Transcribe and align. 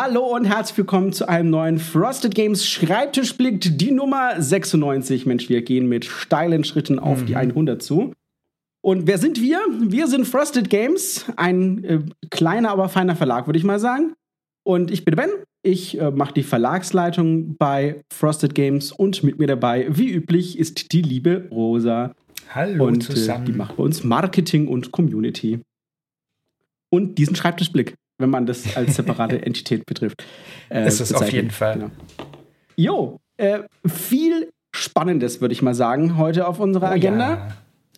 Hallo 0.00 0.32
und 0.32 0.44
herzlich 0.44 0.78
willkommen 0.78 1.12
zu 1.12 1.28
einem 1.28 1.50
neuen 1.50 1.80
Frosted 1.80 2.32
Games 2.32 2.64
Schreibtischblick, 2.64 3.78
die 3.78 3.90
Nummer 3.90 4.40
96. 4.40 5.26
Mensch, 5.26 5.48
wir 5.48 5.62
gehen 5.62 5.88
mit 5.88 6.04
steilen 6.04 6.62
Schritten 6.62 7.00
auf 7.00 7.22
mhm. 7.22 7.26
die 7.26 7.34
100 7.34 7.82
zu. 7.82 8.12
Und 8.80 9.08
wer 9.08 9.18
sind 9.18 9.40
wir? 9.40 9.58
Wir 9.80 10.06
sind 10.06 10.24
Frosted 10.24 10.70
Games, 10.70 11.24
ein 11.34 11.82
äh, 11.82 11.98
kleiner, 12.30 12.70
aber 12.70 12.88
feiner 12.88 13.16
Verlag, 13.16 13.48
würde 13.48 13.58
ich 13.58 13.64
mal 13.64 13.80
sagen. 13.80 14.12
Und 14.62 14.92
ich 14.92 15.04
bin 15.04 15.16
Ben. 15.16 15.30
Ich 15.64 16.00
äh, 16.00 16.12
mache 16.12 16.32
die 16.32 16.44
Verlagsleitung 16.44 17.56
bei 17.56 18.04
Frosted 18.14 18.54
Games 18.54 18.92
und 18.92 19.24
mit 19.24 19.40
mir 19.40 19.48
dabei, 19.48 19.88
wie 19.90 20.12
üblich, 20.12 20.60
ist 20.60 20.92
die 20.92 21.02
liebe 21.02 21.48
Rosa. 21.50 22.14
Hallo 22.54 22.86
und, 22.86 23.02
zusammen. 23.02 23.42
Äh, 23.42 23.46
die 23.46 23.58
macht 23.58 23.76
bei 23.76 23.82
uns 23.82 24.04
Marketing 24.04 24.68
und 24.68 24.92
Community. 24.92 25.58
Und 26.88 27.18
diesen 27.18 27.34
Schreibtischblick 27.34 27.97
wenn 28.18 28.30
man 28.30 28.46
das 28.46 28.76
als 28.76 28.96
separate 28.96 29.40
Entität 29.46 29.86
betrifft. 29.86 30.24
Äh, 30.68 30.86
ist 30.86 31.00
es 31.00 31.14
auf 31.14 31.30
jeden 31.32 31.50
Fall. 31.50 31.74
Genau. 31.74 31.90
Jo, 32.76 33.18
äh, 33.36 33.60
viel 33.86 34.50
Spannendes, 34.74 35.40
würde 35.40 35.52
ich 35.52 35.62
mal 35.62 35.74
sagen, 35.74 36.18
heute 36.18 36.46
auf 36.46 36.60
unserer 36.60 36.90
oh, 36.90 36.94
Agenda. 36.94 37.30
Ja. 37.30 37.48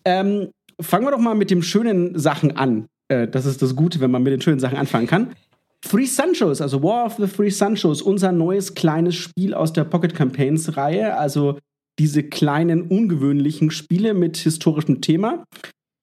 Ähm, 0.05 0.49
fangen 0.79 1.05
wir 1.05 1.11
doch 1.11 1.19
mal 1.19 1.35
mit 1.35 1.51
den 1.51 1.61
schönen 1.61 2.17
Sachen 2.17 2.55
an. 2.55 2.87
Äh, 3.07 3.27
das 3.27 3.45
ist 3.45 3.61
das 3.61 3.75
Gute, 3.75 3.99
wenn 3.99 4.11
man 4.11 4.23
mit 4.23 4.33
den 4.33 4.41
schönen 4.41 4.59
Sachen 4.59 4.77
anfangen 4.77 5.07
kann. 5.07 5.33
Three 5.81 6.05
Sunshos, 6.05 6.61
also 6.61 6.81
War 6.83 7.05
of 7.05 7.15
the 7.17 7.27
Three 7.27 7.49
Sunshos, 7.49 8.01
unser 8.01 8.31
neues 8.31 8.75
kleines 8.75 9.15
Spiel 9.15 9.53
aus 9.53 9.73
der 9.73 9.83
Pocket 9.83 10.13
Campaigns 10.13 10.77
Reihe, 10.77 11.17
also 11.17 11.57
diese 11.99 12.23
kleinen 12.23 12.83
ungewöhnlichen 12.83 13.71
Spiele 13.71 14.13
mit 14.13 14.37
historischem 14.37 15.01
Thema. 15.01 15.43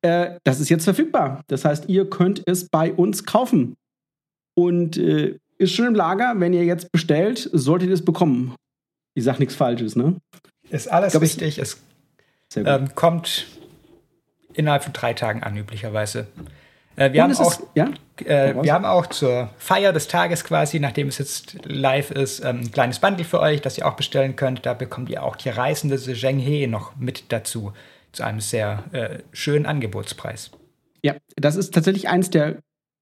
Äh, 0.03 0.39
das 0.45 0.61
ist 0.61 0.69
jetzt 0.69 0.85
verfügbar. 0.85 1.43
Das 1.47 1.65
heißt, 1.65 1.89
ihr 1.89 2.11
könnt 2.11 2.43
es 2.47 2.69
bei 2.69 2.93
uns 2.93 3.25
kaufen 3.25 3.75
und 4.59 4.97
äh, 4.97 5.39
ist 5.59 5.73
schon 5.73 5.87
im 5.87 5.95
Lager. 5.95 6.35
Wenn 6.37 6.53
ihr 6.53 6.65
jetzt 6.65 6.91
bestellt, 6.91 7.49
solltet 7.53 7.91
ihr 7.91 7.95
es 7.95 8.05
bekommen. 8.05 8.57
Ich 9.15 9.23
sag 9.23 9.39
nichts 9.39 9.55
Falsches, 9.55 9.95
ne? 9.95 10.17
Ist 10.69 10.91
alles 10.91 11.13
glaub, 11.13 11.23
richtig. 11.23 11.59
Es 11.59 11.81
ähm, 12.57 12.93
kommt 12.97 13.47
innerhalb 14.55 14.83
von 14.83 14.93
drei 14.93 15.15
Tagen 15.15 15.45
an, 15.45 15.57
üblicherweise. 15.57 16.27
Äh, 16.97 17.13
wir, 17.13 17.23
haben 17.23 17.37
auch, 17.37 17.53
ist, 17.53 17.63
ja? 17.77 17.91
äh, 18.25 18.61
wir 18.61 18.73
haben 18.73 18.85
auch 18.85 19.07
zur 19.07 19.51
Feier 19.59 19.93
des 19.93 20.09
Tages 20.09 20.43
quasi, 20.43 20.81
nachdem 20.81 21.07
es 21.07 21.19
jetzt 21.19 21.57
live 21.65 22.11
ist, 22.11 22.45
ähm, 22.45 22.63
ein 22.63 22.73
kleines 22.73 22.99
Bundle 22.99 23.25
für 23.25 23.39
euch, 23.39 23.61
das 23.61 23.79
ihr 23.79 23.87
auch 23.87 23.95
bestellen 23.95 24.35
könnt. 24.35 24.67
Da 24.67 24.75
bekommt 24.75 25.09
ihr 25.09 25.23
auch 25.23 25.37
die 25.37 25.51
reisende 25.51 25.99
Zheng 25.99 26.41
He 26.41 26.67
noch 26.67 26.97
mit 26.97 27.31
dazu, 27.31 27.73
zu 28.11 28.25
einem 28.25 28.41
sehr 28.41 28.83
äh, 28.91 29.19
schönen 29.33 29.67
Angebotspreis. 29.67 30.51
Ja, 31.03 31.15
das 31.37 31.55
ist 31.55 31.73
tatsächlich 31.73 32.09
eins 32.09 32.31
der 32.31 32.57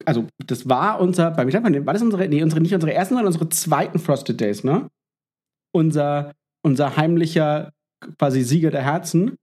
also 0.05 0.27
das 0.47 0.69
war 0.69 1.01
unser, 1.01 1.31
bei 1.31 1.45
mir 1.45 1.53
war 1.87 1.95
das 1.95 2.03
unsere, 2.03 2.29
nee, 2.29 2.43
unsere, 2.43 2.61
nicht 2.61 2.75
unsere 2.75 2.93
ersten, 2.93 3.15
sondern 3.15 3.27
unsere 3.27 3.49
zweiten 3.49 3.99
Frosted 3.99 4.41
Days, 4.41 4.65
ne? 4.65 4.89
Unser, 5.73 6.33
unser 6.63 6.97
heimlicher 6.97 7.73
quasi 8.19 8.43
Sieger 8.43 8.71
der 8.71 8.83
Herzen. 8.83 9.37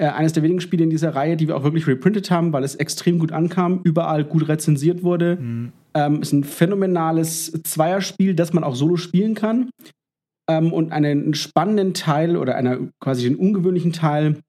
Äh, 0.00 0.06
eines 0.06 0.32
der 0.32 0.42
wenigen 0.42 0.60
Spiele 0.60 0.84
in 0.84 0.90
dieser 0.90 1.14
Reihe, 1.14 1.36
die 1.36 1.48
wir 1.48 1.56
auch 1.56 1.64
wirklich 1.64 1.86
reprintet 1.86 2.30
haben, 2.30 2.52
weil 2.52 2.64
es 2.64 2.74
extrem 2.74 3.18
gut 3.18 3.32
ankam, 3.32 3.80
überall 3.84 4.24
gut 4.24 4.48
rezensiert 4.48 5.02
wurde. 5.02 5.36
Mhm. 5.36 5.72
Ähm, 5.94 6.22
ist 6.22 6.32
ein 6.32 6.44
phänomenales 6.44 7.52
Zweierspiel, 7.64 8.34
das 8.34 8.52
man 8.52 8.64
auch 8.64 8.74
solo 8.74 8.96
spielen 8.96 9.34
kann. 9.34 9.70
Ähm, 10.48 10.72
und 10.72 10.92
einen 10.92 11.34
spannenden 11.34 11.94
Teil 11.94 12.36
oder 12.36 12.56
einer 12.56 12.78
quasi 13.00 13.24
den 13.24 13.36
ungewöhnlichen 13.36 13.92
Teil 13.92 14.40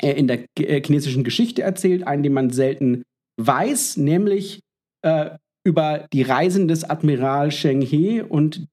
äh, 0.00 0.12
in 0.12 0.28
der 0.28 0.44
äh, 0.58 0.82
chinesischen 0.82 1.24
Geschichte 1.24 1.62
erzählt, 1.62 2.06
einen, 2.06 2.22
den 2.22 2.32
man 2.32 2.50
selten 2.50 3.02
weiß, 3.36 3.96
nämlich 3.96 4.60
äh, 5.04 5.36
über 5.64 6.06
die 6.12 6.22
Reisen 6.22 6.68
des 6.68 6.84
Admiral 6.84 7.50
Sheng 7.50 7.80
He 7.80 8.20
und 8.20 8.66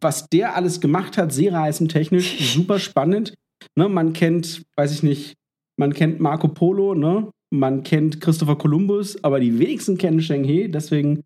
was 0.00 0.28
der 0.28 0.54
alles 0.54 0.80
gemacht 0.80 1.18
hat, 1.18 1.32
seereisentechnisch, 1.32 2.38
super 2.54 2.78
spannend. 2.78 3.34
Ne, 3.76 3.88
man 3.88 4.12
kennt, 4.12 4.62
weiß 4.76 4.92
ich 4.92 5.02
nicht, 5.02 5.34
man 5.78 5.92
kennt 5.94 6.20
Marco 6.20 6.48
Polo, 6.48 6.94
ne? 6.94 7.30
man 7.50 7.82
kennt 7.82 8.20
Christopher 8.20 8.56
Columbus, 8.56 9.22
aber 9.24 9.40
die 9.40 9.58
wenigsten 9.58 9.96
kennen 9.96 10.20
Sheng 10.20 10.44
He, 10.44 10.68
deswegen 10.68 11.24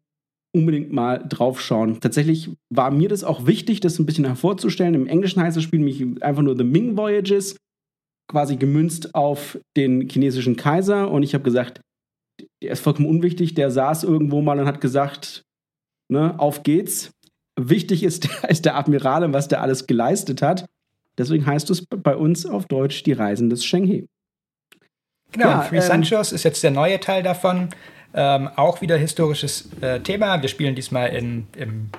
unbedingt 0.54 0.92
mal 0.92 1.24
draufschauen. 1.26 2.00
Tatsächlich 2.00 2.50
war 2.70 2.90
mir 2.90 3.08
das 3.08 3.24
auch 3.24 3.46
wichtig, 3.46 3.80
das 3.80 3.98
ein 3.98 4.06
bisschen 4.06 4.26
hervorzustellen. 4.26 4.94
Im 4.94 5.06
Englischen 5.06 5.42
heißt 5.42 5.56
das 5.56 5.64
Spiel 5.64 5.80
nämlich 5.80 6.22
einfach 6.22 6.42
nur 6.42 6.56
The 6.56 6.64
Ming 6.64 6.96
Voyages, 6.96 7.56
quasi 8.30 8.56
gemünzt 8.56 9.14
auf 9.14 9.58
den 9.76 10.08
chinesischen 10.08 10.56
Kaiser. 10.56 11.10
Und 11.10 11.22
ich 11.22 11.34
habe 11.34 11.44
gesagt, 11.44 11.80
der 12.62 12.72
ist 12.72 12.80
vollkommen 12.80 13.08
unwichtig, 13.08 13.54
der 13.54 13.70
saß 13.70 14.04
irgendwo 14.04 14.40
mal 14.40 14.58
und 14.58 14.66
hat 14.66 14.80
gesagt, 14.80 15.44
ne, 16.08 16.38
auf 16.38 16.62
geht's. 16.62 17.12
Wichtig 17.58 18.02
ist, 18.02 18.28
ist 18.48 18.64
der 18.64 18.76
Admiral 18.76 19.24
und 19.24 19.32
was 19.32 19.48
der 19.48 19.60
alles 19.60 19.86
geleistet 19.86 20.42
hat. 20.42 20.66
Deswegen 21.18 21.44
heißt 21.44 21.68
es 21.70 21.84
bei 21.84 22.16
uns 22.16 22.46
auf 22.46 22.66
Deutsch 22.66 23.02
die 23.02 23.12
Reisen 23.12 23.50
des 23.50 23.64
Shenghe. 23.64 24.06
Genau, 25.32 25.48
ja, 25.48 25.62
Three 25.64 25.76
ähm, 25.76 25.82
Sanchos 25.82 26.32
ist 26.32 26.44
jetzt 26.44 26.62
der 26.62 26.70
neue 26.70 27.00
Teil 27.00 27.22
davon. 27.22 27.68
Ähm, 28.14 28.48
auch 28.56 28.80
wieder 28.80 28.96
historisches 28.96 29.68
äh, 29.80 30.00
Thema. 30.00 30.40
Wir 30.42 30.48
spielen 30.48 30.74
diesmal 30.74 31.08
in, 31.10 31.46
im, 31.56 31.90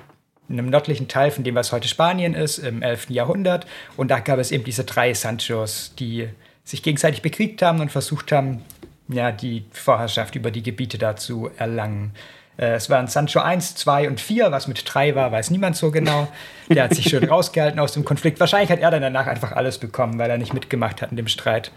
in 0.48 0.58
einem 0.58 0.70
nördlichen 0.70 1.08
Teil 1.08 1.30
von 1.30 1.42
dem, 1.42 1.54
was 1.54 1.72
heute 1.72 1.88
Spanien 1.88 2.34
ist, 2.34 2.58
im 2.58 2.82
11. 2.82 3.10
Jahrhundert. 3.10 3.66
Und 3.96 4.10
da 4.10 4.20
gab 4.20 4.38
es 4.38 4.52
eben 4.52 4.64
diese 4.64 4.84
drei 4.84 5.14
Sanchos, 5.14 5.94
die 5.98 6.28
sich 6.62 6.82
gegenseitig 6.82 7.22
bekriegt 7.22 7.62
haben 7.62 7.80
und 7.80 7.90
versucht 7.90 8.32
haben, 8.32 8.62
ja, 9.08 9.32
die 9.32 9.64
Vorherrschaft 9.72 10.34
über 10.34 10.50
die 10.50 10.62
Gebiete 10.62 10.98
da 10.98 11.16
zu 11.16 11.50
erlangen. 11.56 12.12
Äh, 12.56 12.74
es 12.74 12.88
waren 12.90 13.06
Sancho 13.06 13.40
1, 13.40 13.74
2 13.76 14.08
und 14.08 14.20
4, 14.20 14.52
was 14.52 14.68
mit 14.68 14.82
3 14.86 15.14
war, 15.14 15.32
weiß 15.32 15.50
niemand 15.50 15.76
so 15.76 15.90
genau. 15.90 16.28
Der 16.68 16.84
hat 16.84 16.94
sich 16.94 17.08
schön 17.08 17.24
rausgehalten 17.28 17.80
aus 17.80 17.92
dem 17.92 18.04
Konflikt. 18.04 18.40
Wahrscheinlich 18.40 18.70
hat 18.70 18.80
er 18.80 18.90
dann 18.90 19.02
danach 19.02 19.26
einfach 19.26 19.52
alles 19.52 19.78
bekommen, 19.78 20.18
weil 20.18 20.30
er 20.30 20.38
nicht 20.38 20.54
mitgemacht 20.54 21.02
hat 21.02 21.10
in 21.10 21.16
dem 21.16 21.28
Streit. 21.28 21.70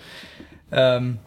Ähm, 0.72 1.20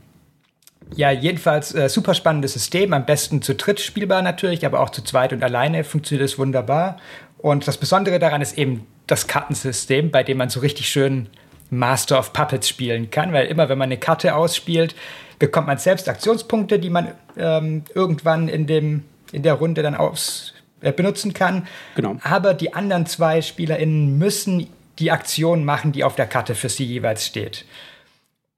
ja, 0.94 1.10
jedenfalls 1.10 1.75
äh, 1.75 1.89
super 1.89 2.15
spannendes 2.15 2.55
System. 2.55 2.93
Am 2.93 3.06
besten 3.06 3.43
zu 3.43 3.55
dritt 3.55 3.81
spielbar 3.81 4.22
natürlich, 4.22 4.66
aber 4.66 4.81
auch 4.81 4.91
zu 4.91 5.03
zweit 5.03 5.33
und 5.33 5.43
alleine 5.43 5.84
funktioniert 5.84 6.28
es 6.28 6.39
wunderbar. 6.39 6.97
Und 7.39 7.66
das 7.69 7.78
Besondere 7.78 8.19
daran 8.19 8.43
ist 8.43 8.59
eben 8.59 8.87
das 9.06 9.27
Kartensystem, 9.27 10.10
bei 10.10 10.22
dem 10.22 10.39
man 10.39 10.50
so 10.50 10.60
richtig 10.60 10.89
schön 10.89 11.28
Master 11.71 12.19
of 12.19 12.33
Puppets 12.33 12.69
spielen 12.69 13.10
kann, 13.10 13.33
weil 13.33 13.47
immer 13.47 13.69
wenn 13.69 13.78
man 13.78 13.87
eine 13.87 13.99
Karte 13.99 14.34
ausspielt, 14.34 14.94
bekommt 15.41 15.67
man 15.67 15.78
selbst 15.78 16.09
Aktionspunkte, 16.09 16.78
die 16.78 16.91
man 16.91 17.09
ähm, 17.37 17.83
irgendwann 17.93 18.49
in, 18.49 18.69
dem, 18.69 19.03
in 19.33 19.43
der 19.43 19.55
Runde 19.55 19.83
dann 19.83 19.97
aus, 19.97 20.55
äh, 20.81 20.93
benutzen 20.93 21.34
kann. 21.34 21.67
Genau. 21.97 22.17
Aber 22.23 22.55
die 22.55 22.75
anderen 22.75 23.06
zwei 23.06 23.43
SpielerInnen 23.43 24.19
müssen 24.19 24.69
die 25.01 25.11
Aktion 25.11 25.65
machen, 25.65 25.91
die 25.91 26.05
auf 26.05 26.15
der 26.15 26.27
Karte 26.27 26.55
für 26.55 26.69
sie 26.69 26.84
jeweils 26.84 27.27
steht. 27.27 27.65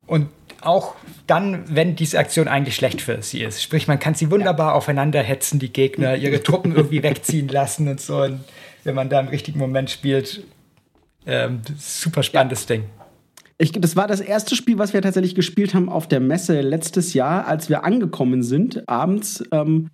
Und 0.07 0.29
auch 0.61 0.97
dann, 1.27 1.65
wenn 1.75 1.97
diese 1.97 2.19
Aktion 2.19 2.49
eigentlich 2.49 2.77
schlecht 2.77 3.01
für 3.01 3.23
sie 3.23 3.43
ist. 3.43 3.63
Sprich, 3.63 3.89
man 3.89 3.99
kann 3.99 4.15
sie 4.15 4.31
wunderbar 4.31 4.69
ja. 4.69 4.75
aufeinander 4.75 5.23
hetzen, 5.23 5.59
die 5.59 5.73
Gegner, 5.73 6.17
ihre 6.17 6.43
Truppen 6.43 6.73
irgendwie 6.77 7.03
wegziehen 7.03 7.49
lassen 7.49 7.89
und 7.89 8.01
so. 8.01 8.23
Und 8.23 8.41
wenn 8.85 8.95
man 8.95 9.09
da 9.09 9.21
im 9.21 9.29
richtigen 9.29 9.59
Moment 9.59 9.91
spielt, 9.91 10.45
ähm, 11.27 11.63
super 11.79 12.23
spannendes 12.23 12.63
ja. 12.69 12.77
Ding. 12.77 12.85
Ich, 13.63 13.71
das 13.71 13.95
war 13.95 14.09
das 14.09 14.21
erste 14.21 14.57
Spiel, 14.57 14.79
was 14.79 14.93
wir 14.93 15.03
tatsächlich 15.03 15.37
gespielt 15.37 15.73
haben 15.73 15.89
auf 15.89 16.09
der 16.09 16.19
Messe 16.19 16.63
letztes 16.63 17.15
Jahr, 17.15 17.47
als 17.47 17.69
wir 17.69 17.85
angekommen 17.85 18.43
sind, 18.43 18.89
abends. 18.89 19.45
Ähm, 19.53 19.91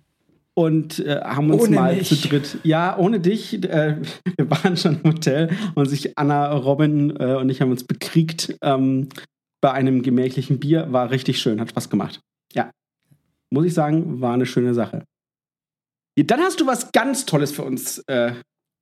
und 0.55 0.97
äh, 1.05 1.21
haben 1.21 1.51
uns 1.51 1.65
ohne 1.65 1.75
mal 1.75 1.95
mich. 1.95 2.07
zu 2.07 2.15
dritt, 2.15 2.57
ja, 2.63 2.97
ohne 2.97 3.19
dich, 3.19 3.63
äh, 3.63 4.01
wir 4.37 4.49
waren 4.49 4.75
schon 4.75 4.99
im 5.03 5.11
Hotel 5.11 5.51
und 5.75 5.85
sich 5.85 6.17
Anna, 6.17 6.51
Robin 6.51 7.15
äh, 7.19 7.35
und 7.35 7.49
ich 7.49 7.61
haben 7.61 7.69
uns 7.69 7.83
bekriegt 7.83 8.57
ähm, 8.63 9.09
bei 9.61 9.71
einem 9.71 10.01
gemächlichen 10.01 10.59
Bier. 10.59 10.91
War 10.91 11.11
richtig 11.11 11.39
schön, 11.39 11.61
hat 11.61 11.69
Spaß 11.69 11.91
gemacht. 11.91 12.21
Ja, 12.51 12.71
muss 13.51 13.65
ich 13.65 13.75
sagen, 13.75 14.19
war 14.19 14.33
eine 14.33 14.47
schöne 14.47 14.73
Sache. 14.73 15.03
Ja, 16.17 16.23
dann 16.23 16.39
hast 16.39 16.59
du 16.59 16.65
was 16.65 16.91
ganz 16.91 17.27
Tolles 17.27 17.51
für 17.51 17.63
uns 17.63 17.99
äh, 18.07 18.33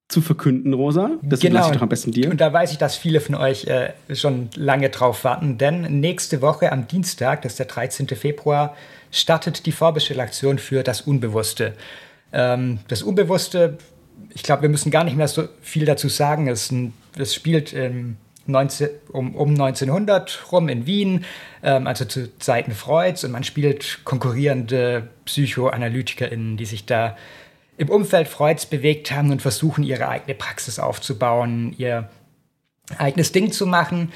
zu 0.08 0.22
verkünden, 0.22 0.72
Rosa. 0.72 1.10
Das 1.22 1.40
genau. 1.40 1.58
lasse 1.58 1.70
ich 1.70 1.76
doch 1.76 1.82
am 1.82 1.88
besten 1.90 2.12
dir. 2.12 2.30
Und 2.30 2.40
da 2.40 2.50
weiß 2.50 2.72
ich, 2.72 2.78
dass 2.78 2.96
viele 2.96 3.20
von 3.20 3.34
euch 3.34 3.66
äh, 3.66 3.92
schon 4.14 4.48
lange 4.56 4.88
drauf 4.88 5.22
warten, 5.24 5.58
denn 5.58 6.00
nächste 6.00 6.40
Woche 6.40 6.72
am 6.72 6.88
Dienstag, 6.88 7.42
das 7.42 7.52
ist 7.52 7.58
der 7.58 7.66
13. 7.66 8.08
Februar, 8.08 8.74
startet 9.10 9.66
die 9.66 9.72
Vorbestellaktion 9.72 10.58
für 10.58 10.82
das 10.82 11.02
Unbewusste. 11.02 11.74
Ähm, 12.32 12.78
das 12.88 13.02
Unbewusste, 13.02 13.76
ich 14.34 14.42
glaube, 14.42 14.62
wir 14.62 14.68
müssen 14.70 14.90
gar 14.90 15.04
nicht 15.04 15.16
mehr 15.16 15.28
so 15.28 15.44
viel 15.60 15.84
dazu 15.84 16.08
sagen. 16.08 16.48
Es, 16.48 16.72
es 17.18 17.34
spielt 17.34 17.74
ähm, 17.74 18.16
19, 18.46 18.88
um, 19.12 19.34
um 19.34 19.50
1900 19.50 20.50
rum 20.50 20.70
in 20.70 20.86
Wien, 20.86 21.24
ähm, 21.62 21.86
also 21.86 22.06
zu 22.06 22.36
Zeiten 22.38 22.72
Freuds, 22.72 23.24
und 23.24 23.32
man 23.32 23.44
spielt 23.44 24.00
konkurrierende 24.04 25.08
PsychoanalytikerInnen, 25.26 26.56
die 26.56 26.64
sich 26.64 26.86
da 26.86 27.14
im 27.78 27.88
Umfeld 27.88 28.28
Freuds 28.28 28.66
bewegt 28.66 29.10
haben 29.10 29.30
und 29.30 29.40
versuchen, 29.40 29.84
ihre 29.84 30.08
eigene 30.08 30.34
Praxis 30.34 30.78
aufzubauen, 30.78 31.74
ihr 31.78 32.08
eigenes 32.98 33.32
Ding 33.32 33.52
zu 33.52 33.66
machen 33.66 34.12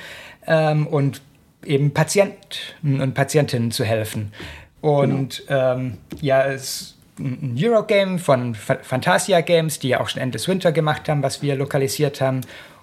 ähm, 0.47 0.87
und 0.87 1.23
eben 1.65 1.95
Patienten 1.95 3.01
und 3.01 3.15
Patientinnen 3.15 3.71
zu 3.71 3.85
helfen. 3.85 4.33
Und 4.81 5.45
genau. 5.47 5.75
ähm, 5.75 5.99
ja, 6.21 6.45
es 6.45 6.97
ein 7.19 7.57
Eurogame 7.57 8.19
von 8.19 8.55
Fantasia 8.55 9.43
Games, 9.43 9.79
die 9.79 9.89
ja 9.89 10.01
auch 10.01 10.09
schon 10.09 10.23
Endless 10.23 10.49
Winter 10.49 10.73
gemacht 10.73 11.09
haben, 11.09 11.23
was 11.23 11.43
wir 11.43 11.55
lokalisiert 11.55 12.21
haben. 12.21 12.41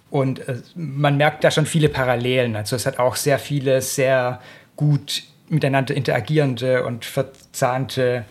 Und 0.10 0.48
äh, 0.48 0.58
man 0.76 1.18
merkt 1.18 1.44
da 1.44 1.52
schon 1.52 1.66
viele 1.66 1.90
Parallelen. 1.90 2.56
Also 2.56 2.76
es 2.76 2.86
hat 2.86 3.00
auch 3.00 3.16
sehr 3.16 3.40
viele 3.40 3.82
sehr 3.82 4.40
gut 4.76 5.24
miteinander 5.50 5.96
interagierende 5.96 6.86
und 6.86 7.06
verzahnte 7.06 8.24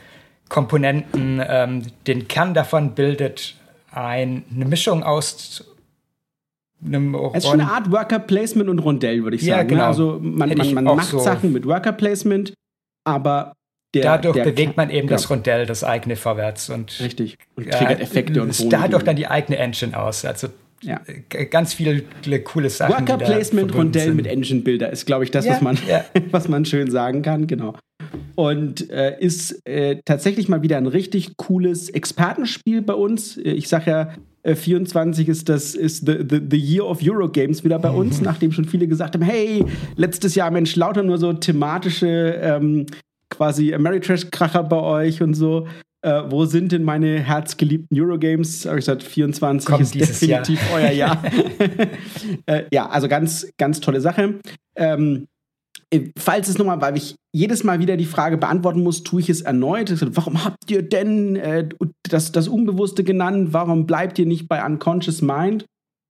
Komponenten. 0.49 1.43
Ähm, 1.47 1.83
den 2.07 2.29
Kern 2.29 2.55
davon 2.55 2.95
bildet 2.95 3.57
ein, 3.91 4.45
eine 4.55 4.65
Mischung 4.65 5.03
aus 5.03 5.65
einem 6.85 7.15
Es 7.15 7.45
ist 7.45 7.51
schon 7.51 7.61
eine 7.61 7.71
Art 7.71 7.91
Worker 7.91 8.19
Placement 8.19 8.71
und 8.71 8.79
Rondell, 8.79 9.23
würde 9.23 9.37
ich 9.37 9.43
sagen. 9.43 9.53
Ja, 9.53 9.63
ne? 9.63 9.67
genau. 9.67 9.85
Also 9.85 10.19
man, 10.23 10.55
man, 10.55 10.75
man 10.75 10.85
macht 10.85 11.09
so 11.09 11.19
Sachen 11.19 11.53
mit 11.53 11.67
Worker 11.67 11.93
Placement, 11.93 12.53
aber 13.05 13.53
der, 13.95 14.03
dadurch 14.03 14.35
der 14.35 14.45
bewegt 14.45 14.77
man 14.77 14.91
eben 14.91 15.09
genau. 15.09 15.17
das 15.17 15.31
Rondell, 15.31 15.67
das 15.67 15.83
eigene 15.83 16.17
vorwärts 16.17 16.71
und 16.71 17.01
richtig 17.01 17.39
und 17.57 17.71
triggert 17.71 18.01
Effekte 18.01 18.41
äh, 18.41 18.43
und 18.43 18.55
so. 18.55 18.69
dadurch 18.69 19.03
dann 19.03 19.17
die 19.17 19.27
eigene 19.27 19.59
Engine 19.59 19.99
aus. 19.99 20.25
Also 20.25 20.49
ja. 20.83 21.01
ganz 21.51 21.75
viele 21.75 22.03
coole 22.45 22.71
Sachen. 22.71 22.95
Worker 22.95 23.19
Placement 23.19 23.75
Rondell 23.75 24.15
mit 24.15 24.27
Engine 24.27 24.61
Builder 24.61 24.91
ist, 24.91 25.07
glaube 25.07 25.25
ich, 25.25 25.31
das, 25.31 25.47
ja, 25.47 25.53
was, 25.53 25.61
man, 25.63 25.79
ja. 25.89 26.05
was 26.31 26.49
man 26.49 26.65
schön 26.65 26.91
sagen 26.91 27.23
kann. 27.23 27.47
Genau. 27.47 27.75
Und 28.35 28.91
äh, 28.91 29.19
ist 29.19 29.61
äh, 29.67 30.01
tatsächlich 30.05 30.49
mal 30.49 30.63
wieder 30.63 30.77
ein 30.77 30.87
richtig 30.87 31.37
cooles 31.37 31.89
Expertenspiel 31.91 32.83
bei 32.83 32.95
uns. 32.95 33.37
Ich 33.37 33.69
sage 33.69 33.91
ja, 33.91 34.11
24 34.55 35.27
äh, 35.27 35.31
ist 35.31 35.49
das 35.49 35.75
ist 35.75 36.07
the, 36.07 36.19
the, 36.29 36.41
the 36.51 36.57
Year 36.57 36.87
of 36.87 37.01
Eurogames 37.03 37.65
wieder 37.65 37.79
bei 37.79 37.91
uns, 37.91 38.19
mhm. 38.19 38.25
nachdem 38.25 38.53
schon 38.53 38.65
viele 38.65 38.87
gesagt 38.87 39.15
haben, 39.15 39.23
hey, 39.23 39.65
letztes 39.97 40.35
Jahr 40.35 40.51
Mensch, 40.51 40.77
lauter 40.77 41.03
nur 41.03 41.19
so 41.19 41.33
thematische 41.33 42.39
ähm, 42.41 42.87
quasi 43.31 43.75
Ameritrash-Kracher 43.75 44.65
bei 44.65 44.81
euch 44.81 45.23
und 45.23 45.35
so. 45.35 45.67
Äh, 46.01 46.23
wo 46.29 46.45
sind 46.45 46.71
denn 46.71 46.85
meine 46.85 47.21
herzgeliebten 47.21 48.01
Eurogames? 48.01 48.67
Habe 48.67 48.79
ich 48.79 48.85
gesagt, 48.85 49.03
24 49.03 49.67
Kommt 49.69 49.83
ist 49.83 49.95
definitiv 49.95 50.61
Jahr. 50.71 50.81
euer 50.81 50.93
Jahr. 50.93 51.23
äh, 52.47 52.65
ja, 52.73 52.89
also 52.89 53.09
ganz, 53.09 53.49
ganz 53.59 53.81
tolle 53.81 54.01
Sache. 54.01 54.35
Ähm, 54.77 55.17
äh, 55.17 55.38
falls 56.19 56.49
es 56.49 56.59
nochmal, 56.59 56.81
weil 56.81 56.97
ich 56.97 57.17
jedes 57.33 57.65
Mal 57.65 57.79
wieder 57.79 57.97
die 57.97 58.05
Frage 58.05 58.37
beantworten 58.37 58.83
muss, 58.83 59.03
tue 59.03 59.21
ich 59.21 59.31
es 59.31 59.43
erneut. 59.43 59.95
Warum 60.17 60.45
habt 60.45 60.71
ihr 60.71 60.83
denn 60.83 61.37
äh, 61.37 61.69
das, 62.09 62.33
das 62.33 62.49
Unbewusste 62.49 63.05
genannt? 63.05 63.49
Warum 63.53 63.87
bleibt 63.87 64.19
ihr 64.19 64.27
nicht 64.27 64.49
bei 64.49 64.65
Unconscious 64.65 65.23
Mind? 65.23 65.65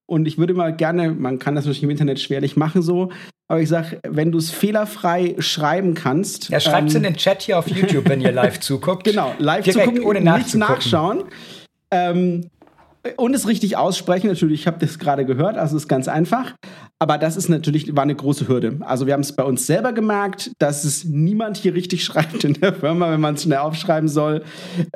Und 0.09 0.27
ich 0.27 0.37
würde 0.37 0.55
mal 0.55 0.75
gerne, 0.75 1.11
man 1.11 1.37
kann 1.37 1.55
das 1.55 1.65
natürlich 1.65 1.83
im 1.83 1.91
Internet 1.91 2.19
schwerlich 2.19 2.57
machen 2.57 2.81
so, 2.81 3.11
aber 3.47 3.61
ich 3.61 3.69
sage, 3.69 3.99
wenn 4.07 4.31
du 4.31 4.39
es 4.39 4.49
fehlerfrei 4.49 5.35
schreiben 5.37 5.93
kannst. 5.93 6.49
Ja, 6.49 6.59
schreibt 6.59 6.89
es 6.89 6.95
ähm, 6.95 7.03
in 7.03 7.13
den 7.13 7.15
Chat 7.15 7.43
hier 7.43 7.59
auf 7.59 7.67
YouTube, 7.67 8.09
wenn 8.09 8.21
ihr 8.21 8.31
live 8.31 8.59
zuguckt. 8.59 9.03
Genau, 9.03 9.33
live 9.37 9.65
Direkt 9.65 9.85
zugucken, 9.85 10.03
ohne 10.03 10.21
nicht 10.21 10.55
nachschauen. 10.55 11.25
Ähm, 11.91 12.49
und 13.17 13.33
es 13.33 13.47
richtig 13.47 13.77
aussprechen. 13.77 14.27
Natürlich, 14.27 14.61
ich 14.61 14.67
habe 14.67 14.79
das 14.79 14.99
gerade 14.99 15.25
gehört, 15.25 15.57
also 15.57 15.77
ist 15.77 15.87
ganz 15.87 16.07
einfach. 16.07 16.55
Aber 16.99 17.17
das 17.17 17.37
ist 17.37 17.47
natürlich, 17.47 17.95
war 17.95 18.03
eine 18.03 18.15
große 18.15 18.47
Hürde. 18.47 18.77
Also 18.81 19.05
wir 19.05 19.13
haben 19.13 19.21
es 19.21 19.33
bei 19.33 19.43
uns 19.43 19.65
selber 19.65 19.93
gemerkt, 19.93 20.51
dass 20.59 20.83
es 20.83 21.05
niemand 21.05 21.57
hier 21.57 21.73
richtig 21.73 22.03
schreibt 22.03 22.43
in 22.43 22.53
der 22.53 22.73
Firma, 22.73 23.11
wenn 23.11 23.21
man 23.21 23.35
es 23.35 23.43
schnell 23.43 23.59
aufschreiben 23.59 24.09
soll. 24.09 24.43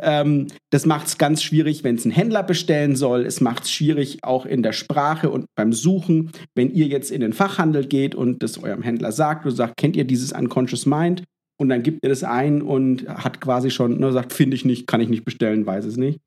Ähm, 0.02 0.48
das 0.70 0.86
macht 0.86 1.08
es 1.08 1.18
ganz 1.18 1.42
schwierig, 1.42 1.84
wenn 1.84 1.96
es 1.96 2.06
ein 2.06 2.12
Händler 2.12 2.44
bestellen 2.44 2.96
soll. 2.96 3.26
Es 3.26 3.40
macht 3.40 3.64
es 3.64 3.72
schwierig 3.72 4.20
auch 4.24 4.46
in 4.46 4.64
der 4.64 4.74
Sprache 4.74 5.30
und 5.30 5.46
beim 5.56 5.72
Suchen. 5.72 6.32
Wenn 6.56 6.72
ihr 6.72 6.88
jetzt 6.88 7.10
in 7.10 7.22
den 7.22 7.34
Fachhandel 7.34 7.86
geht 7.86 8.16
und 8.16 8.44
das 8.44 8.62
eurem 8.62 8.82
Händler 8.82 9.12
sagt 9.12 9.46
und 9.46 9.52
sagt, 9.52 9.78
kennt 9.78 9.96
ihr 9.96 10.06
dieses 10.06 10.34
Unconscious 10.34 10.86
Mind? 10.86 11.24
Und 11.58 11.70
dann 11.70 11.84
gibt 11.84 12.00
ihr 12.04 12.10
das 12.10 12.24
ein 12.24 12.62
und 12.62 13.08
hat 13.08 13.40
quasi 13.40 13.70
schon, 13.70 14.00
nur 14.00 14.12
sagt, 14.12 14.34
finde 14.34 14.56
ich 14.56 14.66
nicht, 14.66 14.88
kann 14.88 15.00
ich 15.00 15.08
nicht 15.08 15.24
bestellen, 15.24 15.66
weiß 15.66 15.86
es 15.86 15.96
nicht. 15.96 16.20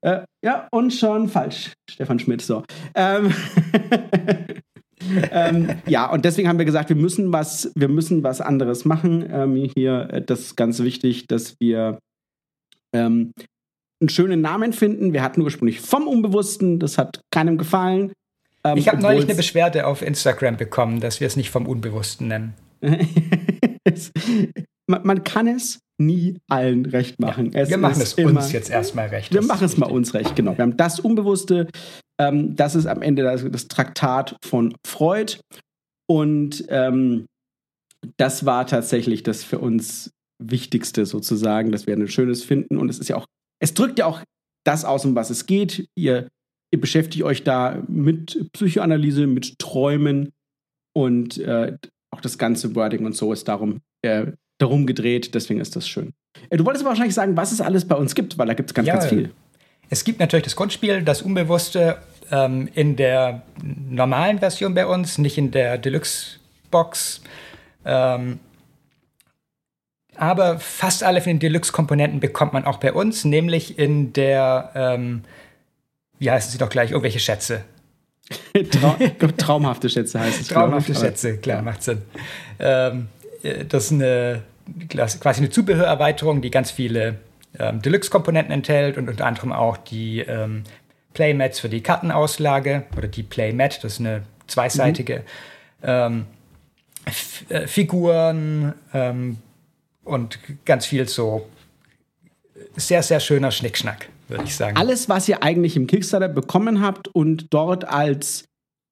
Äh, 0.00 0.20
ja, 0.44 0.68
und 0.70 0.92
schon 0.92 1.28
falsch. 1.28 1.72
Stefan 1.90 2.18
Schmidt, 2.18 2.42
so. 2.42 2.62
Ähm, 2.94 3.34
ähm, 5.32 5.70
ja, 5.86 6.10
und 6.10 6.24
deswegen 6.24 6.48
haben 6.48 6.58
wir 6.58 6.64
gesagt, 6.64 6.88
wir 6.88 6.96
müssen 6.96 7.32
was, 7.32 7.72
wir 7.74 7.88
müssen 7.88 8.22
was 8.22 8.40
anderes 8.40 8.84
machen. 8.84 9.28
Ähm, 9.30 9.70
hier, 9.74 10.08
äh, 10.12 10.22
das 10.22 10.40
ist 10.40 10.56
ganz 10.56 10.80
wichtig, 10.80 11.26
dass 11.26 11.56
wir 11.60 11.98
ähm, 12.92 13.32
einen 14.00 14.08
schönen 14.08 14.40
Namen 14.40 14.72
finden. 14.72 15.12
Wir 15.12 15.22
hatten 15.22 15.42
ursprünglich 15.42 15.80
vom 15.80 16.06
Unbewussten, 16.06 16.78
das 16.78 16.98
hat 16.98 17.20
keinem 17.32 17.58
gefallen. 17.58 18.12
Ähm, 18.64 18.78
ich 18.78 18.88
habe 18.88 19.02
neulich 19.02 19.24
eine 19.24 19.34
Beschwerde 19.34 19.86
auf 19.86 20.02
Instagram 20.02 20.56
bekommen, 20.56 21.00
dass 21.00 21.20
wir 21.20 21.26
es 21.26 21.36
nicht 21.36 21.50
vom 21.50 21.66
Unbewussten 21.66 22.28
nennen. 22.28 22.54
man, 24.88 25.06
man, 25.06 25.24
kann 25.24 25.46
es 25.46 25.80
nie 26.00 26.38
allen 26.48 26.86
recht 26.86 27.20
machen. 27.20 27.52
Ja, 27.52 27.68
wir 27.68 27.78
machen 27.78 28.00
es 28.00 28.14
immer, 28.14 28.40
uns 28.40 28.52
jetzt 28.52 28.70
erstmal 28.70 29.08
recht. 29.08 29.32
Wir 29.32 29.42
machen 29.42 29.64
es 29.64 29.76
mal 29.76 29.90
uns 29.90 30.14
recht, 30.14 30.36
genau. 30.36 30.56
Wir 30.56 30.62
haben 30.62 30.76
das 30.76 31.00
Unbewusste, 31.00 31.68
ähm, 32.20 32.56
das 32.56 32.74
ist 32.74 32.86
am 32.86 33.02
Ende 33.02 33.22
das, 33.22 33.44
das 33.50 33.68
Traktat 33.68 34.36
von 34.44 34.74
Freud. 34.86 35.38
Und 36.08 36.64
ähm, 36.68 37.26
das 38.16 38.46
war 38.46 38.66
tatsächlich 38.66 39.22
das 39.22 39.44
für 39.44 39.58
uns 39.58 40.10
Wichtigste 40.42 41.04
sozusagen, 41.04 41.72
dass 41.72 41.86
wir 41.86 41.94
ein 41.94 42.08
schönes 42.08 42.44
finden. 42.44 42.78
Und 42.78 42.88
es 42.88 42.98
ist 42.98 43.08
ja 43.08 43.16
auch, 43.16 43.26
es 43.60 43.74
drückt 43.74 43.98
ja 43.98 44.06
auch 44.06 44.22
das 44.64 44.84
aus, 44.84 45.04
um 45.04 45.14
was 45.14 45.30
es 45.30 45.46
geht. 45.46 45.88
Ihr, 45.96 46.28
ihr 46.72 46.80
beschäftigt 46.80 47.24
euch 47.24 47.42
da 47.42 47.82
mit 47.88 48.50
Psychoanalyse, 48.52 49.26
mit 49.26 49.58
Träumen 49.58 50.30
und 50.96 51.38
äh, 51.38 51.76
auch 52.14 52.20
das 52.20 52.38
ganze 52.38 52.74
Wording 52.74 53.04
und 53.04 53.14
so 53.14 53.32
ist 53.32 53.48
darum 53.48 53.80
äh, 54.02 54.32
darum 54.58 54.86
gedreht. 54.86 55.34
Deswegen 55.34 55.60
ist 55.60 55.76
das 55.76 55.88
schön. 55.88 56.12
Äh, 56.50 56.56
du 56.56 56.64
wolltest 56.64 56.84
wahrscheinlich 56.84 57.14
sagen, 57.14 57.36
was 57.36 57.52
es 57.52 57.60
alles 57.60 57.86
bei 57.86 57.96
uns 57.96 58.14
gibt, 58.14 58.38
weil 58.38 58.46
da 58.46 58.54
gibt 58.54 58.70
es 58.70 58.74
ganz, 58.74 58.88
ja, 58.88 58.94
ganz 58.94 59.06
viel. 59.06 59.30
Es 59.90 60.04
gibt 60.04 60.20
natürlich 60.20 60.44
das 60.44 60.56
Grundspiel, 60.56 61.02
das 61.02 61.22
Unbewusste 61.22 61.98
ähm, 62.30 62.68
in 62.74 62.96
der 62.96 63.42
normalen 63.62 64.38
Version 64.38 64.74
bei 64.74 64.86
uns, 64.86 65.18
nicht 65.18 65.38
in 65.38 65.50
der 65.50 65.78
Deluxe-Box. 65.78 67.22
Ähm, 67.84 68.40
aber 70.14 70.58
fast 70.58 71.04
alle 71.04 71.20
von 71.20 71.30
den 71.30 71.38
Deluxe-Komponenten 71.38 72.20
bekommt 72.20 72.52
man 72.52 72.64
auch 72.64 72.78
bei 72.78 72.92
uns, 72.92 73.24
nämlich 73.24 73.78
in 73.78 74.12
der, 74.12 74.72
ähm, 74.74 75.22
wie 76.18 76.30
heißen 76.30 76.50
sie 76.50 76.58
doch 76.58 76.68
gleich, 76.68 76.90
irgendwelche 76.90 77.20
Schätze. 77.20 77.64
Trau 78.70 78.96
traumhafte 79.38 79.88
Schätze 79.88 80.20
heißt 80.20 80.40
es. 80.42 80.48
Traumhafte 80.48 80.94
Schätze, 80.94 81.38
klar, 81.38 81.62
macht 81.62 81.82
Sinn. 81.82 82.02
Ähm, 82.58 83.08
äh, 83.17 83.17
das 83.42 83.86
ist 83.86 83.92
eine, 83.92 84.42
quasi 84.88 85.40
eine 85.40 85.50
Zubehörerweiterung, 85.50 86.42
die 86.42 86.50
ganz 86.50 86.70
viele 86.70 87.16
ähm, 87.58 87.80
Deluxe-Komponenten 87.82 88.52
enthält 88.52 88.98
und 88.98 89.08
unter 89.08 89.26
anderem 89.26 89.52
auch 89.52 89.76
die 89.76 90.20
ähm, 90.20 90.64
Playmats 91.14 91.60
für 91.60 91.68
die 91.68 91.82
Kartenauslage 91.82 92.84
oder 92.96 93.08
die 93.08 93.22
Playmat, 93.22 93.82
das 93.82 93.94
ist 93.94 94.00
eine 94.00 94.22
zweiseitige, 94.46 95.24
mhm. 95.80 95.84
ähm, 95.84 96.26
äh, 97.48 97.66
Figuren 97.66 98.74
ähm, 98.92 99.38
und 100.04 100.38
ganz 100.64 100.86
viel 100.86 101.08
so 101.08 101.48
sehr, 102.76 103.02
sehr 103.02 103.20
schöner 103.20 103.50
Schnickschnack, 103.50 104.08
würde 104.28 104.44
ich 104.44 104.54
sagen. 104.54 104.76
Alles, 104.76 105.08
was 105.08 105.28
ihr 105.28 105.42
eigentlich 105.42 105.76
im 105.76 105.86
Kickstarter 105.86 106.28
bekommen 106.28 106.80
habt 106.80 107.08
und 107.08 107.52
dort 107.52 107.84
als 107.84 108.47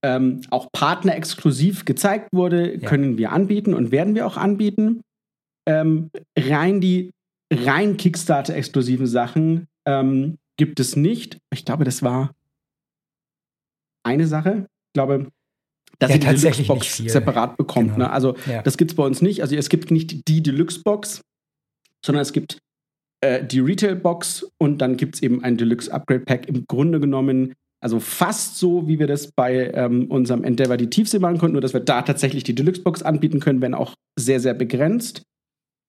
ähm, 0.06 0.42
auch 0.50 0.70
Partner 0.70 1.16
exklusiv 1.16 1.84
gezeigt 1.84 2.28
wurde, 2.32 2.74
ja. 2.74 2.88
können 2.88 3.18
wir 3.18 3.32
anbieten 3.32 3.74
und 3.74 3.90
werden 3.90 4.14
wir 4.14 4.24
auch 4.24 4.36
anbieten. 4.36 5.00
Ähm, 5.68 6.10
rein 6.38 6.80
die 6.80 7.10
rein 7.52 7.96
Kickstarter-exklusiven 7.96 9.08
Sachen 9.08 9.66
ähm, 9.84 10.38
gibt 10.56 10.78
es 10.78 10.94
nicht. 10.94 11.38
Ich 11.52 11.64
glaube, 11.64 11.84
das 11.84 12.04
war 12.04 12.30
eine 14.04 14.28
Sache. 14.28 14.66
Ich 14.68 14.92
glaube, 14.94 15.28
dass 15.98 16.10
ja, 16.10 16.16
ihr 16.16 16.20
die 16.20 16.40
Deluxe-Box 16.40 16.98
separat 16.98 17.56
bekommt. 17.56 17.94
Genau. 17.94 18.06
Ne? 18.06 18.10
Also 18.10 18.36
ja. 18.46 18.62
das 18.62 18.76
gibt 18.76 18.92
es 18.92 18.96
bei 18.96 19.04
uns 19.04 19.22
nicht. 19.22 19.42
Also 19.42 19.56
es 19.56 19.68
gibt 19.68 19.90
nicht 19.90 20.28
die 20.28 20.42
Deluxe-Box, 20.42 21.22
sondern 22.04 22.22
es 22.22 22.32
gibt 22.32 22.58
äh, 23.22 23.44
die 23.44 23.60
Retail-Box 23.60 24.46
und 24.58 24.78
dann 24.78 24.96
gibt 24.96 25.16
es 25.16 25.22
eben 25.22 25.42
ein 25.42 25.56
Deluxe-Upgrade-Pack. 25.56 26.48
Im 26.48 26.64
Grunde 26.66 27.00
genommen 27.00 27.54
also 27.80 28.00
fast 28.00 28.58
so, 28.58 28.88
wie 28.88 28.98
wir 28.98 29.06
das 29.06 29.30
bei 29.32 29.70
ähm, 29.74 30.06
unserem 30.10 30.44
Endeavor 30.44 30.76
die 30.76 30.90
Tiefsee 30.90 31.18
machen 31.18 31.38
konnten, 31.38 31.52
nur 31.52 31.60
dass 31.60 31.74
wir 31.74 31.80
da 31.80 32.02
tatsächlich 32.02 32.44
die 32.44 32.54
Deluxe-Box 32.54 33.02
anbieten 33.02 33.40
können, 33.40 33.60
wenn 33.60 33.74
auch 33.74 33.94
sehr, 34.18 34.40
sehr 34.40 34.54
begrenzt. 34.54 35.22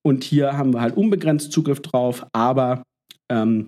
Und 0.05 0.23
hier 0.23 0.57
haben 0.57 0.73
wir 0.73 0.81
halt 0.81 0.95
unbegrenzt 0.95 1.51
Zugriff 1.51 1.81
drauf, 1.81 2.25
aber 2.33 2.83
ähm, 3.29 3.67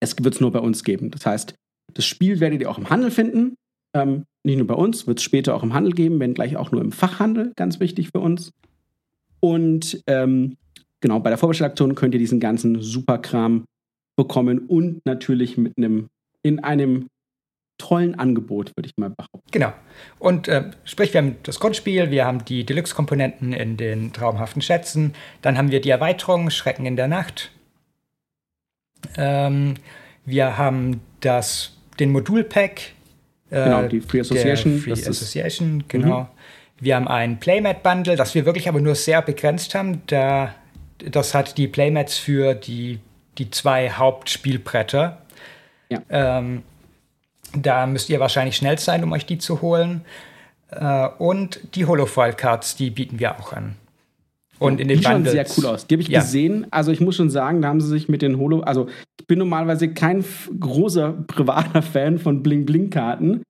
es 0.00 0.16
wird 0.22 0.34
es 0.34 0.40
nur 0.40 0.52
bei 0.52 0.60
uns 0.60 0.84
geben. 0.84 1.10
Das 1.10 1.26
heißt, 1.26 1.54
das 1.94 2.06
Spiel 2.06 2.40
werdet 2.40 2.60
ihr 2.60 2.70
auch 2.70 2.78
im 2.78 2.90
Handel 2.90 3.10
finden. 3.10 3.54
Ähm, 3.94 4.24
nicht 4.44 4.58
nur 4.58 4.66
bei 4.66 4.74
uns, 4.74 5.06
wird 5.06 5.18
es 5.18 5.24
später 5.24 5.54
auch 5.54 5.62
im 5.62 5.74
Handel 5.74 5.92
geben, 5.92 6.20
wenn 6.20 6.34
gleich 6.34 6.56
auch 6.56 6.70
nur 6.70 6.80
im 6.80 6.92
Fachhandel, 6.92 7.52
ganz 7.56 7.80
wichtig 7.80 8.10
für 8.12 8.20
uns. 8.20 8.52
Und 9.40 10.02
ähm, 10.06 10.56
genau, 11.00 11.20
bei 11.20 11.30
der 11.30 11.38
Vorbestellaktion 11.38 11.94
könnt 11.94 12.14
ihr 12.14 12.20
diesen 12.20 12.40
ganzen 12.40 12.80
Superkram 12.80 13.64
bekommen 14.16 14.60
und 14.66 15.04
natürlich 15.04 15.56
mit 15.56 15.74
einem 15.76 16.08
in 16.42 16.60
einem 16.60 17.08
tollen 17.78 18.18
Angebot, 18.18 18.76
würde 18.76 18.88
ich 18.88 18.96
mal 18.96 19.10
behaupten. 19.10 19.50
Genau. 19.50 19.72
Und 20.18 20.48
äh, 20.48 20.70
sprich, 20.84 21.14
wir 21.14 21.22
haben 21.22 21.36
das 21.44 21.60
Grundspiel, 21.60 22.10
wir 22.10 22.26
haben 22.26 22.44
die 22.44 22.64
Deluxe-Komponenten 22.64 23.52
in 23.52 23.76
den 23.76 24.12
traumhaften 24.12 24.60
Schätzen, 24.60 25.14
dann 25.42 25.56
haben 25.56 25.70
wir 25.70 25.80
die 25.80 25.90
Erweiterung 25.90 26.50
Schrecken 26.50 26.84
in 26.84 26.96
der 26.96 27.08
Nacht. 27.08 27.50
Ähm, 29.16 29.74
wir 30.26 30.58
haben 30.58 31.00
das, 31.20 31.76
den 31.98 32.10
Modulpack. 32.10 32.80
Äh, 33.50 33.64
genau, 33.64 33.82
die 33.88 34.00
Free 34.00 34.20
Association. 34.20 34.78
Free 34.78 34.92
Association, 34.92 35.84
genau. 35.88 36.22
Mhm. 36.22 36.26
Wir 36.80 36.96
haben 36.96 37.08
ein 37.08 37.40
Playmat-Bundle, 37.40 38.16
das 38.16 38.34
wir 38.34 38.44
wirklich 38.44 38.68
aber 38.68 38.80
nur 38.80 38.94
sehr 38.94 39.22
begrenzt 39.22 39.74
haben. 39.74 40.02
Da, 40.06 40.54
das 40.98 41.34
hat 41.34 41.58
die 41.58 41.66
Playmats 41.66 42.18
für 42.18 42.54
die, 42.54 43.00
die 43.38 43.50
zwei 43.50 43.90
Hauptspielbretter. 43.90 45.22
Ja. 45.90 46.02
Ähm, 46.10 46.62
da 47.56 47.86
müsst 47.86 48.10
ihr 48.10 48.20
wahrscheinlich 48.20 48.56
schnell 48.56 48.78
sein, 48.78 49.04
um 49.04 49.12
euch 49.12 49.26
die 49.26 49.38
zu 49.38 49.62
holen. 49.62 50.02
Äh, 50.70 51.08
und 51.18 51.60
die 51.74 51.86
Holofoil-Cards, 51.86 52.76
die 52.76 52.90
bieten 52.90 53.18
wir 53.18 53.38
auch 53.38 53.52
an. 53.52 53.76
Und 54.58 54.80
in 54.80 54.88
den 54.88 54.98
die 54.98 55.04
Bundles. 55.04 55.32
schauen 55.34 55.46
sehr 55.46 55.56
cool 55.56 55.74
aus. 55.74 55.86
Die 55.86 55.94
habe 55.94 56.02
ich 56.02 56.08
ja. 56.08 56.20
gesehen. 56.20 56.66
Also 56.70 56.90
ich 56.90 57.00
muss 57.00 57.16
schon 57.16 57.30
sagen, 57.30 57.62
da 57.62 57.68
haben 57.68 57.80
sie 57.80 57.88
sich 57.88 58.08
mit 58.08 58.22
den 58.22 58.38
Holo. 58.38 58.60
Also 58.60 58.88
ich 59.20 59.26
bin 59.26 59.38
normalerweise 59.38 59.92
kein 59.92 60.24
großer 60.58 61.12
privater 61.26 61.82
Fan 61.82 62.18
von 62.18 62.42
Bling 62.42 62.66
Bling 62.66 62.90
Karten, 62.90 63.42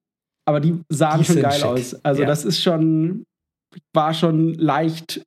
aber 0.47 0.61
die 0.61 0.81
sahen 0.91 1.21
die 1.21 1.25
schon 1.25 1.41
geil 1.41 1.53
schick. 1.53 1.65
aus. 1.65 2.05
Also 2.05 2.23
ja. 2.23 2.29
das 2.29 2.45
ist 2.45 2.63
schon, 2.63 3.25
ich 3.75 3.83
war 3.95 4.13
schon 4.13 4.55
leicht 4.55 5.23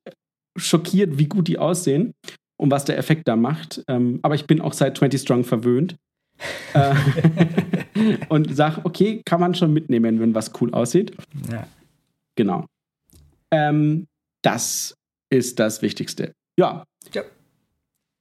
schockiert, 0.56 1.18
wie 1.18 1.26
gut 1.26 1.48
die 1.48 1.58
aussehen 1.58 2.12
und 2.60 2.70
was 2.70 2.84
der 2.84 2.98
Effekt 2.98 3.26
da 3.26 3.34
macht. 3.34 3.82
Ähm, 3.88 4.20
aber 4.22 4.36
ich 4.36 4.46
bin 4.46 4.60
auch 4.60 4.72
seit 4.72 4.96
20 4.96 5.20
Strong 5.20 5.44
verwöhnt. 5.44 5.96
Äh, 6.74 6.94
und 8.28 8.54
sag, 8.54 8.84
okay, 8.84 9.22
kann 9.24 9.40
man 9.40 9.54
schon 9.54 9.72
mitnehmen, 9.72 10.20
wenn 10.20 10.34
was 10.34 10.52
cool 10.60 10.72
aussieht. 10.72 11.16
Ja. 11.50 11.66
Genau. 12.36 12.66
Ähm, 13.50 14.06
das 14.42 14.94
ist 15.30 15.58
das 15.58 15.82
Wichtigste. 15.82 16.32
Ja. 16.58 16.84
ja. 17.12 17.22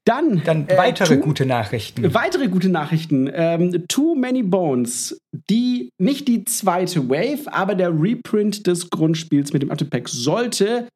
Dann, 0.05 0.43
Dann 0.43 0.67
äh, 0.67 0.77
weitere 0.77 1.17
too, 1.17 1.21
gute 1.21 1.45
Nachrichten. 1.45 2.13
Weitere 2.13 2.47
gute 2.47 2.69
Nachrichten. 2.69 3.29
Ähm, 3.31 3.85
Too 3.87 4.15
Many 4.15 4.43
Bones. 4.43 5.19
Die, 5.49 5.91
nicht 5.99 6.27
die 6.27 6.43
zweite 6.45 7.07
Wave, 7.09 7.53
aber 7.53 7.75
der 7.75 7.91
Reprint 7.91 8.65
des 8.65 8.89
Grundspiels 8.89 9.53
mit 9.53 9.61
dem 9.61 9.71
Artepack 9.71 10.09
sollte 10.09 10.87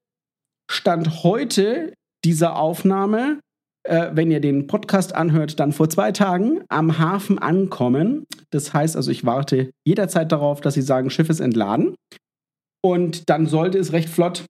Stand 0.70 1.24
heute 1.24 1.94
dieser 2.24 2.56
Aufnahme, 2.56 3.40
äh, 3.86 4.12
wenn 4.14 4.32
ihr 4.32 4.40
den 4.40 4.68
Podcast 4.68 5.16
anhört, 5.16 5.60
dann 5.60 5.72
vor 5.72 5.90
zwei 5.90 6.12
Tagen 6.12 6.62
am 6.70 7.00
Hafen 7.00 7.40
ankommen. 7.40 8.26
Das 8.50 8.74
heißt 8.74 8.96
also, 8.96 9.12
ich 9.12 9.26
warte 9.26 9.72
jederzeit 9.86 10.32
darauf, 10.32 10.62
dass 10.62 10.74
sie 10.74 10.82
sagen, 10.82 11.10
Schiff 11.10 11.30
ist 11.30 11.40
entladen. 11.40 11.96
Und 12.82 13.30
dann 13.30 13.48
sollte 13.48 13.80
es 13.80 13.94
recht 13.94 14.10
flott 14.10 14.46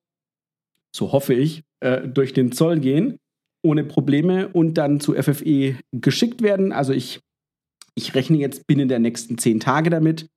so 0.96 1.12
hoffe 1.12 1.34
ich, 1.34 1.64
äh, 1.82 2.08
durch 2.08 2.34
den 2.34 2.54
Zoll 2.54 2.80
gehen, 2.80 3.18
ohne 3.62 3.84
Probleme 3.84 4.48
und 4.48 4.76
dann 4.76 5.02
zu 5.02 5.14
FFE 5.14 5.76
geschickt 5.92 6.42
werden. 6.42 6.72
Also 6.72 6.94
ich, 6.94 7.20
ich 7.96 8.16
rechne 8.16 8.38
jetzt 8.38 8.66
binnen 8.66 8.88
der 8.88 9.00
nächsten 9.00 9.38
zehn 9.38 9.60
Tage 9.60 9.90
damit. 9.90 10.28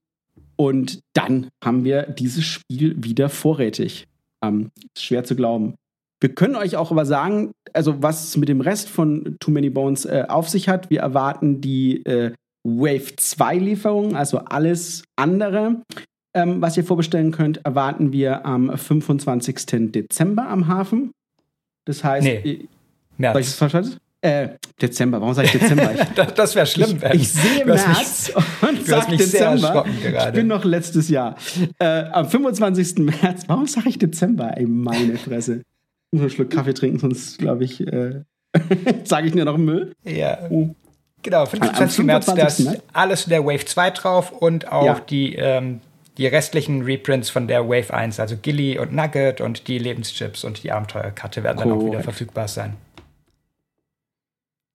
Und 0.57 0.99
dann 1.13 1.47
haben 1.63 1.85
wir 1.85 2.03
dieses 2.03 2.43
Spiel 2.43 3.01
wieder 3.01 3.29
vorrätig. 3.29 4.07
Ähm, 4.43 4.71
ist 4.93 5.05
schwer 5.05 5.23
zu 5.23 5.35
glauben. 5.37 5.75
Wir 6.19 6.33
können 6.35 6.55
euch 6.55 6.75
auch 6.75 6.91
aber 6.91 7.05
sagen, 7.05 7.51
also 7.73 8.01
was 8.01 8.27
es 8.27 8.37
mit 8.37 8.49
dem 8.49 8.61
Rest 8.61 8.89
von 8.89 9.37
Too 9.39 9.51
Many 9.51 9.69
Bones 9.69 10.05
äh, 10.05 10.25
auf 10.27 10.49
sich 10.49 10.67
hat. 10.67 10.89
Wir 10.89 10.99
erwarten 10.99 11.61
die 11.61 12.05
äh, 12.05 12.33
Wave 12.63 13.15
2 13.15 13.55
Lieferung, 13.55 14.15
also 14.15 14.39
alles 14.39 15.03
andere 15.15 15.77
ähm, 16.33 16.61
was 16.61 16.77
ihr 16.77 16.83
vorbestellen 16.83 17.31
könnt, 17.31 17.65
erwarten 17.65 18.11
wir 18.11 18.45
am 18.45 18.75
25. 18.75 19.91
Dezember 19.91 20.47
am 20.47 20.67
Hafen. 20.67 21.11
Das 21.85 22.03
heißt, 22.03 22.23
nee, 22.23 22.35
äh, 22.35 22.67
März. 23.17 23.33
Soll 23.33 23.41
ich 23.41 23.47
das 23.47 23.55
verstanden? 23.55 23.97
Äh, 24.21 24.49
Dezember, 24.81 25.21
warum 25.21 25.33
sage 25.33 25.47
ich 25.47 25.53
Dezember? 25.53 25.93
das, 26.15 26.33
das 26.33 26.55
wäre 26.55 26.65
schlimm. 26.65 26.99
Ich, 27.13 27.21
ich 27.21 27.31
sehe 27.31 27.65
März 27.65 28.33
mich, 28.35 28.69
und 28.69 28.85
sage 28.85 29.17
Dezember. 29.17 29.85
Ich 29.87 30.33
bin 30.33 30.47
noch 30.47 30.65
letztes 30.65 31.09
Jahr. 31.09 31.35
Äh, 31.79 32.03
am 32.11 32.29
25. 32.29 32.99
März, 32.99 33.43
warum 33.47 33.65
sage 33.65 33.89
ich 33.89 33.97
Dezember? 33.97 34.55
Ey, 34.57 34.65
meine 34.65 35.17
Fresse. 35.17 35.61
Muss 36.11 36.21
einen 36.21 36.29
Schluck 36.29 36.49
Kaffee 36.49 36.73
trinken, 36.73 36.99
sonst 36.99 37.37
glaube 37.37 37.63
ich, 37.63 37.85
äh, 37.85 38.21
sage 39.03 39.27
ich 39.27 39.35
nur 39.35 39.45
noch 39.45 39.57
Müll. 39.57 39.93
Ja. 40.03 40.39
Oh. 40.49 40.69
Genau, 41.21 41.45
25. 41.45 42.05
März, 42.05 42.25
da 42.27 42.47
ist 42.47 42.81
alles 42.93 43.25
in 43.25 43.31
der 43.31 43.45
Wave 43.45 43.65
2 43.65 43.91
drauf 43.91 44.31
und 44.31 44.71
auch 44.71 44.85
ja. 44.85 44.99
die 45.01 45.35
ähm, 45.35 45.81
die 46.19 46.27
restlichen 46.27 46.83
Reprints 46.83 47.29
von 47.29 47.47
der 47.47 47.69
Wave 47.69 47.93
1, 47.93 48.19
also 48.19 48.35
Gilly 48.35 48.77
und 48.77 48.93
Nugget 48.93 49.39
und 49.39 49.69
die 49.69 49.79
Lebenschips 49.79 50.43
und 50.43 50.63
die 50.63 50.71
Abenteuerkarte 50.71 51.43
werden 51.43 51.59
dann 51.59 51.71
auch 51.71 51.85
wieder 51.85 52.01
verfügbar 52.01 52.49
sein. 52.49 52.75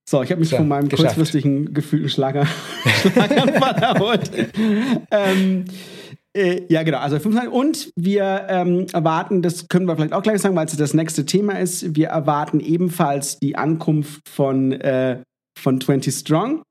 So, 0.09 0.23
ich 0.23 0.31
habe 0.31 0.39
mich 0.39 0.49
so, 0.49 0.57
von 0.57 0.67
meinem 0.67 0.89
geschafft. 0.89 1.15
kurzfristigen 1.15 1.71
gefühlten 1.71 2.09
Schlager, 2.09 2.47
Schlaganfall 2.85 3.75
erholt. 3.75 4.31
ähm, 5.11 5.65
äh, 6.35 6.65
ja, 6.69 6.83
genau. 6.83 6.99
Also 6.99 7.17
Und 7.49 7.91
wir 7.95 8.45
ähm, 8.49 8.87
erwarten, 8.91 9.41
das 9.41 9.67
können 9.69 9.87
wir 9.87 9.95
vielleicht 9.95 10.13
auch 10.13 10.21
gleich 10.21 10.41
sagen, 10.41 10.55
weil 10.55 10.65
es 10.65 10.75
das 10.75 10.93
nächste 10.93 11.25
Thema 11.25 11.59
ist. 11.59 11.95
Wir 11.95 12.09
erwarten 12.09 12.59
ebenfalls 12.59 13.39
die 13.39 13.55
Ankunft 13.55 14.27
von, 14.27 14.73
äh, 14.73 15.21
von 15.57 15.79
20 15.79 16.13
Strong 16.13 16.63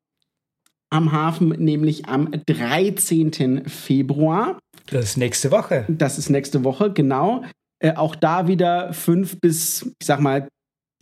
am 0.91 1.13
Hafen, 1.13 1.49
nämlich 1.49 2.07
am 2.07 2.31
13. 2.47 3.67
Februar. 3.67 4.59
Das 4.87 5.05
ist 5.05 5.17
nächste 5.17 5.51
Woche. 5.51 5.87
Das 5.89 6.19
ist 6.19 6.29
nächste 6.29 6.63
Woche, 6.63 6.93
genau. 6.93 7.43
Äh, 7.81 7.95
auch 7.95 8.15
da 8.15 8.47
wieder 8.47 8.93
fünf 8.93 9.41
bis, 9.41 9.83
ich 9.99 10.07
sag 10.07 10.21
mal, 10.21 10.49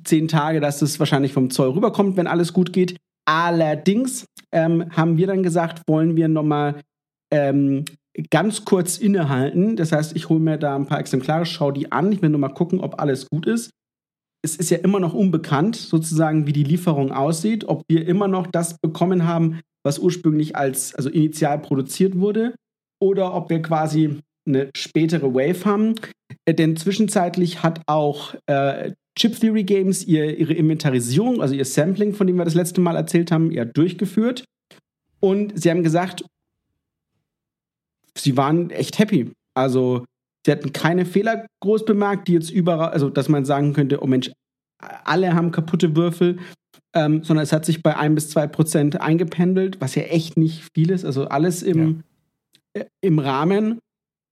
zehn 0.05 0.29
Tage, 0.29 0.61
dass 0.61 0.83
es 0.83 0.99
wahrscheinlich 0.99 1.33
vom 1.33 1.51
Zoll 1.51 1.71
rüberkommt, 1.71 2.17
wenn 2.17 2.27
alles 2.27 2.53
gut 2.53 2.73
geht. 2.73 2.97
Allerdings 3.25 4.25
ähm, 4.53 4.87
haben 4.91 5.17
wir 5.17 5.27
dann 5.27 5.43
gesagt, 5.43 5.83
wollen 5.87 6.17
wir 6.17 6.29
nochmal 6.29 6.81
ähm, 7.33 7.85
ganz 8.31 8.65
kurz 8.65 8.99
innehalten. 8.99 9.77
Das 9.77 9.93
heißt, 9.93 10.17
ich 10.17 10.29
hole 10.29 10.41
mir 10.41 10.59
da 10.59 10.77
ein 10.77 10.87
paar 10.87 11.01
Exemplare, 11.01 11.47
schaue 11.47 11.73
die 11.73 11.93
an. 11.93 12.13
Ich 12.13 12.23
will 12.23 12.31
nur 12.31 12.41
mal 12.41 12.49
gucken, 12.49 12.81
ob 12.81 13.01
alles 13.01 13.29
gut 13.29 13.47
ist. 13.47 13.71
Es 14.45 14.57
ist 14.57 14.71
ja 14.71 14.79
immer 14.79 15.01
noch 15.01 15.15
unbekannt, 15.15 15.77
sozusagen, 15.77 16.47
wie 16.47 16.53
die 16.53 16.65
Lieferung 16.65 17.13
aussieht, 17.13 17.65
ob 17.69 17.83
wir 17.89 18.07
immer 18.07 18.29
noch 18.29 18.49
das 18.49 18.77
bekommen 18.79 19.27
haben, 19.27 19.61
was 19.85 19.99
ursprünglich 19.99 20.57
als, 20.57 20.95
also 20.95 21.09
initial 21.11 21.61
produziert 21.61 22.19
wurde, 22.19 22.55
oder 23.01 23.35
ob 23.35 23.51
wir 23.51 23.63
quasi 23.63 24.19
eine 24.47 24.71
spätere 24.77 25.33
Wave 25.33 25.65
haben. 25.65 25.95
Äh, 26.45 26.55
denn 26.55 26.77
zwischenzeitlich 26.77 27.63
hat 27.63 27.83
auch 27.87 28.35
äh, 28.47 28.93
Chip 29.19 29.39
Theory 29.39 29.65
Games 29.65 30.05
ihr, 30.05 30.39
ihre 30.39 30.55
Inventarisierung, 30.55 31.41
also 31.41 31.55
ihr 31.55 31.65
Sampling, 31.65 32.15
von 32.15 32.27
dem 32.27 32.37
wir 32.37 32.45
das 32.45 32.55
letzte 32.55 32.81
Mal 32.81 32.97
erzählt 32.97 33.31
haben, 33.31 33.51
ja 33.51 33.65
durchgeführt. 33.65 34.45
Und 35.21 35.61
sie 35.61 35.71
haben 35.71 35.83
gesagt, 35.83 36.25
sie 38.23 38.37
waren 38.37 38.71
echt 38.71 38.99
happy. 38.99 39.31
Also 39.55 40.05
sie 40.45 40.53
hatten 40.53 40.73
keine 40.73 41.05
Fehler 41.05 41.47
groß 41.63 41.85
bemerkt, 41.85 42.29
die 42.29 42.33
jetzt 42.33 42.51
überall, 42.51 42.91
also 42.91 43.11
dass 43.11 43.29
man 43.29 43.45
sagen 43.45 43.73
könnte, 43.73 44.03
oh 44.03 44.07
Mensch, 44.07 44.31
alle 45.05 45.35
haben 45.35 45.53
kaputte 45.53 45.95
Würfel 45.95 46.39
ähm, 46.95 47.25
sondern 47.25 47.43
es 47.43 47.53
hat 47.53 47.65
sich 47.65 47.83
bei 47.83 47.97
ein 47.97 48.15
bis 48.15 48.29
zwei 48.31 48.47
Prozent 48.47 49.01
eingependelt, 49.01 49.81
was 49.81 49.95
ja 49.95 50.03
echt 50.03 50.37
nicht 50.37 50.69
viel 50.75 50.91
ist. 50.91 51.05
Also 51.05 51.27
alles 51.27 51.63
im, 51.63 52.05
ja. 52.77 52.83
äh, 52.83 52.87
im 53.01 53.19
Rahmen. 53.19 53.79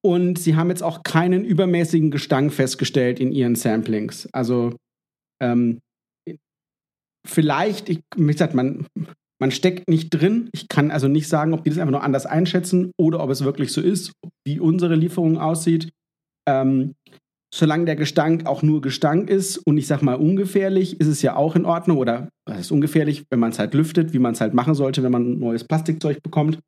Und 0.02 0.38
sie 0.38 0.56
haben 0.56 0.70
jetzt 0.70 0.82
auch 0.82 1.02
keinen 1.02 1.44
übermäßigen 1.44 2.10
Gestank 2.10 2.52
festgestellt 2.52 3.20
in 3.20 3.32
ihren 3.32 3.54
Samplings. 3.54 4.28
Also 4.32 4.74
ähm, 5.42 5.80
vielleicht, 7.26 7.88
ich, 7.88 8.00
wie 8.16 8.32
gesagt, 8.32 8.54
man, 8.54 8.86
man 9.40 9.50
steckt 9.50 9.88
nicht 9.88 10.10
drin. 10.10 10.50
Ich 10.52 10.68
kann 10.68 10.90
also 10.90 11.08
nicht 11.08 11.28
sagen, 11.28 11.54
ob 11.54 11.64
die 11.64 11.70
das 11.70 11.78
einfach 11.78 11.92
nur 11.92 12.02
anders 12.02 12.26
einschätzen 12.26 12.92
oder 12.98 13.22
ob 13.22 13.30
es 13.30 13.42
wirklich 13.42 13.72
so 13.72 13.80
ist, 13.80 14.12
wie 14.46 14.60
unsere 14.60 14.94
Lieferung 14.94 15.38
aussieht. 15.38 15.90
Ähm, 16.48 16.94
solange 17.52 17.86
der 17.86 17.96
Gestank 17.96 18.46
auch 18.46 18.62
nur 18.62 18.80
Gestank 18.80 19.28
ist 19.28 19.58
und 19.58 19.78
ich 19.78 19.86
sag 19.86 20.02
mal 20.02 20.14
ungefährlich, 20.14 21.00
ist 21.00 21.08
es 21.08 21.22
ja 21.22 21.36
auch 21.36 21.56
in 21.56 21.64
Ordnung 21.64 21.98
oder 21.98 22.28
es 22.48 22.60
ist 22.60 22.70
ungefährlich, 22.70 23.24
wenn 23.30 23.40
man 23.40 23.50
es 23.50 23.58
halt 23.58 23.74
lüftet, 23.74 24.12
wie 24.12 24.18
man 24.18 24.34
es 24.34 24.40
halt 24.40 24.54
machen 24.54 24.74
sollte, 24.74 25.02
wenn 25.02 25.12
man 25.12 25.38
neues 25.38 25.64
Plastikzeug 25.64 26.22
bekommt 26.22 26.60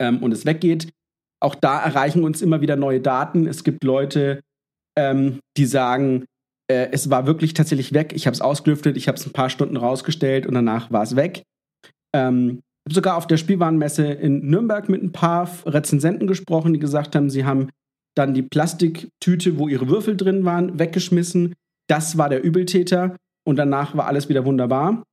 ähm, 0.00 0.22
und 0.22 0.32
es 0.32 0.44
weggeht. 0.44 0.90
Auch 1.40 1.54
da 1.54 1.80
erreichen 1.80 2.24
uns 2.24 2.42
immer 2.42 2.60
wieder 2.60 2.76
neue 2.76 3.00
Daten. 3.00 3.46
Es 3.46 3.62
gibt 3.62 3.84
Leute, 3.84 4.40
ähm, 4.98 5.38
die 5.56 5.66
sagen, 5.66 6.24
äh, 6.70 6.88
es 6.90 7.08
war 7.08 7.26
wirklich 7.26 7.54
tatsächlich 7.54 7.94
weg. 7.94 8.12
Ich 8.14 8.26
habe 8.26 8.34
es 8.34 8.40
ausgelüftet, 8.40 8.96
ich 8.96 9.06
habe 9.06 9.16
es 9.16 9.24
ein 9.24 9.32
paar 9.32 9.48
Stunden 9.48 9.76
rausgestellt 9.76 10.46
und 10.46 10.54
danach 10.54 10.90
war 10.90 11.04
es 11.04 11.14
weg. 11.14 11.44
Ähm, 12.18 12.60
ich 12.84 12.90
habe 12.90 12.94
sogar 12.94 13.16
auf 13.16 13.26
der 13.26 13.36
Spielwarenmesse 13.36 14.06
in 14.06 14.48
Nürnberg 14.48 14.88
mit 14.88 15.02
ein 15.02 15.12
paar 15.12 15.48
Rezensenten 15.66 16.26
gesprochen, 16.26 16.72
die 16.72 16.78
gesagt 16.78 17.14
haben, 17.14 17.30
sie 17.30 17.44
haben 17.44 17.68
dann 18.16 18.34
die 18.34 18.42
Plastiktüte, 18.42 19.58
wo 19.58 19.68
ihre 19.68 19.88
Würfel 19.88 20.16
drin 20.16 20.44
waren, 20.44 20.78
weggeschmissen. 20.78 21.54
Das 21.88 22.18
war 22.18 22.28
der 22.28 22.42
Übeltäter 22.42 23.16
und 23.46 23.56
danach 23.56 23.96
war 23.96 24.06
alles 24.06 24.28
wieder 24.28 24.44
wunderbar. 24.44 25.04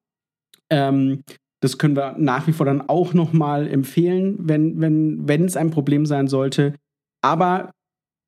Ähm, 0.72 1.24
das 1.62 1.78
können 1.78 1.96
wir 1.96 2.16
nach 2.18 2.48
wie 2.48 2.54
vor 2.54 2.66
dann 2.66 2.90
auch 2.90 3.14
nochmal 3.14 3.68
empfehlen, 3.68 4.38
wenn, 4.40 4.80
wenn, 4.82 5.28
wenn 5.28 5.46
es 5.46 5.58
ein 5.58 5.72
Problem 5.72 6.06
sein 6.06 6.28
sollte. 6.28 6.76
Aber 7.22 7.72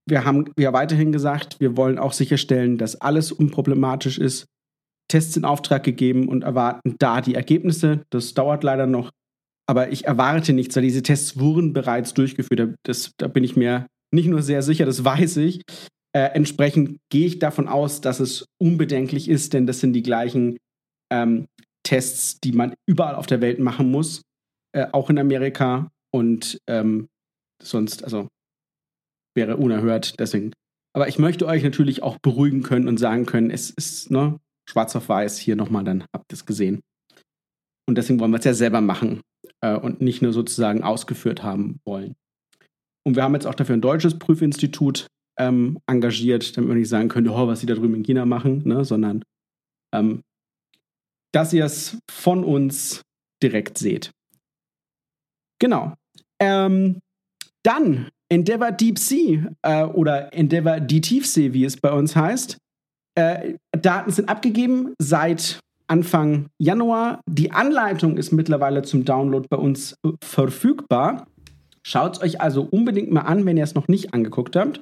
wir 0.08 0.26
haben 0.26 0.52
ja 0.58 0.74
weiterhin 0.74 1.12
gesagt, 1.12 1.60
wir 1.60 1.78
wollen 1.78 2.00
auch 2.00 2.14
sicherstellen, 2.14 2.78
dass 2.78 3.00
alles 3.00 3.32
unproblematisch 3.32 4.18
ist. 4.18 4.46
Tests 5.08 5.38
in 5.38 5.46
Auftrag 5.46 5.84
gegeben 5.84 6.28
und 6.28 6.44
erwarten 6.44 6.96
da 7.00 7.22
die 7.22 7.36
Ergebnisse. 7.36 8.06
Das 8.10 8.34
dauert 8.34 8.64
leider 8.64 8.88
noch. 8.88 9.12
Aber 9.70 9.92
ich 9.92 10.06
erwarte 10.06 10.54
nichts, 10.54 10.76
weil 10.76 10.84
diese 10.84 11.04
Tests 11.04 11.40
wurden 11.40 11.74
bereits 11.74 12.14
durchgeführt. 12.14 12.76
Das, 12.84 13.12
da 13.18 13.28
bin 13.28 13.44
ich 13.44 13.56
mir 13.56 13.88
nicht 14.14 14.28
nur 14.28 14.42
sehr 14.42 14.62
sicher, 14.62 14.86
das 14.86 15.04
weiß 15.04 15.38
ich. 15.38 15.62
Äh, 16.16 16.30
entsprechend 16.34 17.00
gehe 17.10 17.28
ich 17.28 17.40
davon 17.40 17.68
aus, 17.68 18.02
dass 18.02 18.20
es 18.20 18.46
unbedenklich 18.62 19.30
ist, 19.30 19.54
denn 19.54 19.68
das 19.68 19.82
sind 19.82 19.94
die 19.94 20.04
gleichen 20.04 20.58
ähm, 21.12 21.48
Tests, 21.84 22.40
die 22.40 22.54
man 22.54 22.74
überall 22.86 23.16
auf 23.16 23.28
der 23.28 23.42
Welt 23.42 23.60
machen 23.60 23.92
muss, 23.92 24.22
äh, 24.74 24.88
auch 24.92 25.10
in 25.10 25.20
Amerika. 25.20 25.92
Und 26.14 26.60
ähm, 26.68 27.08
sonst, 27.62 28.04
also 28.04 28.30
wäre 29.36 29.58
unerhört. 29.58 30.20
Deswegen. 30.20 30.54
Aber 30.94 31.08
ich 31.08 31.20
möchte 31.20 31.46
euch 31.46 31.64
natürlich 31.64 32.02
auch 32.04 32.18
beruhigen 32.18 32.64
können 32.64 32.88
und 32.88 32.98
sagen 32.98 33.26
können, 33.26 33.52
es 33.52 33.70
ist 33.70 34.10
ne, 34.10 34.40
schwarz 34.70 34.96
auf 34.96 35.10
weiß 35.10 35.38
hier 35.38 35.56
nochmal, 35.56 35.84
dann 35.84 36.04
habt 36.14 36.32
ihr 36.32 36.36
es 36.36 36.46
gesehen. 36.46 36.82
Und 37.88 37.98
deswegen 37.98 38.20
wollen 38.20 38.32
wir 38.32 38.40
es 38.40 38.46
ja 38.46 38.54
selber 38.54 38.82
machen 38.82 39.22
äh, 39.62 39.76
und 39.76 40.02
nicht 40.02 40.22
nur 40.22 40.34
sozusagen 40.34 40.84
ausgeführt 40.84 41.44
haben 41.44 41.80
wollen. 41.86 42.16
Und 43.06 43.16
wir 43.16 43.24
haben 43.24 43.34
jetzt 43.34 43.48
auch 43.48 43.56
dafür 43.56 43.78
ein 43.78 43.82
deutsches 43.82 44.20
Prüfinstitut 44.20 45.08
ähm, 45.40 45.80
engagiert, 45.88 46.58
damit 46.58 46.68
man 46.68 46.78
nicht 46.78 46.90
sagen 46.90 47.08
könnte, 47.08 47.32
oh, 47.32 47.48
was 47.48 47.62
sie 47.62 47.66
da 47.66 47.76
drüben 47.76 47.96
in 47.96 48.04
China 48.04 48.26
machen, 48.26 48.64
ne, 48.66 48.84
sondern 48.84 49.24
ähm, 49.94 50.22
dass 51.34 51.54
ihr 51.54 51.66
es 51.66 51.98
von 52.10 52.44
uns 52.44 53.02
direkt 53.42 53.78
seht. 53.78 54.12
Genau. 55.60 55.94
Ähm, 56.42 57.00
dann 57.64 58.10
Endeavour 58.30 58.72
Deep 58.72 59.00
Sea 59.00 59.52
äh, 59.62 59.84
oder 59.84 60.34
Endeavour 60.34 60.80
die 60.80 61.02
Tiefsee, 61.02 61.54
wie 61.54 61.66
es 61.66 61.78
bei 61.78 61.92
uns 61.92 62.16
heißt. 62.16 62.58
Äh, 63.18 63.56
Daten 63.72 64.12
sind 64.12 64.30
abgegeben 64.30 64.94
seit 65.00 65.60
Anfang 65.88 66.48
Januar. 66.60 67.22
Die 67.28 67.52
Anleitung 67.52 68.16
ist 68.16 68.32
mittlerweile 68.32 68.84
zum 68.84 69.06
Download 69.06 69.48
bei 69.50 69.58
uns 69.58 69.96
äh, 70.06 70.12
verfügbar. 70.24 71.26
Schaut 71.84 72.18
es 72.18 72.22
euch 72.22 72.42
also 72.42 72.62
unbedingt 72.62 73.12
mal 73.12 73.22
an, 73.22 73.46
wenn 73.46 73.58
ihr 73.58 73.64
es 73.64 73.74
noch 73.74 73.88
nicht 73.88 74.14
angeguckt 74.14 74.56
habt. 74.56 74.82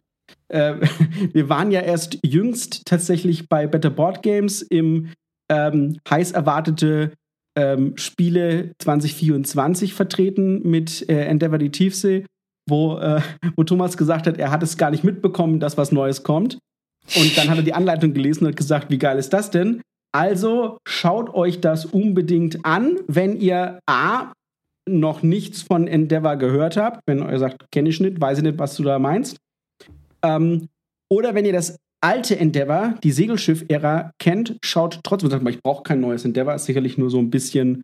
Äh, 0.49 0.75
wir 1.33 1.47
waren 1.47 1.71
ja 1.71 1.79
erst 1.79 2.19
jüngst 2.25 2.81
tatsächlich 2.85 3.47
bei 3.47 3.67
Better 3.67 3.89
Board 3.89 4.21
Games 4.21 4.61
im 4.61 5.13
ähm, 5.49 5.97
heiß 6.09 6.33
erwartete 6.33 7.13
ähm, 7.57 7.95
Spiele 7.95 8.73
2024 8.79 9.93
vertreten 9.93 10.67
mit 10.67 11.07
äh, 11.07 11.23
Endeavor 11.25 11.59
die 11.59 11.71
Tiefsee, 11.71 12.25
wo, 12.67 12.97
äh, 12.97 13.21
wo 13.55 13.63
Thomas 13.63 13.95
gesagt 13.95 14.27
hat, 14.27 14.37
er 14.39 14.51
hat 14.51 14.61
es 14.61 14.75
gar 14.75 14.91
nicht 14.91 15.05
mitbekommen, 15.05 15.61
dass 15.61 15.77
was 15.77 15.93
Neues 15.93 16.23
kommt. 16.23 16.57
Und 17.15 17.38
dann 17.38 17.50
hat 17.50 17.57
er 17.57 17.63
die 17.63 17.74
Anleitung 17.74 18.13
gelesen 18.13 18.45
und 18.45 18.51
hat 18.51 18.57
gesagt, 18.57 18.89
wie 18.89 18.97
geil 18.97 19.17
ist 19.17 19.33
das 19.33 19.51
denn? 19.51 19.81
Also 20.15 20.77
schaut 20.88 21.33
euch 21.33 21.59
das 21.59 21.85
unbedingt 21.85 22.65
an, 22.65 23.00
wenn 23.07 23.39
ihr 23.39 23.79
A 23.85 24.31
noch 24.88 25.24
nichts 25.24 25.62
von 25.62 25.88
Endeavor 25.88 26.38
gehört 26.38 26.77
habt, 26.77 27.01
wenn 27.05 27.19
ihr 27.19 27.39
sagt, 27.39 27.65
kenne 27.71 27.89
ich 27.89 28.00
nicht, 28.00 28.21
weiß 28.21 28.38
ich 28.38 28.43
nicht, 28.43 28.59
was 28.59 28.75
du 28.75 28.83
da 28.83 29.00
meinst. 29.00 29.38
Ähm, 30.24 30.69
oder 31.12 31.35
wenn 31.35 31.45
ihr 31.45 31.53
das 31.53 31.77
alte 32.01 32.38
Endeavor, 32.38 32.95
die 33.03 33.12
Segelschiff-Ära 33.12 34.12
kennt, 34.19 34.57
schaut 34.63 35.00
trotzdem, 35.03 35.31
sagt 35.31 35.43
mal, 35.43 35.50
ich 35.50 35.62
brauche 35.62 35.83
kein 35.83 36.01
neues 36.01 36.24
Endeavor, 36.24 36.55
ist 36.55 36.65
sicherlich 36.65 36.97
nur 36.97 37.09
so 37.09 37.19
ein 37.19 37.29
bisschen, 37.29 37.81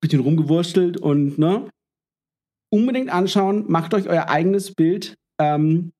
bisschen 0.00 0.20
rumgewurstelt 0.20 0.96
und 0.96 1.38
ne. 1.38 1.68
Unbedingt 2.72 3.10
anschauen, 3.10 3.64
macht 3.68 3.94
euch 3.94 4.08
euer 4.08 4.28
eigenes 4.28 4.72
Bild. 4.72 5.14
Ähm, 5.40 5.92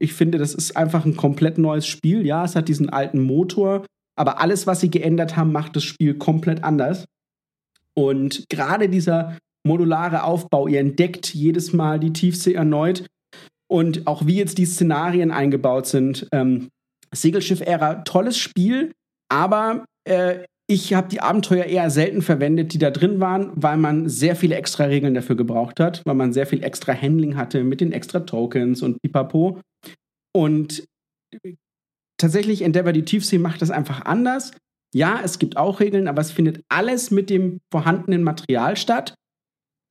ich 0.00 0.14
finde, 0.14 0.38
das 0.38 0.54
ist 0.54 0.76
einfach 0.76 1.04
ein 1.04 1.16
komplett 1.16 1.58
neues 1.58 1.86
Spiel. 1.86 2.26
Ja, 2.26 2.44
es 2.44 2.56
hat 2.56 2.68
diesen 2.68 2.90
alten 2.90 3.20
Motor, 3.20 3.84
aber 4.16 4.40
alles, 4.40 4.66
was 4.66 4.80
sie 4.80 4.90
geändert 4.90 5.36
haben, 5.36 5.52
macht 5.52 5.76
das 5.76 5.84
Spiel 5.84 6.14
komplett 6.14 6.64
anders. 6.64 7.04
Und 7.96 8.44
gerade 8.48 8.88
dieser 8.88 9.38
modulare 9.66 10.24
Aufbau, 10.24 10.68
ihr 10.68 10.80
entdeckt 10.80 11.34
jedes 11.34 11.72
Mal 11.72 12.00
die 12.00 12.12
Tiefsee 12.12 12.54
erneut 12.54 13.06
und 13.70 14.06
auch 14.06 14.26
wie 14.26 14.36
jetzt 14.36 14.58
die 14.58 14.66
Szenarien 14.66 15.30
eingebaut 15.30 15.86
sind. 15.86 16.26
Ähm, 16.32 16.68
Segelschiff-Ära, 17.12 18.02
tolles 18.02 18.38
Spiel, 18.38 18.92
aber 19.28 19.84
äh, 20.04 20.44
ich 20.70 20.94
habe 20.94 21.08
die 21.08 21.20
Abenteuer 21.20 21.64
eher 21.64 21.90
selten 21.90 22.22
verwendet, 22.22 22.72
die 22.72 22.78
da 22.78 22.92
drin 22.92 23.18
waren, 23.18 23.50
weil 23.56 23.76
man 23.76 24.08
sehr 24.08 24.36
viele 24.36 24.54
extra 24.54 24.84
Regeln 24.84 25.14
dafür 25.14 25.34
gebraucht 25.34 25.80
hat, 25.80 26.00
weil 26.06 26.14
man 26.14 26.32
sehr 26.32 26.46
viel 26.46 26.62
extra 26.62 26.94
Handling 26.94 27.36
hatte 27.36 27.64
mit 27.64 27.80
den 27.80 27.90
extra 27.90 28.20
Tokens 28.20 28.80
und 28.80 29.02
pipapo. 29.02 29.60
Und 30.32 30.84
tatsächlich 32.18 32.62
Endeavor 32.62 32.92
die 32.92 33.04
Tiefsee 33.04 33.38
macht 33.38 33.62
das 33.62 33.72
einfach 33.72 34.02
anders. 34.04 34.52
Ja, 34.94 35.20
es 35.24 35.40
gibt 35.40 35.56
auch 35.56 35.80
Regeln, 35.80 36.06
aber 36.06 36.20
es 36.20 36.30
findet 36.30 36.62
alles 36.68 37.10
mit 37.10 37.30
dem 37.30 37.58
vorhandenen 37.72 38.22
Material 38.22 38.76
statt. 38.76 39.14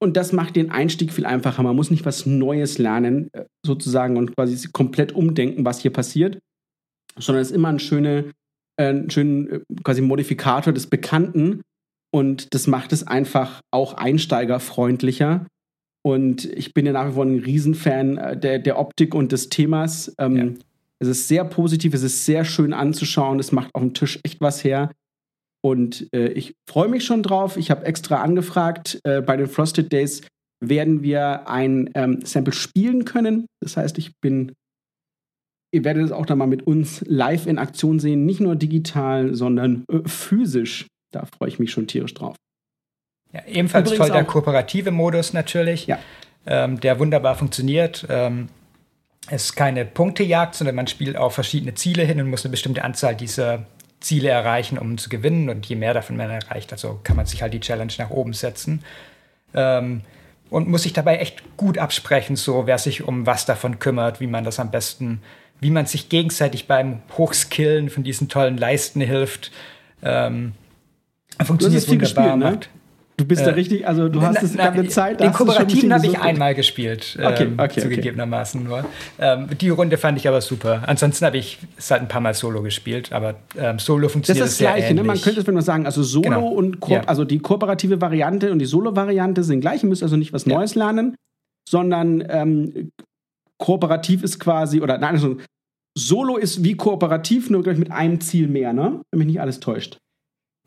Und 0.02 0.16
das 0.16 0.32
macht 0.32 0.56
den 0.56 0.72
Einstieg 0.72 1.12
viel 1.12 1.26
einfacher. 1.26 1.62
Man 1.62 1.76
muss 1.76 1.92
nicht 1.92 2.06
was 2.06 2.26
Neues 2.26 2.78
lernen, 2.78 3.30
äh, 3.34 3.44
sozusagen, 3.66 4.16
und 4.16 4.34
quasi 4.34 4.70
komplett 4.70 5.12
umdenken, 5.12 5.66
was 5.66 5.82
hier 5.82 5.92
passiert, 5.92 6.40
sondern 7.18 7.42
es 7.42 7.50
ist 7.50 7.56
immer 7.56 7.68
ein 7.68 7.80
schöner, 7.80 8.24
äh, 8.80 8.90
ein 8.90 9.10
schönen 9.10 9.50
äh, 9.50 9.60
quasi 9.84 10.02
Modifikator 10.02 10.74
des 10.74 10.88
Bekannten. 10.88 11.62
Und 12.12 12.54
das 12.54 12.66
macht 12.66 12.92
es 12.92 13.06
einfach 13.06 13.62
auch 13.72 13.94
einsteigerfreundlicher. 13.94 15.46
Und 16.04 16.46
ich 16.46 16.74
bin 16.74 16.86
ja 16.86 16.94
nach 16.94 17.10
wie 17.10 17.14
vor 17.14 17.26
ein 17.26 17.40
Riesenfan 17.40 18.40
der, 18.40 18.58
der 18.58 18.80
Optik 18.80 19.14
und 19.14 19.32
des 19.32 19.50
Themas. 19.50 20.14
Ähm, 20.18 20.36
ja. 20.36 20.48
Es 21.00 21.08
ist 21.08 21.28
sehr 21.28 21.46
positiv, 21.46 21.94
es 21.94 22.04
ist 22.04 22.26
sehr 22.26 22.46
schön 22.46 22.74
anzuschauen, 22.74 23.40
es 23.40 23.52
macht 23.52 23.74
auf 23.74 23.82
dem 23.82 23.94
Tisch 23.94 24.20
echt 24.24 24.42
was 24.42 24.64
her. 24.64 24.92
Und 25.62 26.08
äh, 26.14 26.30
ich 26.30 26.56
freue 26.70 26.88
mich 26.88 27.06
schon 27.06 27.22
drauf. 27.22 27.58
Ich 27.58 27.70
habe 27.70 27.86
extra 27.86 28.22
angefragt, 28.22 29.00
äh, 29.04 29.22
bei 29.22 29.38
den 29.38 29.48
Frosted 29.48 29.92
Days 29.92 30.22
werden 30.62 31.04
wir 31.04 31.48
ein 31.48 31.90
ähm, 31.96 32.22
Sample 32.24 32.54
spielen 32.54 33.06
können. 33.06 33.46
Das 33.62 33.78
heißt, 33.78 33.98
ich 33.98 34.12
bin 34.22 34.54
ihr 35.72 35.84
werdet 35.84 36.06
es 36.06 36.12
auch 36.12 36.26
dann 36.26 36.38
mal 36.38 36.48
mit 36.48 36.66
uns 36.66 37.04
live 37.08 37.46
in 37.48 37.58
Aktion 37.58 38.00
sehen, 38.00 38.26
nicht 38.26 38.40
nur 38.40 38.56
digital, 38.56 39.34
sondern 39.36 39.86
äh, 39.92 40.08
physisch. 40.08 40.88
Da 41.12 41.26
freue 41.38 41.50
ich 41.50 41.60
mich 41.60 41.72
schon 41.72 41.88
tierisch 41.88 42.14
drauf. 42.14 42.36
Ja, 43.32 43.42
ebenfalls 43.48 43.90
Übrigens 43.90 44.08
toll 44.08 44.16
der 44.16 44.26
kooperative 44.26 44.92
Modus 44.92 45.34
natürlich, 45.34 45.88
ja. 45.88 46.00
ähm, 46.46 46.80
der 46.80 47.00
wunderbar 47.00 47.36
funktioniert. 47.36 48.06
Ähm, 48.10 48.50
es 49.30 49.46
ist 49.46 49.56
keine 49.56 49.86
Punktejagd, 49.86 50.56
sondern 50.56 50.76
man 50.76 50.88
spielt 50.88 51.16
auf 51.16 51.36
verschiedene 51.36 51.76
Ziele 51.76 52.04
hin 52.04 52.20
und 52.20 52.30
muss 52.30 52.44
eine 52.44 52.52
bestimmte 52.52 52.84
Anzahl 52.84 53.16
dieser 53.16 53.66
Ziele 54.00 54.30
erreichen, 54.30 54.80
um 54.80 54.98
zu 54.98 55.10
gewinnen. 55.10 55.50
Und 55.50 55.66
je 55.68 55.76
mehr 55.76 55.94
davon 55.94 56.18
man 56.18 56.30
erreicht, 56.30 56.72
also 56.72 57.00
kann 57.04 57.16
man 57.16 57.28
sich 57.28 57.42
halt 57.42 57.54
die 57.54 57.60
Challenge 57.60 57.94
nach 58.00 58.10
oben 58.10 58.34
setzen. 58.34 58.84
Ähm, 59.54 60.02
und 60.50 60.68
muss 60.68 60.84
sich 60.84 60.94
dabei 60.94 61.18
echt 61.18 61.58
gut 61.58 61.78
absprechen, 61.78 62.36
so 62.36 62.66
wer 62.66 62.80
sich 62.80 63.04
um 63.04 63.28
was 63.28 63.46
davon 63.46 63.78
kümmert, 63.78 64.20
wie 64.20 64.26
man 64.26 64.44
das 64.44 64.60
am 64.60 64.72
besten 64.72 65.22
wie 65.60 65.72
man 65.72 65.86
sich 65.86 66.10
gegenseitig 66.10 66.68
beim 66.68 67.02
Hochskillen 67.18 67.90
von 67.90 68.04
diesen 68.04 68.30
tollen 68.30 68.58
Leisten 68.58 69.02
hilft. 69.02 69.52
Ähm, 70.02 70.54
funktioniert 71.44 71.88
wunderbar. 71.88 72.38
Gespielt, 72.38 72.62
ne? 72.62 72.80
Du 73.20 73.26
bist 73.26 73.42
äh, 73.42 73.46
da 73.46 73.52
richtig, 73.52 73.86
also 73.86 74.08
du 74.08 74.22
hast 74.22 74.42
es 74.42 74.58
eine 74.58 74.88
Zeit. 74.88 75.20
Den 75.20 75.34
Kooperativen 75.34 75.94
habe 75.94 76.08
ich 76.08 76.18
einmal 76.18 76.56
gespielt, 76.56 77.18
okay, 77.22 77.44
ähm, 77.44 77.56
okay, 77.60 77.82
zugegebenermaßen 77.82 78.62
okay. 78.62 78.70
nur. 78.70 78.86
Ähm, 79.20 79.50
die 79.60 79.68
Runde 79.68 79.98
fand 79.98 80.18
ich 80.18 80.26
aber 80.26 80.40
super. 80.40 80.84
Ansonsten 80.86 81.26
habe 81.26 81.38
ich 81.38 81.58
es 81.78 81.92
halt 81.92 82.02
ein 82.02 82.08
paar 82.08 82.22
Mal 82.22 82.34
Solo 82.34 82.62
gespielt, 82.62 83.12
aber 83.12 83.36
ähm, 83.58 83.78
Solo 83.78 84.08
funktioniert 84.08 84.46
Das 84.46 84.54
ist 84.54 84.62
das 84.62 84.72
Gleiche, 84.72 84.94
ne? 84.94 85.04
man 85.04 85.20
könnte 85.20 85.42
es 85.42 85.48
wenn 85.48 85.54
man 85.54 85.64
sagen, 85.64 85.86
also 85.86 86.02
Solo 86.02 86.24
genau. 86.24 86.48
und 86.48 86.80
Ko 86.80 86.94
ja. 86.94 87.04
also 87.08 87.26
die 87.26 87.40
kooperative 87.40 88.00
Variante 88.00 88.54
und 88.54 88.60
die 88.60 88.66
Solo-Variante 88.66 89.44
sind 89.44 89.60
gleich. 89.60 89.84
Ihr 89.84 89.90
müsst 89.90 90.02
also 90.02 90.16
nicht 90.16 90.32
was 90.32 90.46
ja. 90.46 90.56
Neues 90.56 90.76
lernen, 90.76 91.16
sondern 91.68 92.24
ähm, 92.30 92.92
kooperativ 93.60 94.24
ist 94.24 94.40
quasi, 94.40 94.82
oder 94.82 94.98
nein, 94.98 95.16
also 95.16 95.38
Solo 95.98 96.38
ist 96.38 96.64
wie 96.64 96.76
kooperativ, 96.76 97.50
nur 97.50 97.66
ich, 97.68 97.78
mit 97.78 97.92
einem 97.92 98.22
Ziel 98.22 98.48
mehr, 98.48 98.74
ne? 98.74 99.02
Wenn 99.12 99.20
mich 99.20 99.28
nicht 99.28 99.42
alles 99.42 99.60
täuscht. 99.60 99.98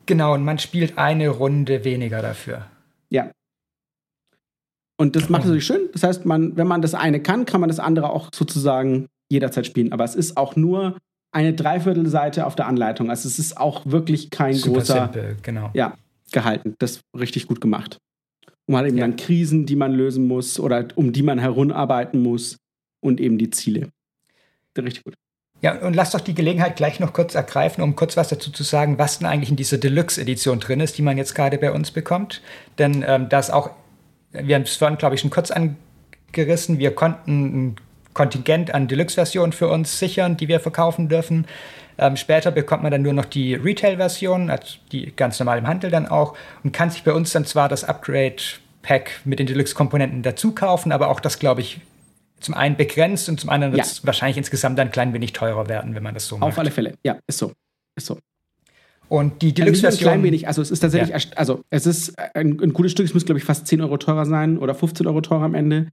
Genau, 0.05 0.33
und 0.33 0.43
man 0.43 0.59
spielt 0.59 0.97
eine 0.97 1.29
Runde 1.29 1.83
weniger 1.83 2.21
dafür. 2.21 2.67
Ja. 3.09 3.31
Und 4.97 5.15
das 5.15 5.29
macht 5.29 5.43
es 5.43 5.47
natürlich 5.47 5.65
schön. 5.65 5.89
Das 5.93 6.03
heißt, 6.03 6.25
man, 6.25 6.55
wenn 6.57 6.67
man 6.67 6.81
das 6.81 6.93
eine 6.93 7.21
kann, 7.21 7.45
kann 7.45 7.61
man 7.61 7.69
das 7.69 7.79
andere 7.79 8.09
auch 8.09 8.29
sozusagen 8.33 9.07
jederzeit 9.29 9.65
spielen. 9.65 9.91
Aber 9.91 10.03
es 10.03 10.15
ist 10.15 10.37
auch 10.37 10.55
nur 10.55 10.97
eine 11.31 11.53
Dreiviertelseite 11.53 12.45
auf 12.45 12.55
der 12.55 12.67
Anleitung. 12.67 13.09
Also 13.09 13.27
es 13.27 13.39
ist 13.39 13.57
auch 13.57 13.85
wirklich 13.85 14.29
kein 14.29 14.53
Super 14.53 14.79
großer. 14.79 15.11
Simpel, 15.11 15.37
genau. 15.41 15.71
Ja, 15.73 15.97
gehalten. 16.31 16.75
Das 16.79 16.97
ist 16.97 17.01
richtig 17.17 17.47
gut 17.47 17.59
gemacht. 17.59 17.97
Und 18.65 18.73
man 18.73 18.81
hat 18.81 18.89
eben 18.89 18.97
ja. 18.97 19.07
dann 19.07 19.15
Krisen, 19.15 19.65
die 19.65 19.75
man 19.75 19.93
lösen 19.93 20.27
muss 20.27 20.59
oder 20.59 20.87
um 20.95 21.11
die 21.11 21.23
man 21.23 21.39
herunarbeiten 21.39 22.21
muss 22.21 22.57
und 23.03 23.19
eben 23.19 23.37
die 23.37 23.49
Ziele. 23.49 23.89
Richtig 24.77 25.03
gut. 25.03 25.13
Ja, 25.61 25.79
und 25.79 25.95
lass 25.95 26.11
doch 26.11 26.19
die 26.19 26.33
Gelegenheit 26.33 26.75
gleich 26.75 26.99
noch 26.99 27.13
kurz 27.13 27.35
ergreifen, 27.35 27.83
um 27.83 27.95
kurz 27.95 28.17
was 28.17 28.27
dazu 28.27 28.51
zu 28.51 28.63
sagen, 28.63 28.97
was 28.97 29.19
denn 29.19 29.27
eigentlich 29.27 29.49
in 29.49 29.55
dieser 29.55 29.77
Deluxe-Edition 29.77 30.59
drin 30.59 30.81
ist, 30.81 30.97
die 30.97 31.01
man 31.01 31.17
jetzt 31.17 31.35
gerade 31.35 31.57
bei 31.57 31.71
uns 31.71 31.91
bekommt. 31.91 32.41
Denn 32.79 33.03
ähm, 33.07 33.29
das 33.29 33.49
auch, 33.49 33.69
wir 34.31 34.55
haben 34.55 34.63
es 34.63 34.75
vorhin, 34.75 34.97
glaube 34.97 35.15
ich, 35.15 35.21
schon 35.21 35.29
kurz 35.29 35.51
angerissen, 35.51 36.79
wir 36.79 36.93
konnten 36.93 37.77
Kontingent 38.13 38.73
an 38.73 38.89
Deluxe-Versionen 38.89 39.53
für 39.53 39.69
uns 39.69 39.99
sichern, 39.99 40.35
die 40.35 40.49
wir 40.49 40.59
verkaufen 40.59 41.07
dürfen. 41.07 41.47
Ähm, 41.97 42.17
später 42.17 42.51
bekommt 42.51 42.83
man 42.83 42.91
dann 42.91 43.01
nur 43.01 43.13
noch 43.13 43.25
die 43.25 43.55
Retail-Version, 43.55 44.49
also 44.49 44.79
die 44.91 45.13
ganz 45.15 45.39
normal 45.39 45.59
im 45.59 45.67
Handel 45.67 45.91
dann 45.91 46.07
auch, 46.07 46.35
und 46.65 46.73
kann 46.73 46.89
sich 46.89 47.03
bei 47.03 47.13
uns 47.13 47.31
dann 47.31 47.45
zwar 47.45 47.69
das 47.69 47.85
Upgrade-Pack 47.85 49.21
mit 49.23 49.39
den 49.39 49.47
Deluxe-Komponenten 49.47 50.23
dazu 50.23 50.53
kaufen, 50.53 50.91
aber 50.91 51.07
auch 51.07 51.21
das, 51.21 51.39
glaube 51.39 51.61
ich, 51.61 51.79
zum 52.43 52.53
einen 52.53 52.75
begrenzt 52.75 53.29
und 53.29 53.39
zum 53.39 53.49
anderen 53.49 53.73
wird 53.73 53.85
es 53.85 53.99
ja. 53.99 54.07
wahrscheinlich 54.07 54.37
insgesamt 54.37 54.79
ein 54.79 54.91
klein 54.91 55.13
wenig 55.13 55.33
teurer 55.33 55.67
werden, 55.69 55.95
wenn 55.95 56.03
man 56.03 56.13
das 56.13 56.27
so 56.27 56.37
macht. 56.37 56.49
Auf 56.49 56.59
alle 56.59 56.71
Fälle, 56.71 56.95
ja, 57.03 57.17
ist 57.27 57.39
so. 57.39 57.53
Ist 57.95 58.07
so. 58.07 58.17
Und 59.09 59.41
die 59.41 59.53
Deluxe-Version. 59.53 60.09
Ein 60.09 60.13
klein 60.13 60.23
wenig, 60.23 60.47
also 60.47 60.61
es 60.61 60.71
ist 60.71 60.79
tatsächlich, 60.79 61.09
ja. 61.09 61.31
also 61.35 61.61
es 61.69 61.85
ist 61.85 62.17
ein, 62.17 62.59
ein 62.59 62.73
gutes 62.73 62.91
Stück, 62.91 63.05
es 63.05 63.13
muss, 63.13 63.25
glaube 63.25 63.39
ich, 63.39 63.45
fast 63.45 63.67
10 63.67 63.81
Euro 63.81 63.97
teurer 63.97 64.25
sein 64.25 64.57
oder 64.57 64.73
15 64.73 65.05
Euro 65.07 65.21
teurer 65.21 65.43
am 65.43 65.55
Ende, 65.55 65.89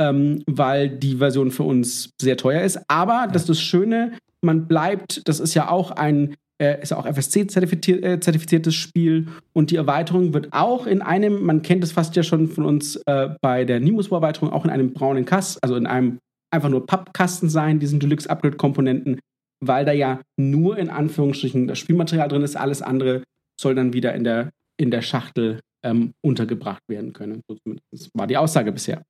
ähm, 0.00 0.42
weil 0.46 0.88
die 0.88 1.16
Version 1.16 1.50
für 1.50 1.62
uns 1.62 2.10
sehr 2.20 2.36
teuer 2.36 2.62
ist. 2.62 2.80
Aber 2.88 3.12
ja. 3.12 3.26
das 3.28 3.42
ist 3.42 3.50
das 3.50 3.60
Schöne, 3.60 4.18
man 4.42 4.66
bleibt, 4.66 5.26
das 5.28 5.40
ist 5.40 5.54
ja 5.54 5.70
auch 5.70 5.90
ein, 5.92 6.34
äh, 6.62 6.80
ist 6.82 6.90
ja 6.90 6.96
auch 6.96 7.06
FSC-zertifiziertes 7.06 8.74
äh, 8.74 8.76
Spiel 8.76 9.28
und 9.52 9.70
die 9.70 9.76
Erweiterung 9.76 10.34
wird 10.34 10.52
auch 10.52 10.86
in 10.86 11.02
einem, 11.02 11.42
man 11.44 11.62
kennt 11.62 11.82
es 11.82 11.92
fast 11.92 12.14
ja 12.16 12.22
schon 12.22 12.48
von 12.48 12.64
uns 12.64 12.96
äh, 13.06 13.30
bei 13.40 13.64
der 13.64 13.80
Nimus-Erweiterung, 13.80 14.52
auch 14.52 14.64
in 14.64 14.70
einem 14.70 14.92
braunen 14.92 15.24
Kasten, 15.24 15.58
also 15.62 15.76
in 15.76 15.86
einem 15.86 16.18
einfach 16.52 16.68
nur 16.68 16.86
Pappkasten 16.86 17.48
sein, 17.48 17.80
diesen 17.80 17.98
Deluxe-Upgrade-Komponenten, 17.98 19.18
weil 19.64 19.84
da 19.84 19.92
ja 19.92 20.20
nur 20.38 20.78
in 20.78 20.90
Anführungsstrichen 20.90 21.66
das 21.66 21.78
Spielmaterial 21.78 22.28
drin 22.28 22.42
ist, 22.42 22.56
alles 22.56 22.82
andere 22.82 23.24
soll 23.60 23.74
dann 23.74 23.92
wieder 23.92 24.14
in 24.14 24.24
der, 24.24 24.50
in 24.80 24.90
der 24.90 25.02
Schachtel 25.02 25.60
ähm, 25.84 26.14
untergebracht 26.24 26.82
werden 26.88 27.12
können. 27.12 27.42
So 27.48 27.56
zumindest 27.56 28.10
war 28.14 28.26
die 28.26 28.36
Aussage 28.36 28.72
bisher. 28.72 29.02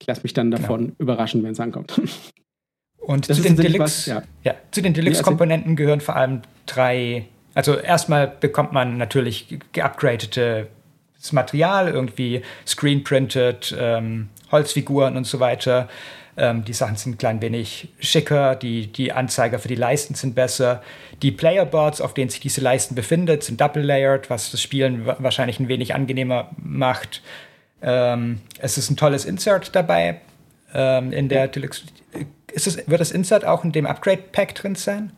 Ich 0.00 0.06
lasse 0.06 0.22
mich 0.22 0.34
dann 0.34 0.50
davon 0.50 0.86
genau. 0.86 0.96
überraschen, 0.98 1.42
wenn 1.42 1.52
es 1.52 1.60
ankommt. 1.60 2.00
Und 3.06 3.26
zu 3.26 3.40
den, 3.40 3.54
Deluxe, 3.54 4.10
ja. 4.10 4.22
Ja, 4.42 4.54
zu 4.72 4.82
den 4.82 4.92
Deluxe-Komponenten 4.92 5.76
gehören 5.76 6.00
vor 6.00 6.16
allem 6.16 6.42
drei. 6.66 7.26
Also 7.54 7.76
erstmal 7.76 8.26
bekommt 8.26 8.72
man 8.72 8.98
natürlich 8.98 9.60
geupgradetes 9.70 10.66
Material, 11.30 11.86
irgendwie 11.86 12.42
screenprinted, 12.66 13.76
ähm, 13.78 14.28
Holzfiguren 14.50 15.16
und 15.16 15.24
so 15.24 15.38
weiter. 15.38 15.88
Ähm, 16.36 16.64
die 16.64 16.72
Sachen 16.72 16.96
sind 16.96 17.12
ein 17.12 17.18
klein 17.18 17.40
wenig 17.40 17.90
schicker, 18.00 18.56
die, 18.56 18.88
die 18.88 19.12
Anzeiger 19.12 19.60
für 19.60 19.68
die 19.68 19.76
Leisten 19.76 20.16
sind 20.16 20.34
besser. 20.34 20.82
Die 21.22 21.30
Playerboards, 21.30 22.00
auf 22.00 22.12
denen 22.12 22.28
sich 22.28 22.40
diese 22.40 22.60
Leisten 22.60 22.96
befindet, 22.96 23.44
sind 23.44 23.60
double-layered, 23.60 24.30
was 24.30 24.50
das 24.50 24.60
Spielen 24.60 25.06
wahrscheinlich 25.06 25.60
ein 25.60 25.68
wenig 25.68 25.94
angenehmer 25.94 26.50
macht. 26.56 27.22
Ähm, 27.82 28.40
es 28.58 28.78
ist 28.78 28.90
ein 28.90 28.96
tolles 28.96 29.24
Insert 29.24 29.76
dabei 29.76 30.20
ähm, 30.74 31.12
in 31.12 31.28
der 31.28 31.46
Deluxe 31.46 31.84
ist 32.56 32.66
es, 32.66 32.88
wird 32.88 33.00
das 33.00 33.12
Insert 33.12 33.44
auch 33.44 33.64
in 33.64 33.72
dem 33.72 33.86
Upgrade-Pack 33.86 34.54
drin 34.54 34.74
sein? 34.74 35.12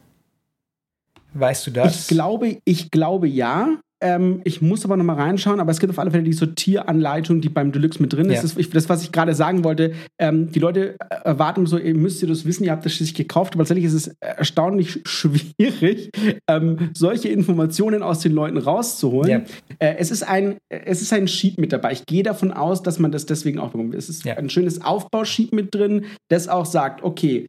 Weißt 1.35 1.66
du 1.66 1.70
das? 1.70 2.03
Ich 2.03 2.09
glaube, 2.09 2.61
ich 2.64 2.90
glaube 2.90 3.29
ja. 3.29 3.79
Ähm, 4.00 4.42
ich 4.44 4.62
muss 4.62 4.84
aber 4.84 4.96
noch 4.96 5.04
mal 5.04 5.16
reinschauen, 5.16 5.58
aber 5.58 5.72
es 5.72 5.80
gibt 5.80 5.90
auf 5.90 5.98
alle 5.98 6.12
Fälle 6.12 6.22
die 6.22 6.32
Sortieranleitung, 6.32 7.40
die 7.40 7.48
beim 7.48 7.72
Deluxe 7.72 8.00
mit 8.00 8.12
drin 8.12 8.30
ist. 8.30 8.37
Ja. 8.37 8.42
Das, 8.42 8.70
das, 8.70 8.88
was 8.88 9.02
ich 9.02 9.11
gerade 9.11 9.34
sagen 9.34 9.64
wollte, 9.64 9.92
ähm, 10.18 10.52
die 10.52 10.61
Leute 10.61 10.96
erwarten 11.24 11.66
so, 11.66 11.78
ihr 11.78 11.94
müsst 11.94 12.22
ihr 12.22 12.28
das 12.28 12.44
wissen, 12.44 12.64
ihr 12.64 12.70
habt 12.70 12.84
das 12.84 12.92
schließlich 12.92 13.16
gekauft, 13.16 13.54
aber 13.54 13.64
tatsächlich 13.64 13.87
ist 13.87 13.94
es 13.94 14.16
erstaunlich 14.20 15.00
schwierig, 15.06 16.11
ähm, 16.48 16.90
solche 16.94 17.28
Informationen 17.28 18.02
aus 18.02 18.20
den 18.20 18.32
Leuten 18.32 18.58
rauszuholen. 18.58 19.30
Ja. 19.30 19.42
Äh, 19.80 19.96
es, 19.98 20.12
ist 20.12 20.22
ein, 20.22 20.58
es 20.68 21.02
ist 21.02 21.12
ein 21.12 21.26
Sheet 21.26 21.58
mit 21.58 21.72
dabei. 21.72 21.92
Ich 21.92 22.06
gehe 22.06 22.22
davon 22.22 22.52
aus, 22.52 22.84
dass 22.84 23.00
man 23.00 23.11
das 23.11 23.26
deswegen 23.26 23.58
auch 23.58 23.70
bekommt. 23.72 23.96
Es 23.96 24.08
ist 24.08 24.24
ja. 24.24 24.37
ein 24.37 24.48
schönes 24.48 24.80
Aufbausheet 24.80 25.52
mit 25.52 25.74
drin, 25.74 26.04
das 26.28 26.46
auch 26.46 26.66
sagt, 26.66 27.02
okay, 27.02 27.46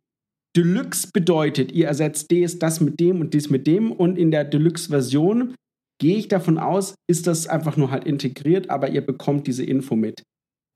Deluxe 0.58 1.10
bedeutet, 1.14 1.72
ihr 1.72 1.88
ersetzt 1.88 2.32
das 2.60 2.82
mit 2.82 3.00
dem 3.00 3.22
und 3.22 3.36
dies 3.36 3.52
mit 3.52 3.68
dem 3.68 3.92
und 3.92 4.18
in 4.18 4.32
der 4.32 4.46
Deluxe-Version 4.46 5.54
gehe 6.00 6.18
ich 6.18 6.28
davon 6.28 6.58
aus, 6.58 6.96
ist 7.08 7.28
das 7.28 7.48
einfach 7.48 7.78
nur 7.78 7.92
halt 7.92 8.06
integriert, 8.06 8.70
aber 8.70 8.90
ihr 8.90 9.06
bekommt 9.06 9.48
diese 9.48 9.64
Info 9.64 9.96
mit. 9.96 10.24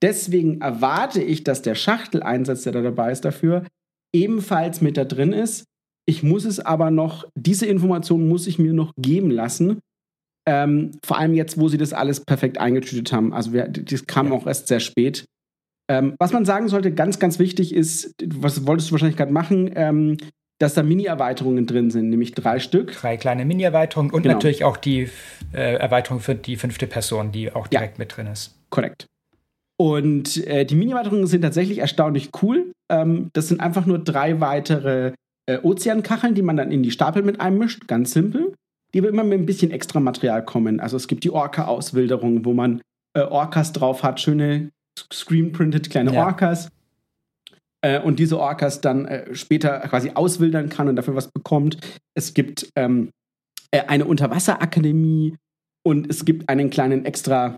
Deswegen 0.01 0.61
erwarte 0.61 1.23
ich, 1.23 1.43
dass 1.43 1.61
der 1.61 1.75
Schachteleinsatz, 1.75 2.63
der 2.63 2.73
da 2.73 2.81
dabei 2.81 3.11
ist, 3.11 3.23
dafür 3.25 3.65
ebenfalls 4.13 4.81
mit 4.81 4.97
da 4.97 5.05
drin 5.05 5.33
ist. 5.33 5.63
Ich 6.05 6.23
muss 6.23 6.43
es 6.43 6.59
aber 6.59 6.91
noch, 6.91 7.25
diese 7.35 7.65
Information 7.65 8.27
muss 8.27 8.47
ich 8.47 8.59
mir 8.59 8.73
noch 8.73 8.93
geben 8.97 9.31
lassen. 9.31 9.79
Ähm, 10.45 10.91
vor 11.05 11.17
allem 11.17 11.33
jetzt, 11.33 11.57
wo 11.57 11.69
sie 11.69 11.77
das 11.77 11.93
alles 11.93 12.19
perfekt 12.19 12.57
eingetütet 12.57 13.13
haben. 13.13 13.33
Also 13.33 13.53
wir, 13.53 13.69
das 13.69 14.05
kam 14.05 14.33
auch 14.33 14.45
erst 14.45 14.67
sehr 14.67 14.81
spät. 14.81 15.23
Ähm, 15.89 16.15
was 16.19 16.33
man 16.33 16.43
sagen 16.43 16.67
sollte, 16.67 16.93
ganz, 16.93 17.19
ganz 17.19 17.39
wichtig 17.39 17.73
ist, 17.73 18.13
was 18.25 18.67
wolltest 18.67 18.89
du 18.89 18.93
wahrscheinlich 18.93 19.17
gerade 19.17 19.31
machen, 19.31 19.71
ähm, 19.75 20.17
dass 20.59 20.73
da 20.73 20.83
Mini-Erweiterungen 20.83 21.65
drin 21.65 21.91
sind, 21.91 22.09
nämlich 22.09 22.33
drei 22.33 22.59
Stück. 22.59 22.93
Drei 22.93 23.17
kleine 23.17 23.45
Mini-Erweiterungen 23.45 24.11
und 24.11 24.23
genau. 24.23 24.35
natürlich 24.35 24.63
auch 24.63 24.77
die 24.77 25.09
äh, 25.53 25.75
Erweiterung 25.75 26.19
für 26.19 26.35
die 26.35 26.55
fünfte 26.55 26.87
Person, 26.87 27.31
die 27.31 27.51
auch 27.51 27.67
direkt 27.67 27.97
ja, 27.97 28.03
mit 28.03 28.15
drin 28.15 28.27
ist. 28.27 28.55
Korrekt. 28.69 29.07
Und 29.77 30.45
äh, 30.47 30.65
die 30.65 30.75
Mini-Erweiterungen 30.75 31.27
sind 31.27 31.41
tatsächlich 31.41 31.79
erstaunlich 31.79 32.29
cool. 32.41 32.71
Ähm, 32.89 33.29
das 33.33 33.47
sind 33.47 33.59
einfach 33.59 33.85
nur 33.85 33.99
drei 33.99 34.39
weitere 34.39 35.13
äh, 35.45 35.57
Ozeankacheln, 35.59 36.35
die 36.35 36.41
man 36.41 36.55
dann 36.55 36.71
in 36.71 36.83
die 36.83 36.91
Stapel 36.91 37.23
mit 37.23 37.41
einmischt, 37.41 37.87
ganz 37.87 38.11
simpel. 38.11 38.53
Die 38.93 38.99
aber 38.99 39.09
immer 39.09 39.23
mit 39.23 39.39
ein 39.39 39.45
bisschen 39.47 39.71
extra 39.71 39.99
Material 39.99 40.45
kommen. 40.45 40.79
Also 40.79 40.97
es 40.97 41.07
gibt 41.07 41.23
die 41.23 41.31
Orca-Auswilderung, 41.31 42.45
wo 42.45 42.53
man 42.53 42.81
äh, 43.17 43.21
Orcas 43.21 43.73
drauf 43.73 44.03
hat, 44.03 44.21
schöne 44.21 44.69
screen-printed 45.11 45.89
kleine 45.89 46.13
ja. 46.13 46.25
Orcas 46.25 46.69
äh, 47.83 47.99
und 47.99 48.19
diese 48.19 48.39
Orcas 48.39 48.81
dann 48.81 49.05
äh, 49.05 49.35
später 49.35 49.79
quasi 49.81 50.11
auswildern 50.13 50.69
kann 50.69 50.87
und 50.87 50.95
dafür 50.95 51.15
was 51.15 51.29
bekommt. 51.31 51.77
Es 52.15 52.33
gibt 52.33 52.69
ähm, 52.75 53.11
äh, 53.71 53.81
eine 53.81 54.05
Unterwasserakademie 54.05 55.35
und 55.85 56.09
es 56.09 56.25
gibt 56.25 56.49
einen 56.49 56.69
kleinen 56.69 57.05
extra 57.05 57.57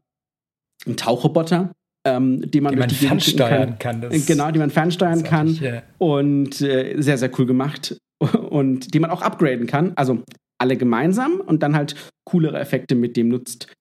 Tauchroboter, 0.95 1.71
ähm, 2.05 2.49
den 2.49 2.63
man, 2.63 2.73
die 2.73 2.79
man 2.79 2.89
fernsteuern 2.89 3.79
kann. 3.79 4.01
kann 4.01 4.25
genau, 4.25 4.51
die 4.51 4.59
man 4.59 4.69
fernsteuern 4.69 5.23
kann. 5.23 5.47
Ich, 5.47 5.61
ja. 5.61 5.83
Und 5.97 6.61
äh, 6.61 7.01
sehr, 7.01 7.17
sehr 7.17 7.31
cool 7.39 7.45
gemacht. 7.45 7.97
Und 8.49 8.93
die 8.93 8.99
man 8.99 9.11
auch 9.11 9.21
upgraden 9.21 9.67
kann. 9.67 9.91
Also 9.97 10.23
alle 10.57 10.77
gemeinsam 10.77 11.41
und 11.41 11.61
dann 11.63 11.75
halt 11.75 11.95
coolere 12.23 12.57
Effekte 12.57 12.95
mit 12.95 13.17
dem 13.17 13.27
nutzt. 13.27 13.73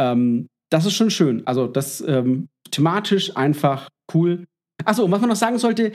Ähm, 0.00 0.48
das 0.70 0.86
ist 0.86 0.94
schon 0.94 1.10
schön. 1.10 1.46
Also 1.46 1.66
das 1.66 2.00
ähm, 2.00 2.48
thematisch 2.70 3.36
einfach 3.36 3.90
cool. 4.14 4.46
Achso, 4.84 5.10
was 5.10 5.20
man 5.20 5.28
noch 5.28 5.36
sagen 5.36 5.58
sollte, 5.58 5.92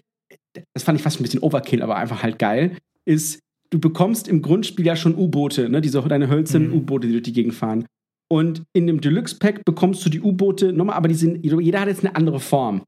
das 0.73 0.84
fand 0.84 0.97
ich 0.97 1.04
fast 1.04 1.19
ein 1.19 1.23
bisschen 1.23 1.41
Overkill, 1.41 1.82
aber 1.82 1.95
einfach 1.95 2.23
halt 2.23 2.39
geil, 2.39 2.78
ist, 3.06 3.39
du 3.69 3.80
bekommst 3.80 4.28
im 4.28 4.41
Grundspiel 4.41 4.86
ja 4.86 4.95
schon 4.95 5.15
U-Boote, 5.15 5.69
ne? 5.69 5.82
Diese 5.82 6.02
deine 6.02 6.30
hölzernen 6.30 6.69
mhm. 6.69 6.78
U-Boote, 6.78 7.08
die 7.08 7.13
durch 7.13 7.23
die 7.23 7.34
Gegend 7.34 7.54
fahren. 7.54 7.86
Und 8.30 8.63
in 8.73 8.88
dem 8.88 9.00
Deluxe-Pack 9.00 9.63
bekommst 9.63 10.06
du 10.06 10.10
die 10.10 10.21
U-Boote 10.21 10.73
nochmal, 10.73 10.97
aber 10.97 11.08
die 11.08 11.15
sind, 11.15 11.43
jeder 11.43 11.80
hat 11.80 11.88
jetzt 11.88 12.06
eine 12.06 12.15
andere 12.15 12.39
Form. 12.39 12.84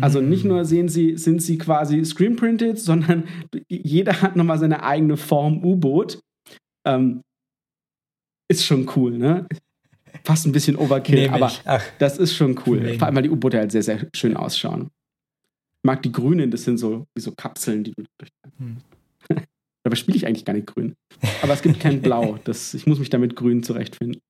Also 0.00 0.22
mhm. 0.22 0.28
nicht 0.28 0.44
nur 0.44 0.64
sehen 0.64 0.88
sie, 0.88 1.16
sind 1.16 1.42
sie 1.42 1.58
quasi 1.58 2.04
screenprinted, 2.04 2.78
sondern 2.78 3.24
jeder 3.68 4.22
hat 4.22 4.36
nochmal 4.36 4.58
seine 4.58 4.82
eigene 4.84 5.16
Form 5.16 5.64
U-Boot. 5.64 6.20
Ähm, 6.86 7.22
ist 8.48 8.64
schon 8.64 8.88
cool, 8.96 9.18
ne? 9.18 9.46
Fast 10.24 10.46
ein 10.46 10.52
bisschen 10.52 10.76
Overkill, 10.76 11.28
aber 11.30 11.50
das 11.98 12.18
ist 12.18 12.34
schon 12.34 12.58
cool. 12.66 12.80
Nehmen. 12.80 12.98
Vor 12.98 13.06
allem, 13.06 13.16
weil 13.16 13.22
die 13.24 13.30
U-Boote 13.30 13.58
halt 13.58 13.72
sehr, 13.72 13.82
sehr 13.82 14.06
schön 14.14 14.36
ausschauen 14.36 14.90
mag 15.82 16.02
die 16.02 16.12
Grünen, 16.12 16.50
das 16.50 16.64
sind 16.64 16.78
so 16.78 17.06
wie 17.14 17.20
so 17.20 17.32
Kapseln, 17.32 17.84
die 17.84 17.92
du 17.92 18.04
durch. 18.18 18.30
Hm. 18.58 18.76
Dabei 19.84 19.96
spiele 19.96 20.16
ich 20.16 20.26
eigentlich 20.26 20.44
gar 20.44 20.52
nicht 20.52 20.68
grün. 20.68 20.94
Aber 21.42 21.52
es 21.52 21.62
gibt 21.62 21.80
kein 21.80 22.02
Blau. 22.02 22.38
Das, 22.44 22.72
ich 22.74 22.86
muss 22.86 22.98
mich 22.98 23.10
damit 23.10 23.34
grün 23.34 23.62
zurechtfinden. 23.62 24.20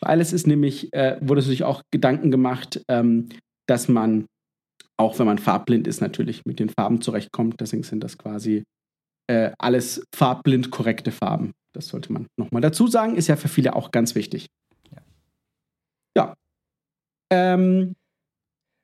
Alles 0.00 0.32
ist 0.32 0.46
nämlich, 0.46 0.92
äh, 0.94 1.18
wurde 1.20 1.42
sich 1.42 1.62
auch 1.62 1.82
Gedanken 1.92 2.30
gemacht, 2.30 2.82
ähm, 2.88 3.28
dass 3.68 3.88
man, 3.88 4.26
auch 4.96 5.18
wenn 5.18 5.26
man 5.26 5.38
farbblind 5.38 5.86
ist, 5.86 6.00
natürlich 6.00 6.44
mit 6.44 6.58
den 6.58 6.70
Farben 6.70 7.00
zurechtkommt. 7.00 7.60
Deswegen 7.60 7.82
sind 7.82 8.02
das 8.02 8.18
quasi 8.18 8.64
äh, 9.28 9.52
alles 9.58 10.04
farbblind 10.14 10.70
korrekte 10.70 11.12
Farben. 11.12 11.52
Das 11.74 11.88
sollte 11.88 12.12
man 12.12 12.26
nochmal 12.38 12.62
dazu 12.62 12.86
sagen. 12.86 13.14
Ist 13.14 13.28
ja 13.28 13.36
für 13.36 13.48
viele 13.48 13.76
auch 13.76 13.90
ganz 13.90 14.14
wichtig. 14.14 14.46
Ja. 14.90 15.02
ja. 16.16 16.34
Ähm, 17.30 17.94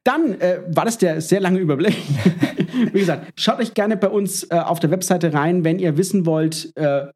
dann 0.08 0.40
äh, 0.40 0.62
war 0.68 0.86
das 0.86 0.96
der 0.96 1.20
sehr 1.20 1.40
lange 1.40 1.58
Überblick. 1.58 1.94
Wie 2.92 2.98
gesagt, 2.98 3.30
schaut 3.36 3.58
euch 3.58 3.74
gerne 3.74 3.98
bei 3.98 4.08
uns 4.08 4.44
äh, 4.44 4.54
auf 4.54 4.80
der 4.80 4.90
Webseite 4.90 5.34
rein, 5.34 5.64
wenn 5.64 5.78
ihr 5.78 5.98
wissen 5.98 6.24
wollt, 6.24 6.72
äh, 6.76 7.06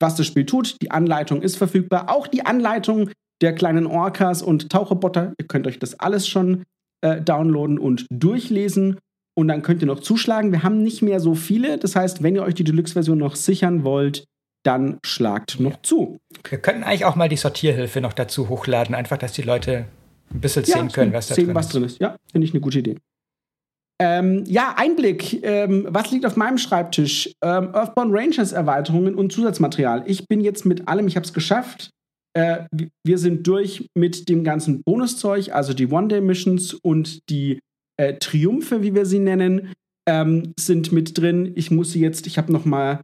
was 0.00 0.16
das 0.16 0.26
Spiel 0.26 0.44
tut. 0.44 0.76
Die 0.82 0.90
Anleitung 0.90 1.40
ist 1.40 1.56
verfügbar. 1.56 2.10
Auch 2.10 2.26
die 2.26 2.44
Anleitung 2.44 3.08
der 3.40 3.54
kleinen 3.54 3.86
Orcas 3.86 4.42
und 4.42 4.68
Tauchroboter. 4.70 5.32
Ihr 5.38 5.46
könnt 5.46 5.66
euch 5.66 5.78
das 5.78 5.98
alles 5.98 6.28
schon 6.28 6.64
äh, 7.00 7.22
downloaden 7.22 7.78
und 7.78 8.06
durchlesen. 8.10 8.98
Und 9.34 9.48
dann 9.48 9.62
könnt 9.62 9.80
ihr 9.80 9.86
noch 9.86 10.00
zuschlagen. 10.00 10.52
Wir 10.52 10.62
haben 10.62 10.82
nicht 10.82 11.00
mehr 11.00 11.20
so 11.20 11.34
viele. 11.34 11.78
Das 11.78 11.96
heißt, 11.96 12.22
wenn 12.22 12.34
ihr 12.34 12.42
euch 12.42 12.54
die 12.54 12.64
Deluxe-Version 12.64 13.16
noch 13.16 13.34
sichern 13.34 13.82
wollt, 13.82 14.24
dann 14.62 14.98
schlagt 15.04 15.58
noch 15.58 15.80
zu. 15.80 16.18
Wir 16.48 16.58
könnten 16.58 16.82
eigentlich 16.82 17.06
auch 17.06 17.16
mal 17.16 17.30
die 17.30 17.36
Sortierhilfe 17.36 18.02
noch 18.02 18.12
dazu 18.12 18.50
hochladen, 18.50 18.94
einfach, 18.94 19.16
dass 19.16 19.32
die 19.32 19.42
Leute 19.42 19.86
ein 20.32 20.40
bisschen 20.40 20.64
ja, 20.64 20.78
sehen 20.78 20.88
können, 20.88 21.12
was 21.12 21.28
da 21.28 21.34
sehen, 21.34 21.46
drin 21.46 21.54
was 21.54 21.66
ist. 21.66 21.74
drin 21.74 21.84
ist. 21.84 22.00
Ja, 22.00 22.16
finde 22.30 22.46
ich 22.46 22.52
eine 22.52 22.60
gute 22.60 22.78
Idee. 22.78 22.96
Ähm, 24.00 24.44
ja, 24.46 24.74
Einblick. 24.76 25.44
Ähm, 25.44 25.86
was 25.88 26.10
liegt 26.10 26.26
auf 26.26 26.36
meinem 26.36 26.58
Schreibtisch? 26.58 27.32
Ähm, 27.42 27.70
Earthbound 27.72 28.12
Rangers 28.12 28.52
Erweiterungen 28.52 29.14
und 29.14 29.32
Zusatzmaterial. 29.32 30.02
Ich 30.06 30.26
bin 30.26 30.40
jetzt 30.40 30.64
mit 30.64 30.88
allem, 30.88 31.06
ich 31.06 31.16
habe 31.16 31.24
es 31.24 31.32
geschafft. 31.32 31.90
Äh, 32.34 32.64
wir 33.04 33.18
sind 33.18 33.46
durch 33.46 33.86
mit 33.94 34.28
dem 34.28 34.42
ganzen 34.42 34.82
Bonuszeug, 34.82 35.52
also 35.52 35.74
die 35.74 35.86
One-Day-Missions 35.86 36.74
und 36.74 37.28
die 37.28 37.60
äh, 37.96 38.14
Triumphe, 38.14 38.82
wie 38.82 38.94
wir 38.94 39.06
sie 39.06 39.18
nennen, 39.18 39.72
ähm, 40.08 40.52
sind 40.58 40.90
mit 40.90 41.16
drin. 41.18 41.52
Ich 41.54 41.70
muss 41.70 41.92
sie 41.92 42.00
jetzt, 42.00 42.26
ich 42.26 42.38
habe 42.38 42.52
noch 42.52 42.64
mal 42.64 43.02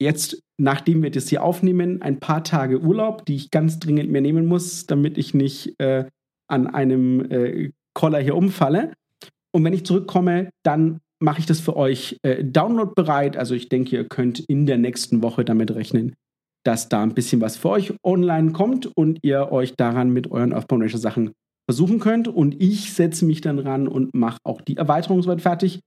jetzt, 0.00 0.40
nachdem 0.60 1.02
wir 1.02 1.10
das 1.10 1.28
hier 1.28 1.42
aufnehmen, 1.42 2.02
ein 2.02 2.20
paar 2.20 2.44
Tage 2.44 2.80
Urlaub, 2.80 3.26
die 3.26 3.36
ich 3.36 3.50
ganz 3.50 3.78
dringend 3.78 4.10
mir 4.10 4.20
nehmen 4.20 4.46
muss, 4.46 4.86
damit 4.86 5.18
ich 5.18 5.34
nicht 5.34 5.74
äh, 5.80 6.04
an 6.54 6.68
einem 6.68 7.30
äh, 7.30 7.70
Koller 7.94 8.20
hier 8.20 8.36
umfalle. 8.36 8.92
Und 9.52 9.64
wenn 9.64 9.72
ich 9.72 9.84
zurückkomme, 9.84 10.50
dann 10.64 11.00
mache 11.20 11.40
ich 11.40 11.46
das 11.46 11.60
für 11.60 11.76
euch 11.76 12.16
äh, 12.22 12.44
downloadbereit. 12.44 13.36
Also 13.36 13.54
ich 13.54 13.68
denke, 13.68 13.96
ihr 13.96 14.08
könnt 14.08 14.40
in 14.40 14.66
der 14.66 14.78
nächsten 14.78 15.22
Woche 15.22 15.44
damit 15.44 15.74
rechnen, 15.74 16.14
dass 16.64 16.88
da 16.88 17.02
ein 17.02 17.14
bisschen 17.14 17.40
was 17.40 17.56
für 17.56 17.70
euch 17.70 17.92
online 18.04 18.52
kommt 18.52 18.86
und 18.96 19.18
ihr 19.22 19.52
euch 19.52 19.74
daran 19.76 20.10
mit 20.10 20.30
euren 20.30 20.52
Earthbound 20.52 20.82
Ranger 20.82 20.98
Sachen 20.98 21.32
versuchen 21.68 21.98
könnt. 21.98 22.28
Und 22.28 22.60
ich 22.62 22.92
setze 22.92 23.24
mich 23.24 23.40
dann 23.40 23.58
ran 23.58 23.88
und 23.88 24.14
mache 24.14 24.38
auch 24.44 24.60
die 24.60 24.76
Erweiterung 24.76 25.22
soweit 25.22 25.42
fertig. 25.42 25.80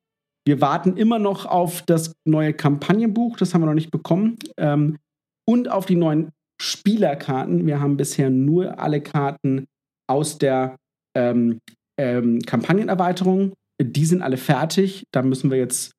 Wir 0.45 0.61
warten 0.61 0.95
immer 0.95 1.19
noch 1.19 1.45
auf 1.45 1.81
das 1.81 2.13
neue 2.25 2.53
Kampagnenbuch, 2.53 3.37
das 3.37 3.53
haben 3.53 3.61
wir 3.61 3.67
noch 3.67 3.73
nicht 3.73 3.91
bekommen. 3.91 4.37
Ähm, 4.57 4.97
und 5.45 5.69
auf 5.69 5.85
die 5.85 5.95
neuen 5.95 6.31
Spielerkarten. 6.59 7.67
Wir 7.67 7.79
haben 7.79 7.97
bisher 7.97 8.29
nur 8.29 8.79
alle 8.79 9.01
Karten 9.01 9.67
aus 10.07 10.37
der 10.37 10.77
ähm, 11.15 11.59
ähm, 11.99 12.41
Kampagnenerweiterung. 12.41 13.53
Die 13.81 14.05
sind 14.05 14.21
alle 14.21 14.37
fertig. 14.37 15.03
Da 15.11 15.21
müssen 15.21 15.51
wir 15.51 15.57
jetzt, 15.57 15.91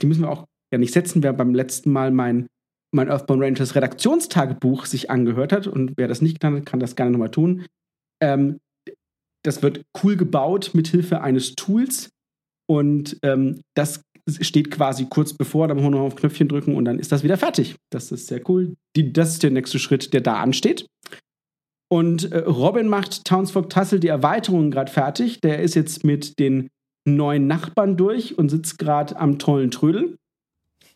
die 0.00 0.06
müssen 0.06 0.22
wir 0.22 0.30
auch 0.30 0.44
ja 0.72 0.78
nicht 0.78 0.92
setzen. 0.92 1.22
Wer 1.22 1.32
beim 1.32 1.54
letzten 1.54 1.90
Mal 1.90 2.10
mein, 2.10 2.46
mein 2.94 3.08
Earthbound 3.08 3.42
Rangers 3.42 3.74
Redaktionstagebuch 3.74 4.86
sich 4.86 5.10
angehört 5.10 5.52
hat 5.52 5.66
und 5.66 5.94
wer 5.96 6.08
das 6.08 6.22
nicht 6.22 6.40
kann, 6.40 6.64
kann 6.64 6.80
das 6.80 6.96
gerne 6.96 7.10
nochmal 7.10 7.30
tun. 7.30 7.66
Ähm, 8.22 8.58
das 9.44 9.62
wird 9.62 9.82
cool 10.02 10.16
gebaut 10.16 10.72
mit 10.74 10.88
Hilfe 10.88 11.20
eines 11.20 11.54
Tools, 11.54 12.10
und 12.70 13.18
ähm, 13.22 13.62
das 13.74 14.02
steht 14.40 14.70
quasi 14.70 15.06
kurz 15.06 15.32
bevor, 15.32 15.68
da 15.68 15.74
muss 15.74 15.84
man 15.84 15.92
noch 15.92 16.00
auf 16.00 16.16
Knöpfchen 16.16 16.48
drücken 16.48 16.76
und 16.76 16.84
dann 16.84 16.98
ist 16.98 17.12
das 17.12 17.22
wieder 17.22 17.38
fertig. 17.38 17.76
Das 17.90 18.12
ist 18.12 18.26
sehr 18.26 18.48
cool. 18.48 18.74
Die, 18.94 19.12
das 19.12 19.30
ist 19.30 19.42
der 19.42 19.50
nächste 19.50 19.78
Schritt, 19.78 20.12
der 20.12 20.20
da 20.20 20.34
ansteht. 20.34 20.86
Und 21.90 22.32
äh, 22.32 22.38
Robin 22.38 22.88
macht 22.88 23.24
Townsfolk 23.24 23.70
Tassel 23.70 24.00
die 24.00 24.08
Erweiterung 24.08 24.70
gerade 24.70 24.92
fertig. 24.92 25.40
Der 25.40 25.62
ist 25.62 25.74
jetzt 25.74 26.04
mit 26.04 26.38
den 26.38 26.68
neuen 27.06 27.46
Nachbarn 27.46 27.96
durch 27.96 28.36
und 28.36 28.50
sitzt 28.50 28.78
gerade 28.78 29.16
am 29.16 29.38
tollen 29.38 29.70
Trödel. 29.70 30.16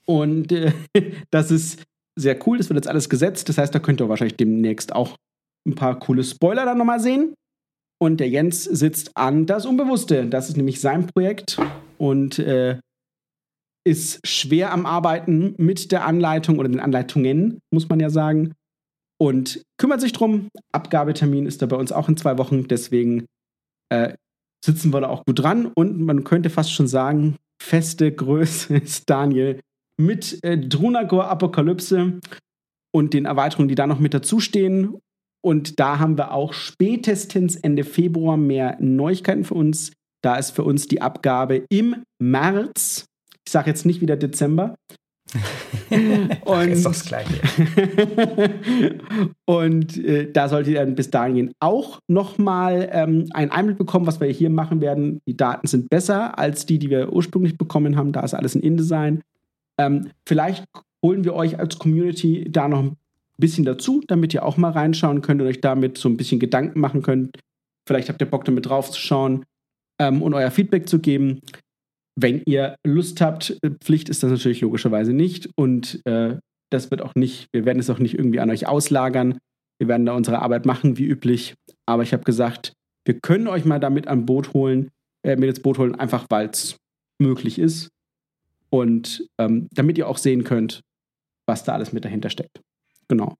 Und 0.05 0.52
äh, 0.52 0.72
das 1.31 1.50
ist 1.50 1.83
sehr 2.16 2.38
cool. 2.46 2.59
Das 2.59 2.68
wird 2.68 2.76
jetzt 2.76 2.88
alles 2.88 3.09
gesetzt. 3.09 3.48
Das 3.48 3.59
heißt, 3.59 3.74
da 3.74 3.78
könnt 3.78 4.00
ihr 4.00 4.09
wahrscheinlich 4.09 4.37
demnächst 4.37 4.94
auch 4.94 5.16
ein 5.66 5.74
paar 5.74 5.98
coole 5.98 6.24
Spoiler 6.24 6.64
dann 6.64 6.78
nochmal 6.78 7.00
sehen. 7.00 7.35
Und 7.98 8.18
der 8.18 8.28
Jens 8.28 8.64
sitzt 8.64 9.16
an 9.16 9.46
das 9.46 9.64
Unbewusste. 9.64 10.26
Das 10.26 10.48
ist 10.48 10.57
nämlich 10.57 10.81
sein 10.81 11.07
Projekt 11.07 11.59
und 11.98 12.38
äh, 12.38 12.78
ist 13.85 14.26
schwer 14.26 14.72
am 14.72 14.87
Arbeiten 14.87 15.55
mit 15.57 15.92
der 15.92 16.05
Anleitung 16.05 16.59
oder 16.59 16.68
den 16.68 16.81
Anleitungen, 16.81 17.61
muss 17.72 17.88
man 17.88 18.00
ja 18.00 18.11
sagen. 18.11 18.55
Und 19.22 19.62
kümmert 19.78 20.00
sich 20.00 20.12
drum. 20.12 20.48
Abgabetermin 20.72 21.46
ist 21.46 21.62
da 21.62 21.66
bei 21.66 21.76
uns 21.76 21.92
auch 21.92 22.08
in 22.08 22.16
zwei 22.16 22.38
Wochen. 22.38 22.66
Deswegen 22.66 23.26
äh, 23.88 24.14
sitzen 24.64 24.92
wir 24.92 25.00
da 25.00 25.08
auch 25.08 25.24
gut 25.24 25.38
dran. 25.38 25.66
Und 25.66 26.00
man 26.00 26.24
könnte 26.24 26.50
fast 26.50 26.72
schon 26.72 26.88
sagen, 26.88 27.37
feste 27.62 28.11
Größe 28.11 28.76
ist 28.78 29.08
Daniel 29.08 29.61
mit 29.96 30.42
äh, 30.42 30.58
Drunagor 30.58 31.28
Apokalypse 31.28 32.18
und 32.92 33.14
den 33.14 33.26
Erweiterungen, 33.26 33.68
die 33.68 33.76
da 33.76 33.87
noch 33.87 34.00
mit 34.00 34.12
dazustehen 34.12 34.98
und 35.44 35.80
da 35.80 35.98
haben 35.98 36.16
wir 36.16 36.32
auch 36.32 36.52
spätestens 36.52 37.56
Ende 37.56 37.85
Februar 37.85 38.37
mehr 38.37 38.76
Neuigkeiten 38.80 39.44
für 39.44 39.54
uns. 39.54 39.92
Da 40.22 40.37
ist 40.37 40.52
für 40.52 40.62
uns 40.62 40.87
die 40.87 41.02
Abgabe 41.02 41.64
im 41.68 42.04
März. 42.20 43.06
Ich 43.44 43.52
sage 43.52 43.70
jetzt 43.70 43.85
nicht 43.85 44.00
wieder 44.00 44.16
Dezember. 44.16 44.76
und, 46.45 46.68
ist 46.68 46.85
doch 46.85 46.92
das 46.92 47.05
Gleiche. 47.05 47.40
und 49.45 49.97
äh, 50.05 50.31
da 50.33 50.49
solltet 50.49 50.75
ihr 50.75 50.81
dann 50.81 50.95
bis 50.95 51.11
dahin 51.11 51.53
auch 51.61 52.01
nochmal 52.09 52.88
ähm, 52.92 53.29
einen 53.33 53.51
Einblick 53.51 53.79
bekommen, 53.79 54.07
was 54.07 54.21
wir 54.21 54.29
hier 54.29 54.51
machen 54.51 54.81
werden. 54.81 55.21
Die 55.27 55.37
Daten 55.37 55.66
sind 55.66 55.90
besser 55.90 56.38
als 56.38 56.66
die, 56.66 56.79
die 56.79 56.90
wir 56.90 57.12
ursprünglich 57.12 57.57
bekommen 57.57 57.97
haben. 57.97 58.12
Da 58.12 58.21
ist 58.21 58.35
alles 58.35 58.55
in 58.55 58.62
InDesign. 58.62 59.23
Ähm, 59.79 60.11
vielleicht 60.27 60.64
holen 61.05 61.25
wir 61.25 61.35
euch 61.35 61.59
als 61.59 61.79
Community 61.79 62.47
da 62.51 62.68
noch 62.68 62.83
ein 62.83 62.97
bisschen 63.38 63.64
dazu, 63.64 64.03
damit 64.07 64.35
ihr 64.35 64.45
auch 64.45 64.57
mal 64.57 64.71
reinschauen 64.71 65.23
könnt 65.23 65.40
und 65.40 65.49
euch 65.49 65.61
damit 65.61 65.99
so 65.99 66.09
ein 66.09 66.16
bisschen 66.16 66.40
Gedanken 66.40 66.81
machen 66.81 67.03
könnt. 67.03 67.38
Vielleicht 67.87 68.09
habt 68.09 68.21
ihr 68.21 68.31
Bock 68.31 68.45
damit 68.45 68.66
draufzuschauen 68.66 69.45
ähm, 69.99 70.23
und 70.23 70.35
euer 70.35 70.51
Feedback 70.51 70.88
zu 70.88 70.99
geben. 71.01 71.40
Wenn 72.14 72.42
ihr 72.44 72.77
Lust 72.87 73.20
habt, 73.20 73.57
äh, 73.62 73.70
Pflicht 73.70 74.09
ist 74.09 74.22
das 74.22 74.31
natürlich 74.31 74.61
logischerweise 74.61 75.12
nicht 75.12 75.48
und 75.57 76.01
äh, 76.07 76.37
das 76.70 76.90
wird 76.90 77.03
auch 77.03 77.14
nicht, 77.14 77.48
wir 77.53 77.64
werden 77.64 77.79
es 77.79 77.90
auch 77.90 77.98
nicht 77.98 78.14
irgendwie 78.14 78.40
an 78.40 78.51
euch 78.51 78.66
auslagern. 78.66 79.38
Wir 79.79 79.88
werden 79.88 80.07
da 80.07 80.14
unsere 80.14 80.40
Arbeit 80.40 80.64
machen, 80.64 80.96
wie 80.96 81.05
üblich. 81.05 81.55
Aber 81.87 82.03
ich 82.03 82.12
habe 82.12 82.25
gesagt, 82.25 82.72
wir 83.05 83.18
können 83.20 83.48
euch 83.48 83.64
mal 83.64 83.81
damit 83.81 84.09
an 84.09 84.27
Boot 84.27 84.55
holen, 84.55 84.90
äh, 85.22 85.37
mit 85.37 85.48
ins 85.48 85.61
Boot 85.61 85.79
holen, 85.79 85.94
einfach 85.94 86.27
weil 86.31 86.48
es 86.48 86.77
möglich 87.20 87.59
ist. 87.59 87.90
Und 88.70 89.27
ähm, 89.38 89.68
damit 89.72 89.98
ihr 89.98 90.09
auch 90.09 90.18
sehen 90.18 90.44
könnt, 90.44 90.81
was 91.46 91.64
da 91.64 91.75
alles 91.75 91.92
mit 91.92 92.05
dahinter 92.05 92.31
steckt. 92.31 92.61
Genau. 93.09 93.35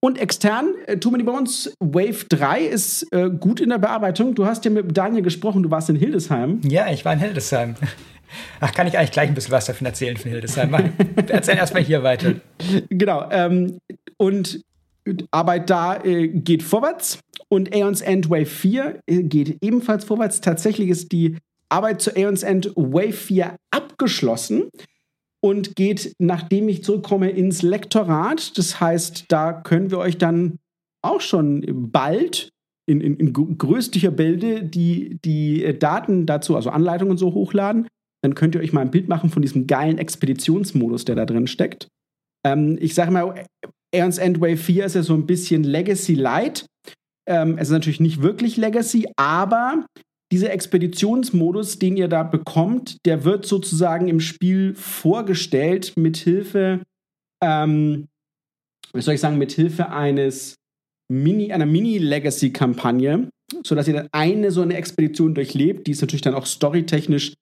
Und 0.00 0.18
extern, 0.18 0.74
äh, 0.86 0.96
die 0.96 1.24
bei 1.24 1.32
uns, 1.32 1.72
Wave 1.80 2.26
3 2.28 2.62
ist 2.62 3.12
äh, 3.12 3.30
gut 3.30 3.60
in 3.60 3.70
der 3.70 3.78
Bearbeitung. 3.78 4.34
Du 4.34 4.46
hast 4.46 4.64
ja 4.64 4.70
mit 4.70 4.96
Daniel 4.96 5.22
gesprochen, 5.22 5.62
du 5.62 5.70
warst 5.70 5.90
in 5.90 5.96
Hildesheim. 5.96 6.60
Ja, 6.64 6.90
ich 6.90 7.04
war 7.04 7.14
in 7.14 7.18
Hildesheim. 7.18 7.74
Ach, 8.60 8.72
kann 8.72 8.86
ich 8.86 8.96
eigentlich 8.96 9.10
gleich 9.10 9.28
ein 9.28 9.34
bisschen 9.34 9.52
was 9.52 9.66
davon 9.66 9.86
erzählen 9.86 10.16
von 10.16 10.30
Hildesheim? 10.30 10.74
Erzähl 11.28 11.56
erstmal 11.56 11.82
hier 11.82 12.02
weiter. 12.02 12.34
Genau. 12.90 13.28
Ähm, 13.30 13.78
und 14.18 14.60
Arbeit 15.30 15.70
da 15.70 15.96
äh, 16.04 16.28
geht 16.28 16.62
vorwärts 16.62 17.20
und 17.48 17.74
Aeons 17.74 18.02
End 18.02 18.28
Wave 18.28 18.46
4 18.46 19.00
äh, 19.06 19.22
geht 19.22 19.56
ebenfalls 19.62 20.04
vorwärts. 20.04 20.40
Tatsächlich 20.40 20.90
ist 20.90 21.10
die 21.10 21.38
Arbeit 21.70 22.02
zu 22.02 22.14
Aeons 22.14 22.42
End 22.42 22.70
Wave 22.76 23.12
4 23.12 23.56
abgeschlossen 23.70 24.68
und 25.40 25.76
geht, 25.76 26.12
nachdem 26.18 26.68
ich 26.68 26.82
zurückkomme, 26.82 27.30
ins 27.30 27.62
Lektorat. 27.62 28.56
Das 28.58 28.80
heißt, 28.80 29.26
da 29.28 29.52
können 29.52 29.90
wir 29.90 29.98
euch 29.98 30.18
dann 30.18 30.58
auch 31.02 31.20
schon 31.20 31.64
bald 31.92 32.50
in, 32.88 33.00
in, 33.00 33.16
in 33.16 33.32
größtlicher 33.32 34.10
Bilde 34.10 34.62
die, 34.62 35.18
die 35.24 35.62
äh, 35.62 35.76
Daten 35.76 36.26
dazu, 36.26 36.56
also 36.56 36.70
Anleitungen 36.70 37.12
und 37.12 37.18
so 37.18 37.34
hochladen. 37.34 37.86
Dann 38.22 38.34
könnt 38.34 38.54
ihr 38.54 38.60
euch 38.60 38.72
mal 38.72 38.80
ein 38.80 38.90
Bild 38.90 39.08
machen 39.08 39.30
von 39.30 39.42
diesem 39.42 39.66
geilen 39.66 39.98
Expeditionsmodus, 39.98 41.04
der 41.04 41.14
da 41.14 41.24
drin 41.24 41.46
steckt. 41.46 41.88
Ähm, 42.44 42.78
ich 42.80 42.94
sage 42.94 43.10
mal, 43.10 43.44
Ernst 43.94 44.18
End 44.18 44.40
Wave 44.40 44.56
4 44.56 44.86
ist 44.86 44.94
ja 44.94 45.02
so 45.02 45.14
ein 45.14 45.26
bisschen 45.26 45.64
Legacy 45.64 46.14
Light. 46.14 46.66
Ähm, 47.28 47.58
es 47.58 47.68
ist 47.68 47.72
natürlich 47.72 48.00
nicht 48.00 48.22
wirklich 48.22 48.56
Legacy, 48.56 49.06
aber 49.16 49.84
dieser 50.30 50.52
Expeditionsmodus, 50.52 51.78
den 51.78 51.96
ihr 51.96 52.08
da 52.08 52.22
bekommt, 52.22 53.04
der 53.06 53.24
wird 53.24 53.46
sozusagen 53.46 54.08
im 54.08 54.20
Spiel 54.20 54.74
vorgestellt 54.74 55.96
mit 55.96 56.16
Hilfe, 56.18 56.82
ähm, 57.42 58.08
wie 58.92 59.00
soll 59.00 59.14
ich 59.14 59.20
sagen, 59.20 59.38
mit 59.38 59.52
Hilfe 59.52 59.90
eines 59.90 60.56
Mini, 61.10 61.52
einer 61.52 61.66
Mini-Legacy-Kampagne, 61.66 63.30
sodass 63.64 63.88
ihr 63.88 63.94
dann 63.94 64.08
eine 64.12 64.50
so 64.50 64.60
eine 64.60 64.76
Expedition 64.76 65.34
durchlebt. 65.34 65.86
Die 65.86 65.92
ist 65.92 66.02
natürlich 66.02 66.22
dann 66.22 66.34
auch 66.34 66.46
storytechnisch 66.46 67.34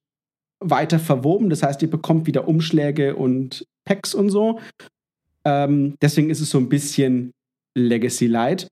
weiter 0.61 0.99
verwoben. 0.99 1.51
Das 1.51 1.63
heißt, 1.63 1.83
ihr 1.83 1.91
bekommt 1.91 2.27
wieder 2.27 2.47
Umschläge 2.47 3.17
und 3.17 3.67
Packs 3.85 4.15
und 4.15 4.31
so. 4.31 4.61
Ähm, 5.45 5.97
deswegen 6.01 6.31
ist 6.31 6.41
es 6.41 6.51
so 6.51 6.59
ein 6.59 6.69
bisschen 6.69 7.33
Legacy-Light. 7.77 8.69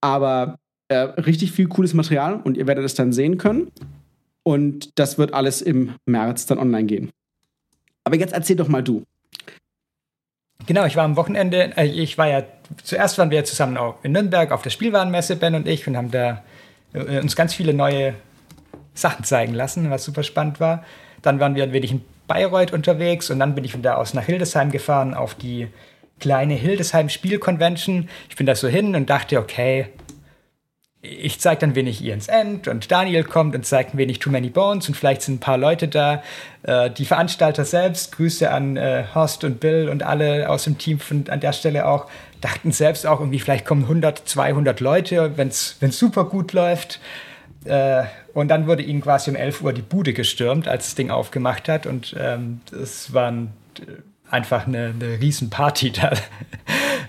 Aber 0.00 0.58
äh, 0.88 0.96
richtig 0.96 1.52
viel 1.52 1.68
cooles 1.68 1.94
Material 1.94 2.40
und 2.42 2.56
ihr 2.56 2.66
werdet 2.66 2.84
es 2.84 2.94
dann 2.94 3.12
sehen 3.12 3.38
können. 3.38 3.70
Und 4.42 4.98
das 4.98 5.16
wird 5.16 5.32
alles 5.32 5.62
im 5.62 5.94
März 6.04 6.46
dann 6.46 6.58
online 6.58 6.84
gehen. 6.84 7.10
Aber 8.04 8.16
jetzt 8.16 8.34
erzähl 8.34 8.56
doch 8.56 8.68
mal 8.68 8.82
du. 8.82 9.02
Genau, 10.66 10.84
ich 10.84 10.96
war 10.96 11.04
am 11.04 11.16
Wochenende, 11.16 11.76
äh, 11.76 11.86
ich 11.86 12.16
war 12.16 12.28
ja, 12.28 12.42
zuerst 12.82 13.18
waren 13.18 13.30
wir 13.30 13.44
zusammen 13.44 13.76
auch 13.76 13.96
in 14.02 14.12
Nürnberg 14.12 14.52
auf 14.52 14.62
der 14.62 14.70
Spielwarenmesse, 14.70 15.36
Ben 15.36 15.54
und 15.54 15.68
ich, 15.68 15.86
und 15.86 15.96
haben 15.96 16.10
da 16.10 16.42
äh, 16.92 17.20
uns 17.20 17.36
ganz 17.36 17.54
viele 17.54 17.74
neue 17.74 18.14
Sachen 18.94 19.24
zeigen 19.24 19.54
lassen, 19.54 19.90
was 19.90 20.04
super 20.04 20.22
spannend 20.22 20.60
war. 20.60 20.84
Dann 21.22 21.40
waren 21.40 21.54
wir 21.54 21.64
ein 21.64 21.72
wenig 21.72 21.92
in 21.92 22.02
Bayreuth 22.26 22.72
unterwegs 22.72 23.30
und 23.30 23.38
dann 23.38 23.54
bin 23.54 23.64
ich 23.64 23.72
von 23.72 23.82
da 23.82 23.96
aus 23.96 24.14
nach 24.14 24.24
Hildesheim 24.24 24.70
gefahren 24.70 25.14
auf 25.14 25.34
die 25.34 25.68
kleine 26.20 26.54
Hildesheim 26.54 27.08
Spielconvention. 27.08 28.08
Ich 28.30 28.36
bin 28.36 28.46
da 28.46 28.54
so 28.54 28.68
hin 28.68 28.94
und 28.94 29.10
dachte, 29.10 29.38
okay, 29.38 29.88
ich 31.04 31.38
zeige 31.38 31.60
dann 31.60 31.74
wenig 31.74 32.02
Ian's 32.02 32.28
End 32.28 32.66
und 32.66 32.90
Daniel 32.90 33.24
kommt 33.24 33.54
und 33.54 33.66
zeigt 33.66 33.94
ein 33.94 33.98
wenig 33.98 34.18
Too 34.18 34.30
Many 34.30 34.48
Bones 34.48 34.88
und 34.88 34.96
vielleicht 34.96 35.22
sind 35.22 35.36
ein 35.36 35.40
paar 35.40 35.58
Leute 35.58 35.88
da. 35.88 36.22
Äh, 36.62 36.90
die 36.90 37.04
Veranstalter 37.04 37.64
selbst, 37.64 38.12
Grüße 38.12 38.50
an 38.50 38.76
äh, 38.76 39.04
Horst 39.14 39.44
und 39.44 39.60
Bill 39.60 39.88
und 39.88 40.02
alle 40.02 40.48
aus 40.48 40.64
dem 40.64 40.78
Team 40.78 40.98
von, 40.98 41.24
an 41.28 41.40
der 41.40 41.52
Stelle 41.52 41.86
auch, 41.86 42.06
dachten 42.40 42.72
selbst 42.72 43.06
auch 43.06 43.20
irgendwie, 43.20 43.40
vielleicht 43.40 43.66
kommen 43.66 43.82
100, 43.82 44.22
200 44.26 44.80
Leute, 44.80 45.36
wenn 45.36 45.48
es 45.48 45.76
super 45.90 46.24
gut 46.24 46.52
läuft. 46.52 47.00
Äh, 47.64 48.04
und 48.32 48.48
dann 48.48 48.66
wurde 48.66 48.82
ihnen 48.82 49.00
quasi 49.00 49.30
um 49.30 49.36
11 49.36 49.62
Uhr 49.62 49.72
die 49.72 49.82
Bude 49.82 50.12
gestürmt, 50.12 50.68
als 50.68 50.86
das 50.86 50.94
Ding 50.94 51.10
aufgemacht 51.10 51.68
hat 51.68 51.86
und 51.86 52.14
ähm, 52.18 52.60
es 52.72 53.12
waren 53.14 53.52
einfach 54.30 54.66
eine, 54.66 54.94
eine 54.94 55.20
Riesenparty 55.20 55.90
da. 55.92 56.12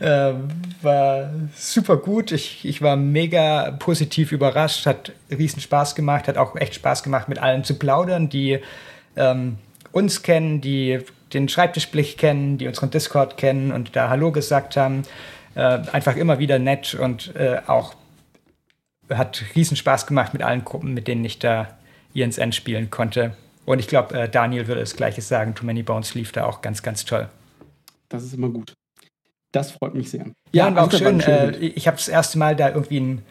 Ähm, 0.01 0.49
war 0.81 1.29
super 1.55 1.97
gut. 1.97 2.31
Ich, 2.31 2.65
ich 2.65 2.81
war 2.81 2.95
mega 2.95 3.71
positiv 3.71 4.31
überrascht, 4.31 4.85
hat 4.85 5.11
riesen 5.29 5.61
Spaß 5.61 5.95
gemacht, 5.95 6.27
hat 6.27 6.37
auch 6.37 6.55
echt 6.55 6.75
Spaß 6.75 7.03
gemacht, 7.03 7.29
mit 7.29 7.39
allen 7.39 7.63
zu 7.63 7.77
plaudern, 7.77 8.29
die 8.29 8.59
ähm, 9.15 9.57
uns 9.91 10.23
kennen, 10.23 10.61
die 10.61 10.99
den 11.33 11.49
Schreibtischblick 11.49 12.17
kennen, 12.17 12.57
die 12.57 12.67
unseren 12.67 12.91
Discord 12.91 13.37
kennen 13.37 13.71
und 13.71 13.95
da 13.95 14.09
Hallo 14.09 14.31
gesagt 14.31 14.77
haben. 14.77 15.03
Äh, 15.55 15.79
einfach 15.91 16.15
immer 16.15 16.39
wieder 16.39 16.59
nett 16.59 16.93
und 16.93 17.35
äh, 17.35 17.61
auch 17.67 17.95
hat 19.09 19.43
riesen 19.55 19.77
Spaß 19.77 20.07
gemacht 20.07 20.33
mit 20.33 20.41
allen 20.41 20.65
Gruppen, 20.65 20.93
mit 20.93 21.07
denen 21.07 21.23
ich 21.25 21.39
da 21.39 21.77
ins 22.13 22.37
End 22.37 22.55
spielen 22.55 22.89
konnte. 22.89 23.35
Und 23.65 23.79
ich 23.79 23.87
glaube, 23.87 24.17
äh, 24.17 24.29
Daniel 24.29 24.67
würde 24.67 24.81
das 24.81 24.95
Gleiche 24.95 25.21
sagen. 25.21 25.55
Too 25.55 25.65
Many 25.65 25.83
Bones 25.83 26.13
lief 26.13 26.31
da 26.31 26.45
auch 26.45 26.61
ganz, 26.61 26.81
ganz 26.81 27.03
toll. 27.03 27.27
Das 28.09 28.23
ist 28.23 28.33
immer 28.33 28.49
gut. 28.49 28.73
Das 29.55 29.71
freut 29.71 29.95
mich 29.95 30.09
sehr. 30.09 30.25
Ja, 30.51 30.67
und 30.67 30.75
war 30.75 30.83
auch 30.83 30.91
schön. 30.91 31.21
Äh, 31.21 31.55
ich 31.55 31.87
habe 31.87 31.95
das 31.95 32.09
erste 32.09 32.37
Mal 32.37 32.57
da 32.57 32.67
irgendwie 32.71 32.99
ein, 32.99 33.21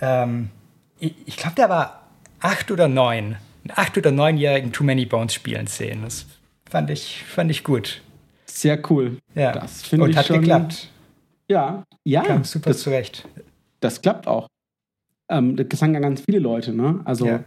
ähm, 0.00 0.50
ich, 0.98 1.14
ich 1.24 1.36
glaube, 1.36 1.54
der 1.54 1.68
war 1.68 2.02
acht 2.40 2.72
oder 2.72 2.88
neun, 2.88 3.36
einen 3.62 3.70
acht- 3.76 3.96
oder 3.96 4.10
neunjährigen 4.10 4.72
Too 4.72 4.82
Many 4.82 5.06
Bones 5.06 5.32
spielen 5.32 5.68
sehen. 5.68 6.00
Das 6.02 6.26
fand 6.68 6.90
ich, 6.90 7.22
fand 7.22 7.52
ich 7.52 7.62
gut. 7.62 8.02
Sehr 8.46 8.82
cool. 8.90 9.18
Ja. 9.36 9.52
Das 9.52 9.82
finde 9.82 10.10
ich 10.10 10.16
hat 10.16 10.26
schon, 10.26 10.40
geklappt. 10.40 10.88
Ja, 11.46 11.84
ja. 12.02 12.22
Kam 12.22 12.42
super 12.42 12.70
das, 12.70 12.80
zurecht. 12.80 13.28
Das 13.78 14.02
klappt 14.02 14.26
auch. 14.26 14.48
Ähm, 15.28 15.54
das 15.54 15.78
sagen 15.78 15.94
ja 15.94 16.00
ganz 16.00 16.22
viele 16.22 16.40
Leute, 16.40 16.72
ne? 16.72 17.02
Also 17.04 17.26
ja. 17.26 17.44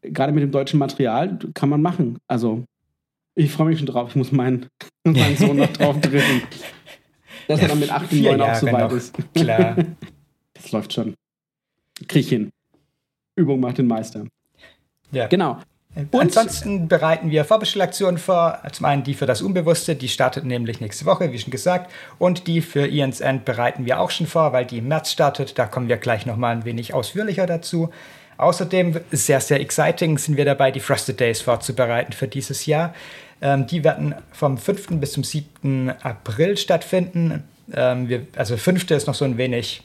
gerade 0.00 0.32
mit 0.32 0.42
dem 0.42 0.52
deutschen 0.52 0.78
Material 0.78 1.38
kann 1.52 1.68
man 1.68 1.82
machen. 1.82 2.16
Also 2.28 2.64
ich 3.34 3.52
freue 3.52 3.66
mich 3.66 3.78
schon 3.78 3.86
drauf. 3.86 4.08
Ich 4.08 4.16
muss 4.16 4.32
meinen, 4.32 4.68
meinen 5.04 5.36
Sohn 5.36 5.58
noch 5.58 5.72
drauf 5.74 6.00
drücken 6.00 6.42
dass 7.48 7.58
ja, 7.60 7.64
er 7.64 7.68
dann 7.70 7.80
mit 7.80 7.90
8 7.90 8.12
und 8.12 8.22
9 8.22 8.40
auch 8.40 8.54
so 8.54 8.66
weit 8.66 8.92
ist. 8.92 9.14
Klar. 9.34 9.76
Das 10.54 10.72
läuft 10.72 10.92
schon. 10.92 11.14
Krieg 12.06 12.24
ich 12.24 12.28
hin. 12.28 12.50
Übung 13.34 13.60
macht 13.60 13.78
den 13.78 13.86
Meister. 13.86 14.26
Ja. 15.10 15.26
Genau. 15.26 15.58
Und 16.12 16.14
Ansonsten 16.14 16.86
bereiten 16.86 17.30
wir 17.30 17.44
Vorbestellaktionen 17.44 18.18
vor. 18.18 18.60
Zum 18.72 18.86
einen 18.86 19.02
die 19.02 19.14
für 19.14 19.26
das 19.26 19.42
Unbewusste, 19.42 19.96
die 19.96 20.08
startet 20.08 20.44
nämlich 20.44 20.80
nächste 20.80 21.06
Woche, 21.06 21.32
wie 21.32 21.38
schon 21.38 21.50
gesagt. 21.50 21.90
Und 22.18 22.46
die 22.46 22.60
für 22.60 22.86
Ian's 22.86 23.20
End 23.20 23.44
bereiten 23.44 23.86
wir 23.86 23.98
auch 23.98 24.10
schon 24.10 24.26
vor, 24.26 24.52
weil 24.52 24.64
die 24.64 24.78
im 24.78 24.88
März 24.88 25.10
startet. 25.10 25.58
Da 25.58 25.66
kommen 25.66 25.88
wir 25.88 25.96
gleich 25.96 26.26
nochmal 26.26 26.54
ein 26.54 26.64
wenig 26.64 26.94
ausführlicher 26.94 27.46
dazu. 27.46 27.90
Außerdem, 28.36 29.00
sehr, 29.10 29.40
sehr 29.40 29.60
exciting, 29.60 30.18
sind 30.18 30.36
wir 30.36 30.44
dabei, 30.44 30.70
die 30.70 30.78
Frosted 30.78 31.18
Days 31.18 31.40
vorzubereiten 31.40 32.12
für 32.12 32.28
dieses 32.28 32.66
Jahr. 32.66 32.94
Ähm, 33.40 33.66
die 33.66 33.84
werden 33.84 34.14
vom 34.32 34.58
5. 34.58 35.00
bis 35.00 35.12
zum 35.12 35.24
7. 35.24 35.92
April 36.02 36.56
stattfinden. 36.56 37.44
Ähm, 37.72 38.08
wir, 38.08 38.26
also 38.36 38.56
5. 38.56 38.90
ist 38.90 39.06
noch 39.06 39.14
so 39.14 39.24
ein 39.24 39.38
wenig, 39.38 39.82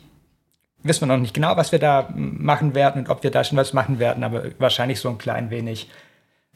wissen 0.81 1.01
wir 1.01 1.07
noch 1.07 1.21
nicht 1.21 1.33
genau, 1.33 1.57
was 1.57 1.71
wir 1.71 1.79
da 1.79 2.09
machen 2.15 2.75
werden 2.75 3.03
und 3.03 3.09
ob 3.09 3.23
wir 3.23 3.31
da 3.31 3.43
schon 3.43 3.57
was 3.57 3.73
machen 3.73 3.99
werden, 3.99 4.23
aber 4.23 4.45
wahrscheinlich 4.59 4.99
so 4.99 5.09
ein 5.09 5.17
klein 5.17 5.49
wenig 5.49 5.89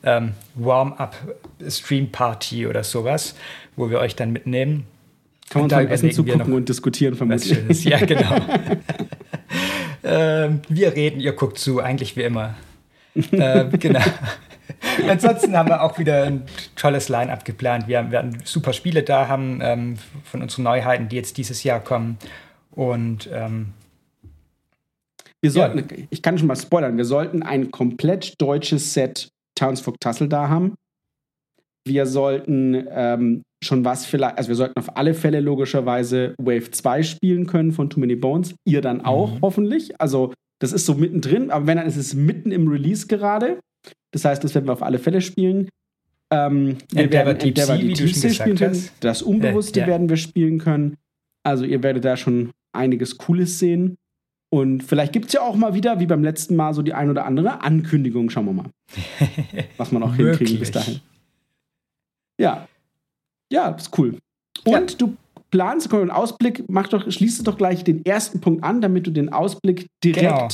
ähm, 0.04 0.34
Warm-up-Stream-Party 0.56 2.68
oder 2.68 2.84
sowas, 2.84 3.36
wo 3.76 3.90
wir 3.90 4.00
euch 4.00 4.16
dann 4.16 4.32
mitnehmen. 4.32 4.86
Kann 5.50 5.64
man 5.64 5.70
beim 5.70 5.88
Essen 5.88 6.12
zugucken 6.12 6.54
und 6.54 6.68
diskutieren 6.68 7.16
vermutlich. 7.16 7.86
Ja, 7.86 7.98
genau. 8.06 8.36
ähm, 10.04 10.62
wir 10.68 10.96
reden, 10.96 11.20
ihr 11.20 11.34
guckt 11.34 11.58
zu, 11.58 11.80
eigentlich 11.80 12.16
wie 12.16 12.24
immer. 12.24 12.56
äh, 13.32 13.66
genau. 13.78 14.02
Ansonsten 15.10 15.56
haben 15.56 15.70
wir 15.70 15.82
auch 15.82 15.98
wieder 16.00 16.24
ein 16.24 16.44
tolles 16.76 17.10
Line-up 17.10 17.46
geplant. 17.46 17.88
Wir 17.88 18.12
werden 18.12 18.38
super 18.44 18.74
Spiele 18.74 19.04
da 19.04 19.28
haben 19.28 19.60
ähm, 19.62 19.98
von 20.24 20.42
unseren 20.42 20.64
Neuheiten, 20.64 21.10
die 21.10 21.16
jetzt 21.16 21.38
dieses 21.38 21.64
Jahr 21.64 21.80
kommen. 21.80 22.18
Und 22.72 23.30
ähm, 23.34 23.74
wir 25.42 25.52
sollten, 25.52 25.80
ja. 25.80 26.06
ich 26.10 26.22
kann 26.22 26.38
schon 26.38 26.48
mal 26.48 26.56
spoilern, 26.56 26.98
wir 26.98 27.06
sollten 27.06 27.44
ein 27.44 27.72
komplett 27.72 28.34
deutsches 28.40 28.94
Set 28.94 29.30
Townsfolk 29.56 30.00
Tassel 30.00 30.28
da 30.30 30.50
haben. 30.50 30.76
Wir 31.86 32.06
sollten 32.06 32.86
ähm, 32.90 33.44
schon 33.64 33.86
was 33.86 34.06
vielleicht, 34.06 34.38
also 34.38 34.50
wir 34.50 34.56
sollten 34.56 34.78
auf 34.78 34.98
alle 34.98 35.14
Fälle 35.14 35.40
logischerweise 35.40 36.36
Wave 36.38 36.72
2 36.72 37.04
spielen 37.04 37.48
können 37.48 37.72
von 37.72 37.90
Too 37.90 38.00
Many 38.00 38.16
Bones. 38.16 38.56
Ihr 38.66 38.82
dann 38.82 39.02
auch, 39.02 39.36
mhm. 39.36 39.42
hoffentlich. 39.42 40.00
Also, 40.00 40.34
das 40.60 40.74
ist 40.74 40.86
so 40.86 40.96
mittendrin, 40.96 41.52
aber 41.52 41.68
wenn 41.68 41.78
dann 41.78 41.88
ist 41.88 41.98
es 41.98 42.14
mitten 42.14 42.52
im 42.52 42.68
Release 42.68 43.08
gerade. 43.08 43.60
Das 44.12 44.26
heißt, 44.26 44.44
das 44.44 44.56
werden 44.56 44.68
wir 44.68 44.74
auf 44.74 44.84
alle 44.84 45.00
Fälle 45.00 45.22
spielen. 45.22 45.70
Ähm, 46.32 46.78
wir 46.92 47.04
Endeavor 47.06 47.26
werden 47.28 47.40
Deep 47.40 47.58
Endeavor 47.58 47.78
Deep 47.78 48.16
Sea 48.16 48.34
spielen 48.34 48.58
können. 48.58 48.90
Das 49.00 49.22
Unbewusste 49.22 49.80
äh, 49.80 49.84
ja. 49.84 49.88
werden 49.88 50.10
wir 50.10 50.18
spielen 50.18 50.60
können. 50.60 50.98
Also 51.44 51.66
ihr 51.66 51.82
werdet 51.84 52.04
da 52.04 52.18
schon 52.18 52.52
einiges 52.74 53.18
Cooles 53.18 53.60
sehen. 53.60 53.98
Und 54.50 54.82
vielleicht 54.82 55.14
gibt 55.14 55.28
es 55.28 55.34
ja 55.34 55.42
auch 55.42 55.56
mal 55.56 55.74
wieder, 55.74 56.00
wie 56.00 56.06
beim 56.06 56.24
letzten 56.24 56.56
Mal, 56.56 56.74
so 56.74 56.82
die 56.82 56.94
ein 56.94 57.10
oder 57.10 57.26
andere 57.26 57.62
Ankündigung. 57.62 58.30
Schauen 58.30 58.46
wir 58.46 58.54
mal, 58.54 58.70
was 59.78 59.92
man 59.92 60.04
auch 60.04 60.16
hinkriegen 60.16 60.60
bis 60.60 60.72
dahin. 60.72 61.02
Ja. 62.40 62.68
Ja, 63.52 63.70
ist 63.70 63.98
cool. 63.98 64.18
Und 64.66 64.92
ja. 64.92 64.98
du 64.98 65.16
planst, 65.52 65.90
komm, 65.90 66.02
einen 66.02 66.12
Ausblick, 66.12 66.64
mach 66.68 66.88
doch, 66.88 67.10
schließ 67.10 67.44
doch 67.44 67.58
gleich 67.58 67.84
den 67.84 68.06
ersten 68.06 68.42
Punkt 68.42 68.64
an, 68.64 68.82
damit 68.82 69.08
du 69.08 69.12
den 69.12 69.32
Ausblick 69.32 69.88
direkt 70.04 70.20
genau 70.20 70.48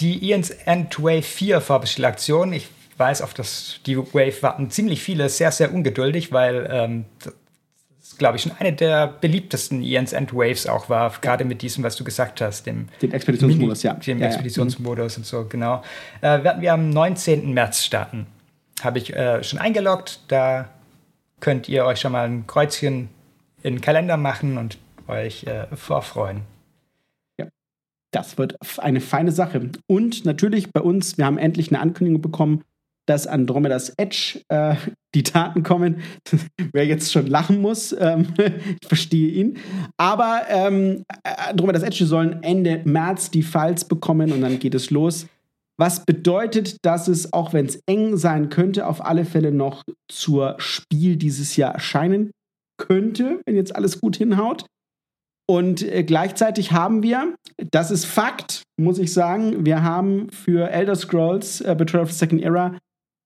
die 0.00 0.28
Ian's 0.28 0.50
End 0.50 1.02
Wave 1.02 1.22
4 1.22 1.60
Vorbestellaktion. 1.60 2.52
Ich 2.52 2.68
weiß, 2.98 3.22
auf 3.22 3.34
das, 3.34 3.80
die 3.86 3.96
Wave 3.96 4.42
warten 4.42 4.70
ziemlich 4.70 5.02
viele 5.02 5.28
sehr, 5.28 5.52
sehr 5.52 5.72
ungeduldig, 5.72 6.32
weil 6.32 6.68
ähm, 6.70 7.04
das, 7.22 8.16
glaube 8.18 8.36
ich, 8.36 8.42
schon 8.42 8.52
eine 8.58 8.72
der 8.72 9.06
beliebtesten 9.06 9.82
Ian's 9.82 10.12
End 10.12 10.32
Waves 10.32 10.66
auch 10.66 10.88
war, 10.88 11.12
gerade 11.20 11.44
mit 11.44 11.62
diesem, 11.62 11.84
was 11.84 11.96
du 11.96 12.04
gesagt 12.04 12.40
hast, 12.40 12.66
dem, 12.66 12.88
dem 13.02 13.12
Expeditionsmodus, 13.12 13.84
Mini, 13.84 13.94
ja. 13.94 14.00
Dem 14.00 14.18
ja, 14.20 14.26
Expeditionsmodus 14.26 15.14
ja. 15.14 15.18
und 15.18 15.26
so, 15.26 15.44
genau. 15.44 15.82
Äh, 16.20 16.42
werden 16.42 16.62
wir 16.62 16.72
am 16.72 16.90
19. 16.90 17.52
März 17.52 17.84
starten. 17.84 18.26
Habe 18.82 18.98
ich 18.98 19.14
äh, 19.14 19.42
schon 19.42 19.58
eingeloggt. 19.58 20.20
Da 20.28 20.68
könnt 21.40 21.68
ihr 21.68 21.84
euch 21.84 22.00
schon 22.00 22.12
mal 22.12 22.26
ein 22.26 22.46
Kreuzchen 22.46 23.08
in 23.62 23.76
den 23.76 23.80
Kalender 23.80 24.16
machen 24.16 24.58
und 24.58 24.78
euch 25.08 25.44
äh, 25.44 25.66
vorfreuen. 25.74 26.42
Das 28.12 28.38
wird 28.38 28.56
eine 28.78 29.00
feine 29.00 29.32
Sache. 29.32 29.70
Und 29.86 30.24
natürlich 30.24 30.72
bei 30.72 30.80
uns, 30.80 31.18
wir 31.18 31.26
haben 31.26 31.38
endlich 31.38 31.70
eine 31.70 31.80
Ankündigung 31.80 32.22
bekommen, 32.22 32.62
dass 33.06 33.26
Andromedas 33.26 33.92
Edge 33.96 34.40
äh, 34.48 34.74
die 35.14 35.22
Daten 35.22 35.62
kommen. 35.62 36.02
Wer 36.72 36.86
jetzt 36.86 37.12
schon 37.12 37.26
lachen 37.26 37.60
muss, 37.60 37.94
ähm, 37.98 38.26
ich 38.80 38.88
verstehe 38.88 39.28
ihn. 39.28 39.58
Aber 39.96 40.42
ähm, 40.48 41.04
Andromedas 41.22 41.82
Edge 41.82 42.04
sollen 42.04 42.42
Ende 42.42 42.82
März 42.84 43.30
die 43.30 43.42
Files 43.42 43.84
bekommen 43.84 44.32
und 44.32 44.42
dann 44.42 44.58
geht 44.58 44.74
es 44.74 44.90
los. 44.90 45.26
Was 45.78 46.04
bedeutet, 46.04 46.78
dass 46.84 47.06
es, 47.06 47.32
auch 47.34 47.52
wenn 47.52 47.66
es 47.66 47.80
eng 47.86 48.16
sein 48.16 48.48
könnte, 48.48 48.86
auf 48.86 49.04
alle 49.04 49.26
Fälle 49.26 49.52
noch 49.52 49.84
zur 50.08 50.56
Spiel 50.58 51.16
dieses 51.16 51.56
Jahr 51.56 51.74
erscheinen 51.74 52.30
könnte, 52.78 53.40
wenn 53.44 53.56
jetzt 53.56 53.76
alles 53.76 54.00
gut 54.00 54.16
hinhaut. 54.16 54.66
Und 55.48 55.82
äh, 55.82 56.02
gleichzeitig 56.02 56.72
haben 56.72 57.02
wir, 57.02 57.34
das 57.70 57.90
ist 57.90 58.04
Fakt, 58.04 58.64
muss 58.76 58.98
ich 58.98 59.12
sagen, 59.12 59.64
wir 59.64 59.82
haben 59.82 60.28
für 60.30 60.70
Elder 60.70 60.96
Scrolls 60.96 61.60
äh, 61.60 61.74
Betrayal 61.76 62.04
of 62.04 62.12
the 62.12 62.18
Second 62.18 62.42
Era, 62.42 62.76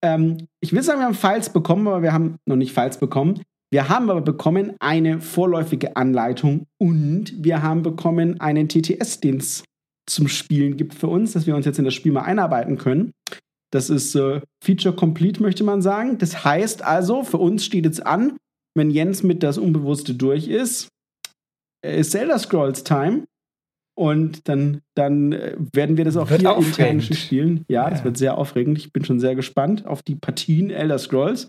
ähm, 0.02 0.48
ich 0.60 0.72
will 0.72 0.82
sagen, 0.82 1.00
wir 1.00 1.06
haben 1.06 1.14
Files 1.14 1.50
bekommen, 1.50 1.86
aber 1.88 2.02
wir 2.02 2.12
haben 2.12 2.36
noch 2.46 2.56
nicht 2.56 2.72
Files 2.72 2.98
bekommen. 2.98 3.42
Wir 3.72 3.88
haben 3.88 4.10
aber 4.10 4.20
bekommen 4.20 4.74
eine 4.80 5.20
vorläufige 5.20 5.96
Anleitung 5.96 6.66
und 6.78 7.32
wir 7.36 7.62
haben 7.62 7.82
bekommen 7.82 8.40
einen 8.40 8.68
TTS, 8.68 9.20
den 9.20 9.36
es 9.36 9.64
zum 10.08 10.26
Spielen 10.26 10.76
gibt 10.76 10.94
für 10.94 11.06
uns, 11.06 11.32
dass 11.32 11.46
wir 11.46 11.54
uns 11.54 11.66
jetzt 11.66 11.78
in 11.78 11.84
das 11.84 11.94
Spiel 11.94 12.10
mal 12.10 12.22
einarbeiten 12.22 12.78
können. 12.78 13.12
Das 13.72 13.88
ist 13.88 14.16
äh, 14.16 14.40
Feature 14.64 14.96
Complete, 14.96 15.40
möchte 15.40 15.62
man 15.62 15.82
sagen. 15.82 16.18
Das 16.18 16.44
heißt 16.44 16.82
also, 16.82 17.22
für 17.22 17.38
uns 17.38 17.64
steht 17.64 17.84
jetzt 17.84 18.04
an, 18.04 18.36
wenn 18.76 18.90
Jens 18.90 19.22
mit 19.22 19.44
das 19.44 19.58
Unbewusste 19.58 20.14
durch 20.14 20.48
ist, 20.48 20.88
ist 21.82 22.12
Zelda 22.12 22.38
Scrolls 22.38 22.84
Time. 22.84 23.24
Und 23.96 24.48
dann, 24.48 24.80
dann 24.94 25.32
äh, 25.32 25.56
werden 25.74 25.98
wir 25.98 26.06
das 26.06 26.16
auch 26.16 26.30
wird 26.30 26.40
hier 26.40 26.56
intern 26.56 27.02
spielen. 27.02 27.64
Ja, 27.68 27.84
ja, 27.84 27.90
das 27.90 28.02
wird 28.02 28.16
sehr 28.16 28.38
aufregend. 28.38 28.78
Ich 28.78 28.92
bin 28.92 29.04
schon 29.04 29.20
sehr 29.20 29.34
gespannt 29.34 29.84
auf 29.84 30.02
die 30.02 30.14
Partien 30.14 30.70
Elder 30.70 30.98
Scrolls. 30.98 31.48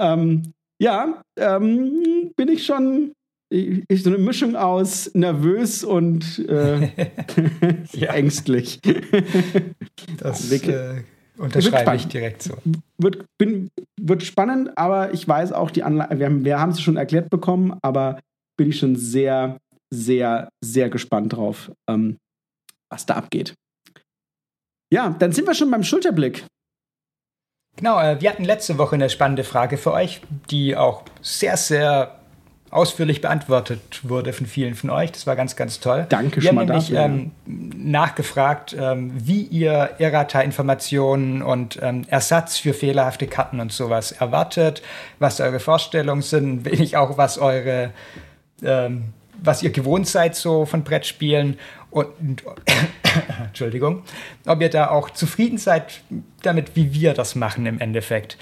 Ähm, 0.00 0.54
ja, 0.80 1.22
ähm, 1.38 2.32
bin 2.36 2.48
ich 2.48 2.64
schon 2.64 3.12
ich, 3.48 4.02
so 4.02 4.10
eine 4.10 4.18
Mischung 4.18 4.56
aus 4.56 5.10
nervös 5.14 5.84
und 5.84 6.46
äh, 6.48 6.88
ängstlich. 8.00 8.80
das 10.18 10.50
äh, 10.50 11.02
unterschreibe 11.38 11.96
ich 11.96 12.08
direkt 12.08 12.42
so. 12.42 12.54
Wird, 12.98 13.24
bin, 13.38 13.70
wird 14.00 14.22
spannend, 14.24 14.76
aber 14.76 15.14
ich 15.14 15.26
weiß 15.28 15.52
auch, 15.52 15.70
die 15.70 15.84
haben, 15.84 16.44
wir 16.44 16.58
haben 16.58 16.70
es 16.70 16.80
schon 16.80 16.96
erklärt 16.96 17.30
bekommen, 17.30 17.76
aber 17.82 18.18
bin 18.56 18.70
ich 18.70 18.78
schon 18.78 18.96
sehr, 18.96 19.58
sehr, 19.90 20.48
sehr 20.62 20.90
gespannt 20.90 21.32
drauf, 21.34 21.70
ähm, 21.88 22.18
was 22.90 23.06
da 23.06 23.14
abgeht. 23.14 23.54
Ja, 24.92 25.10
dann 25.18 25.32
sind 25.32 25.46
wir 25.46 25.54
schon 25.54 25.70
beim 25.70 25.82
Schulterblick. 25.82 26.44
Genau, 27.76 28.00
äh, 28.00 28.20
wir 28.20 28.30
hatten 28.30 28.44
letzte 28.44 28.78
Woche 28.78 28.94
eine 28.94 29.10
spannende 29.10 29.44
Frage 29.44 29.76
für 29.76 29.92
euch, 29.92 30.20
die 30.50 30.76
auch 30.76 31.02
sehr, 31.20 31.56
sehr 31.56 32.18
ausführlich 32.70 33.20
beantwortet 33.20 34.00
wurde 34.02 34.32
von 34.32 34.46
vielen 34.46 34.74
von 34.74 34.90
euch. 34.90 35.12
Das 35.12 35.26
war 35.26 35.36
ganz, 35.36 35.56
ganz 35.56 35.78
toll. 35.80 36.06
Danke 36.08 36.36
Wir 36.36 36.42
schon 36.42 36.58
haben 36.58 36.66
mal 36.66 36.66
nämlich 36.66 36.90
dafür. 36.90 37.04
ähm, 37.04 37.32
nachgefragt, 37.46 38.76
ähm, 38.78 39.12
wie 39.14 39.42
ihr 39.42 39.90
Errata-Informationen 39.98 41.42
und 41.42 41.78
ähm, 41.80 42.04
Ersatz 42.08 42.58
für 42.58 42.74
fehlerhafte 42.74 43.28
Karten 43.28 43.60
und 43.60 43.72
sowas 43.72 44.12
erwartet, 44.12 44.82
was 45.18 45.40
eure 45.40 45.60
Vorstellungen 45.60 46.22
sind, 46.22 46.64
wenig 46.70 46.96
auch, 46.96 47.16
was 47.18 47.38
eure 47.38 47.92
ähm, 48.62 49.12
was 49.42 49.62
ihr 49.62 49.70
gewohnt 49.70 50.08
seid 50.08 50.34
so 50.34 50.66
von 50.66 50.84
Brettspielen 50.84 51.58
und, 51.90 52.06
und 52.20 52.44
Entschuldigung, 53.46 54.02
ob 54.46 54.60
ihr 54.60 54.70
da 54.70 54.90
auch 54.90 55.10
zufrieden 55.10 55.58
seid 55.58 56.00
damit, 56.42 56.74
wie 56.74 56.92
wir 56.92 57.14
das 57.14 57.34
machen 57.34 57.66
im 57.66 57.80
Endeffekt. 57.80 58.36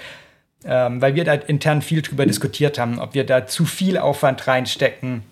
Ähm, 0.63 1.01
weil 1.01 1.15
wir 1.15 1.25
da 1.25 1.33
intern 1.33 1.81
viel 1.81 2.01
drüber 2.01 2.25
diskutiert 2.25 2.79
haben, 2.79 2.99
ob 2.99 3.13
wir 3.13 3.25
da 3.25 3.45
zu 3.45 3.65
viel 3.65 3.97
Aufwand 3.97 4.47
reinstecken, 4.47 5.23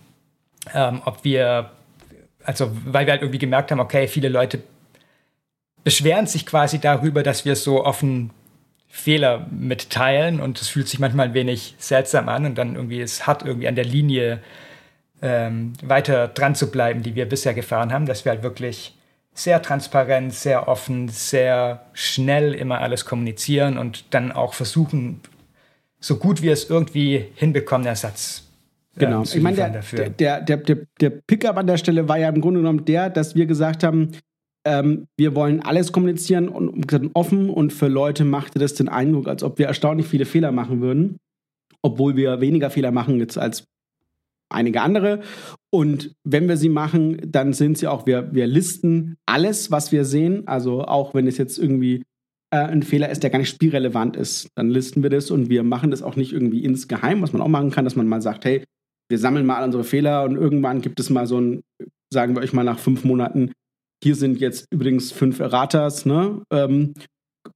ähm, 0.73 1.01
ob 1.05 1.23
wir, 1.23 1.71
also 2.43 2.71
weil 2.86 3.07
wir 3.07 3.13
halt 3.13 3.23
irgendwie 3.23 3.39
gemerkt 3.39 3.71
haben, 3.71 3.79
okay, 3.79 4.07
viele 4.07 4.29
Leute 4.29 4.61
beschweren 5.84 6.27
sich 6.27 6.45
quasi 6.45 6.79
darüber, 6.79 7.23
dass 7.23 7.45
wir 7.45 7.55
so 7.55 7.84
offen 7.84 8.29
Fehler 8.88 9.47
mitteilen 9.49 10.39
und 10.39 10.61
es 10.61 10.69
fühlt 10.69 10.88
sich 10.88 10.99
manchmal 10.99 11.29
ein 11.29 11.34
wenig 11.34 11.73
seltsam 11.79 12.29
an 12.29 12.45
und 12.45 12.55
dann 12.55 12.75
irgendwie 12.75 13.01
es 13.01 13.25
hart 13.25 13.43
irgendwie 13.43 13.67
an 13.67 13.75
der 13.75 13.86
Linie 13.86 14.39
ähm, 15.24 15.74
weiter 15.82 16.28
dran 16.28 16.53
zu 16.53 16.69
bleiben, 16.69 17.01
die 17.01 17.15
wir 17.15 17.28
bisher 17.28 17.53
gefahren 17.53 17.93
haben, 17.93 18.05
dass 18.05 18.26
wir 18.26 18.34
halt 18.34 18.43
wirklich 18.43 18.95
sehr 19.34 19.61
transparent, 19.61 20.34
sehr 20.34 20.67
offen, 20.67 21.07
sehr 21.07 21.86
schnell 21.93 22.53
immer 22.53 22.82
alles 22.82 23.05
kommunizieren 23.05 23.78
und 23.78 24.05
dann 24.13 24.32
auch 24.32 24.53
versuchen, 24.53 25.21
so 25.99 26.17
gut 26.17 26.41
wir 26.41 26.51
es 26.51 26.69
irgendwie 26.69 27.26
hinbekommen, 27.36 27.88
Ersatz 27.88 28.43
äh, 28.95 28.99
Genau. 28.99 29.24
ich 29.24 29.41
meine, 29.41 29.82
der, 29.93 30.09
der, 30.09 30.41
der, 30.41 30.57
der, 30.57 30.78
der 30.99 31.09
Pickup 31.09 31.57
an 31.57 31.67
der 31.67 31.78
Stelle 31.78 32.07
war 32.09 32.19
ja 32.19 32.30
im 32.30 32.41
Grunde 32.41 32.59
genommen 32.59 32.86
der, 32.86 33.09
dass 33.09 33.34
wir 33.34 33.45
gesagt 33.45 33.84
haben, 33.84 34.11
ähm, 34.65 35.07
wir 35.17 35.36
wollen 35.36 35.61
alles 35.61 35.93
kommunizieren 35.93 36.49
und 36.49 36.93
offen 37.13 37.49
und 37.49 37.71
für 37.74 37.88
Leute 37.88 38.26
machte 38.26 38.59
das 38.59 38.76
den 38.76 38.89
Eindruck, 38.89 39.28
als 39.28 39.41
ob 39.41 39.57
wir 39.57 39.67
erstaunlich 39.67 40.07
viele 40.07 40.26
Fehler 40.26 40.51
machen 40.51 40.82
würden, 40.82 41.17
obwohl 41.82 42.15
wir 42.17 42.41
weniger 42.41 42.69
Fehler 42.69 42.91
machen 42.91 43.19
jetzt 43.19 43.38
als 43.38 43.65
einige 44.54 44.82
andere. 44.82 45.22
Und 45.72 46.14
wenn 46.24 46.47
wir 46.47 46.58
sie 46.58 46.70
machen, 46.70 47.18
dann 47.26 47.54
sind 47.54 47.78
sie 47.78 47.88
auch, 47.88 48.06
wir, 48.06 48.34
wir 48.34 48.47
listen 48.47 49.18
alles, 49.26 49.72
was 49.72 49.91
wir 49.91 50.06
sehen. 50.06 50.47
Also 50.47 50.84
auch 50.84 51.14
wenn 51.14 51.28
es 51.28 51.38
jetzt 51.38 51.58
irgendwie 51.58 52.04
äh, 52.51 52.58
ein 52.58 52.84
Fehler 52.84 53.10
ist, 53.10 53.24
der 53.24 53.30
gar 53.30 53.39
nicht 53.39 53.49
spielrelevant 53.49 54.16
ist, 54.16 54.49
dann 54.56 54.70
listen 54.70 55.01
wir 55.01 55.10
das 55.10 55.32
und 55.32 55.49
wir 55.49 55.64
machen 55.64 55.91
das 55.91 56.04
auch 56.04 56.16
nicht 56.16 56.34
irgendwie 56.34 56.64
insgeheim, 56.64 57.22
was 57.22 57.34
man 57.34 57.41
auch 57.41 57.47
machen 57.47 57.72
kann, 57.72 57.86
dass 57.86 57.95
man 57.95 58.08
mal 58.08 58.22
sagt, 58.22 58.45
hey, 58.45 58.64
wir 59.10 59.18
sammeln 59.18 59.45
mal 59.45 59.64
unsere 59.64 59.84
Fehler 59.84 60.24
und 60.24 60.36
irgendwann 60.36 60.82
gibt 60.82 60.99
es 60.99 61.10
mal 61.10 61.28
so 61.28 61.39
ein, 61.39 61.64
sagen 62.12 62.36
wir 62.36 62.41
euch 62.41 62.54
mal 62.54 62.64
nach 62.64 62.80
fünf 62.80 63.04
Monaten, 63.04 63.51
hier 64.04 64.16
sind 64.16 64.39
jetzt 64.39 64.68
übrigens 64.72 65.12
fünf 65.12 65.39
Erratas, 65.39 66.06
ne? 66.06 66.43
Ähm, 66.51 66.93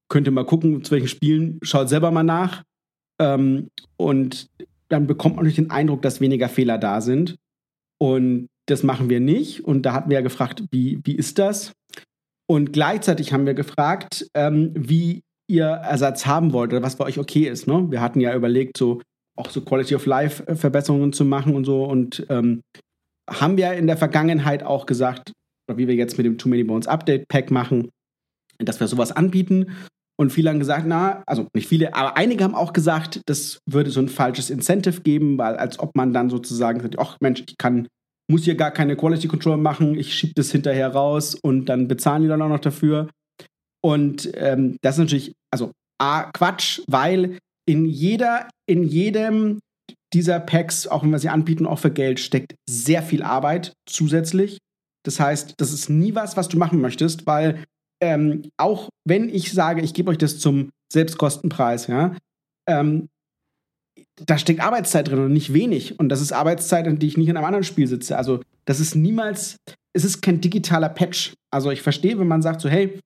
könnt 0.09 0.27
ihr 0.27 0.31
mal 0.31 0.45
gucken, 0.45 0.83
zu 0.83 0.91
welchen 0.91 1.07
Spielen, 1.07 1.59
schaut 1.61 1.89
selber 1.89 2.09
mal 2.09 2.23
nach. 2.23 2.63
Ähm, 3.19 3.67
und 3.97 4.47
dann 4.89 5.07
bekommt 5.07 5.35
man 5.35 5.45
natürlich 5.45 5.67
den 5.67 5.71
Eindruck, 5.71 6.01
dass 6.01 6.21
weniger 6.21 6.49
Fehler 6.49 6.77
da 6.77 7.01
sind. 7.01 7.35
Und 7.99 8.47
das 8.67 8.83
machen 8.83 9.09
wir 9.09 9.19
nicht. 9.19 9.65
Und 9.65 9.83
da 9.83 9.93
hatten 9.93 10.09
wir 10.09 10.15
ja 10.15 10.21
gefragt, 10.21 10.63
wie, 10.71 10.99
wie 11.03 11.15
ist 11.15 11.39
das? 11.39 11.73
Und 12.49 12.73
gleichzeitig 12.73 13.33
haben 13.33 13.45
wir 13.45 13.53
gefragt, 13.53 14.27
ähm, 14.33 14.71
wie 14.75 15.23
ihr 15.49 15.65
Ersatz 15.65 16.25
haben 16.25 16.53
wollt 16.53 16.71
oder 16.71 16.83
was 16.83 16.95
für 16.95 17.03
euch 17.03 17.19
okay 17.19 17.47
ist. 17.47 17.67
Ne? 17.67 17.87
Wir 17.89 18.01
hatten 18.01 18.19
ja 18.19 18.35
überlegt, 18.35 18.77
so 18.77 19.01
auch 19.37 19.49
so 19.49 19.61
Quality 19.61 19.95
of 19.95 20.05
Life 20.05 20.45
äh, 20.47 20.55
Verbesserungen 20.55 21.13
zu 21.13 21.25
machen 21.25 21.55
und 21.55 21.65
so. 21.65 21.83
Und 21.83 22.25
ähm, 22.29 22.61
haben 23.29 23.57
wir 23.57 23.73
in 23.73 23.87
der 23.87 23.97
Vergangenheit 23.97 24.63
auch 24.63 24.85
gesagt, 24.85 25.31
oder 25.69 25.77
wie 25.77 25.87
wir 25.87 25.95
jetzt 25.95 26.17
mit 26.17 26.25
dem 26.25 26.37
Too 26.37 26.49
Many 26.49 26.63
Bones 26.63 26.87
Update 26.87 27.27
Pack 27.27 27.51
machen, 27.51 27.89
dass 28.59 28.79
wir 28.79 28.87
sowas 28.87 29.11
anbieten. 29.11 29.75
Und 30.19 30.31
viele 30.31 30.49
haben 30.49 30.59
gesagt, 30.59 30.85
na, 30.87 31.23
also 31.27 31.47
nicht 31.53 31.67
viele, 31.67 31.93
aber 31.93 32.17
einige 32.17 32.43
haben 32.43 32.55
auch 32.55 32.73
gesagt, 32.73 33.21
das 33.27 33.59
würde 33.69 33.91
so 33.91 33.99
ein 33.99 34.09
falsches 34.09 34.49
Incentive 34.49 35.01
geben, 35.01 35.37
weil 35.37 35.57
als 35.57 35.77
ob 35.79 35.95
man 35.95 36.11
dann 36.11 36.29
sozusagen 36.29 36.81
sagt, 36.81 36.97
ach 36.97 37.17
Mensch, 37.21 37.43
ich 37.47 37.57
kann, 37.57 37.87
muss 38.29 38.43
hier 38.43 38.55
gar 38.55 38.71
keine 38.71 38.95
Quality 38.95 39.27
Control 39.27 39.57
machen, 39.57 39.95
ich 39.95 40.15
schiebe 40.15 40.33
das 40.35 40.51
hinterher 40.51 40.89
raus 40.89 41.35
und 41.35 41.65
dann 41.65 41.87
bezahlen 41.87 42.23
die 42.23 42.27
dann 42.27 42.41
auch 42.41 42.49
noch 42.49 42.59
dafür. 42.59 43.09
Und 43.83 44.31
ähm, 44.33 44.77
das 44.81 44.95
ist 44.95 44.99
natürlich, 44.99 45.33
also 45.51 45.71
A, 46.01 46.31
Quatsch, 46.31 46.81
weil 46.87 47.37
in 47.67 47.85
jeder, 47.85 48.49
in 48.67 48.83
jedem 48.83 49.59
dieser 50.13 50.39
Packs, 50.39 50.87
auch 50.87 51.03
wenn 51.03 51.11
wir 51.11 51.19
sie 51.19 51.29
anbieten, 51.29 51.65
auch 51.65 51.79
für 51.79 51.91
Geld, 51.91 52.19
steckt 52.19 52.55
sehr 52.67 53.03
viel 53.03 53.21
Arbeit 53.21 53.73
zusätzlich. 53.87 54.57
Das 55.05 55.19
heißt, 55.19 55.53
das 55.57 55.73
ist 55.73 55.89
nie 55.89 56.15
was, 56.15 56.37
was 56.37 56.47
du 56.47 56.57
machen 56.57 56.81
möchtest, 56.81 57.27
weil 57.27 57.63
ähm, 58.01 58.49
auch 58.57 58.89
wenn 59.05 59.29
ich 59.29 59.51
sage, 59.51 59.81
ich 59.81 59.93
gebe 59.93 60.11
euch 60.11 60.17
das 60.17 60.39
zum 60.39 60.69
Selbstkostenpreis, 60.91 61.87
ja, 61.87 62.15
ähm, 62.67 63.07
da 64.25 64.37
steckt 64.37 64.61
Arbeitszeit 64.61 65.07
drin 65.07 65.19
und 65.19 65.33
nicht 65.33 65.53
wenig. 65.53 65.99
Und 65.99 66.09
das 66.09 66.21
ist 66.21 66.31
Arbeitszeit, 66.31 66.87
in 66.87 66.99
die 66.99 67.07
ich 67.07 67.17
nicht 67.17 67.29
in 67.29 67.37
einem 67.37 67.45
anderen 67.45 67.63
Spiel 67.63 67.87
sitze. 67.87 68.17
Also, 68.17 68.41
das 68.65 68.79
ist 68.79 68.95
niemals, 68.95 69.57
es 69.93 70.03
ist 70.03 70.21
kein 70.21 70.41
digitaler 70.41 70.89
Patch. 70.89 71.33
Also, 71.51 71.71
ich 71.71 71.81
verstehe, 71.81 72.17
wenn 72.19 72.27
man 72.27 72.41
sagt 72.41 72.61
so, 72.61 72.69
hey, 72.69 72.99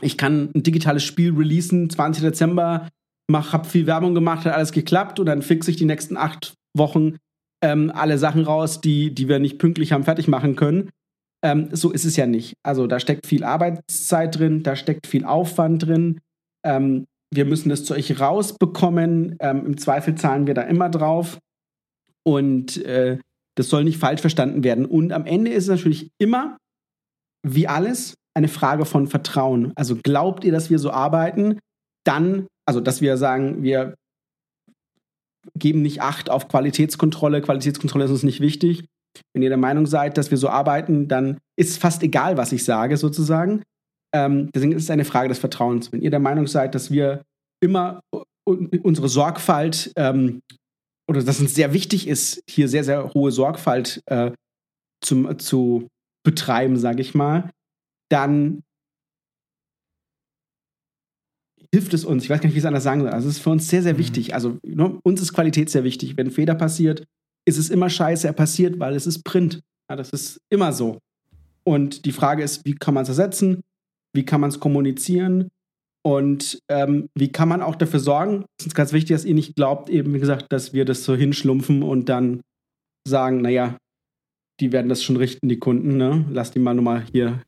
ich 0.00 0.16
kann 0.16 0.50
ein 0.54 0.62
digitales 0.62 1.04
Spiel 1.04 1.34
releasen, 1.34 1.90
20. 1.90 2.22
Dezember, 2.22 2.88
mach, 3.28 3.52
hab 3.52 3.66
viel 3.66 3.86
Werbung 3.86 4.14
gemacht, 4.14 4.44
hat 4.44 4.54
alles 4.54 4.72
geklappt 4.72 5.20
und 5.20 5.26
dann 5.26 5.42
fixe 5.42 5.70
ich 5.70 5.76
die 5.76 5.84
nächsten 5.84 6.16
acht 6.16 6.54
Wochen 6.76 7.16
ähm, 7.62 7.92
alle 7.94 8.18
Sachen 8.18 8.44
raus, 8.44 8.80
die, 8.80 9.14
die 9.14 9.28
wir 9.28 9.38
nicht 9.38 9.58
pünktlich 9.58 9.92
haben 9.92 10.04
fertig 10.04 10.28
machen 10.28 10.56
können. 10.56 10.90
Ähm, 11.42 11.68
so 11.72 11.90
ist 11.90 12.04
es 12.04 12.16
ja 12.16 12.26
nicht. 12.26 12.54
Also 12.62 12.86
da 12.86 13.00
steckt 13.00 13.26
viel 13.26 13.44
Arbeitszeit 13.44 14.38
drin, 14.38 14.62
da 14.62 14.76
steckt 14.76 15.06
viel 15.06 15.24
Aufwand 15.24 15.86
drin. 15.86 16.20
Ähm, 16.64 17.06
wir 17.32 17.44
müssen 17.44 17.68
das 17.68 17.84
zu 17.84 17.94
euch 17.94 18.20
rausbekommen. 18.20 19.36
Ähm, 19.40 19.64
Im 19.66 19.78
Zweifel 19.78 20.16
zahlen 20.16 20.46
wir 20.46 20.54
da 20.54 20.62
immer 20.62 20.90
drauf. 20.90 21.38
Und 22.26 22.76
äh, 22.84 23.18
das 23.56 23.68
soll 23.68 23.84
nicht 23.84 23.98
falsch 23.98 24.20
verstanden 24.20 24.64
werden. 24.64 24.84
Und 24.84 25.12
am 25.12 25.26
Ende 25.26 25.50
ist 25.50 25.64
es 25.64 25.70
natürlich 25.70 26.10
immer, 26.18 26.58
wie 27.46 27.68
alles, 27.68 28.14
eine 28.36 28.48
Frage 28.48 28.84
von 28.84 29.06
Vertrauen. 29.06 29.72
Also 29.76 29.96
glaubt 29.96 30.44
ihr, 30.44 30.52
dass 30.52 30.70
wir 30.70 30.78
so 30.78 30.90
arbeiten? 30.90 31.58
Dann, 32.04 32.46
also 32.66 32.80
dass 32.80 33.00
wir 33.00 33.16
sagen, 33.16 33.62
wir 33.62 33.94
geben 35.56 35.82
nicht 35.82 36.02
Acht 36.02 36.30
auf 36.30 36.48
Qualitätskontrolle. 36.48 37.40
Qualitätskontrolle 37.40 38.04
ist 38.04 38.10
uns 38.10 38.22
nicht 38.22 38.40
wichtig. 38.40 38.84
Wenn 39.32 39.42
ihr 39.42 39.48
der 39.48 39.58
Meinung 39.58 39.86
seid, 39.86 40.16
dass 40.16 40.30
wir 40.30 40.38
so 40.38 40.48
arbeiten, 40.48 41.08
dann 41.08 41.38
ist 41.58 41.78
fast 41.78 42.02
egal, 42.02 42.36
was 42.36 42.52
ich 42.52 42.64
sage, 42.64 42.96
sozusagen. 42.96 43.62
Ähm, 44.14 44.50
deswegen 44.54 44.72
ist 44.72 44.84
es 44.84 44.90
eine 44.90 45.04
Frage 45.04 45.28
des 45.28 45.38
Vertrauens. 45.38 45.92
Wenn 45.92 46.02
ihr 46.02 46.10
der 46.10 46.20
Meinung 46.20 46.46
seid, 46.46 46.74
dass 46.74 46.90
wir 46.90 47.22
immer 47.62 48.00
unsere 48.46 49.08
Sorgfalt 49.08 49.92
ähm, 49.96 50.40
oder 51.08 51.22
dass 51.22 51.40
uns 51.40 51.54
sehr 51.54 51.72
wichtig 51.72 52.08
ist, 52.08 52.42
hier 52.48 52.68
sehr, 52.68 52.84
sehr 52.84 53.12
hohe 53.14 53.30
Sorgfalt 53.30 54.02
äh, 54.06 54.32
zum, 55.04 55.38
zu 55.38 55.88
betreiben, 56.24 56.76
sage 56.76 57.00
ich 57.00 57.14
mal, 57.14 57.50
dann 58.10 58.62
hilft 61.72 61.94
es 61.94 62.04
uns. 62.04 62.24
Ich 62.24 62.30
weiß 62.30 62.40
gar 62.40 62.46
nicht, 62.46 62.54
wie 62.54 62.58
ich 62.58 62.64
es 62.64 62.66
anders 62.66 62.82
sagen 62.82 63.00
soll. 63.02 63.10
Also 63.10 63.28
es 63.28 63.36
ist 63.36 63.42
für 63.42 63.50
uns 63.50 63.68
sehr, 63.68 63.82
sehr 63.82 63.94
mhm. 63.94 63.98
wichtig. 63.98 64.34
Also 64.34 64.58
ne, 64.64 64.98
uns 65.02 65.20
ist 65.20 65.32
Qualität 65.32 65.70
sehr 65.70 65.84
wichtig. 65.84 66.16
Wenn 66.16 66.30
Fehler 66.30 66.54
passiert, 66.54 67.04
ist 67.46 67.58
es 67.58 67.70
immer 67.70 67.90
scheiße, 67.90 68.26
er 68.26 68.32
passiert, 68.32 68.78
weil 68.78 68.94
es 68.94 69.06
ist 69.06 69.24
Print. 69.24 69.60
Ja, 69.88 69.96
das 69.96 70.10
ist 70.10 70.38
immer 70.50 70.72
so. 70.72 70.98
Und 71.64 72.04
die 72.04 72.12
Frage 72.12 72.42
ist, 72.42 72.64
wie 72.64 72.74
kann 72.74 72.94
man 72.94 73.02
es 73.02 73.08
ersetzen? 73.08 73.62
Wie 74.12 74.24
kann 74.24 74.40
man 74.40 74.50
es 74.50 74.60
kommunizieren? 74.60 75.50
Und 76.02 76.60
ähm, 76.68 77.08
wie 77.14 77.30
kann 77.30 77.48
man 77.48 77.60
auch 77.60 77.74
dafür 77.74 78.00
sorgen, 78.00 78.46
es 78.58 78.66
ist 78.66 78.74
ganz 78.74 78.92
wichtig, 78.92 79.14
dass 79.14 79.24
ihr 79.24 79.34
nicht 79.34 79.54
glaubt, 79.54 79.90
eben 79.90 80.14
wie 80.14 80.20
gesagt, 80.20 80.46
dass 80.50 80.72
wir 80.72 80.86
das 80.86 81.04
so 81.04 81.14
hinschlumpfen 81.14 81.82
und 81.82 82.08
dann 82.08 82.40
sagen, 83.06 83.42
naja, 83.42 83.76
die 84.60 84.72
werden 84.72 84.88
das 84.88 85.02
schon 85.02 85.16
richten, 85.16 85.48
die 85.48 85.58
Kunden, 85.58 85.96
ne? 85.96 86.24
Lass 86.30 86.52
die 86.52 86.58
mal 86.58 86.74
nochmal 86.74 87.04
hier 87.12 87.42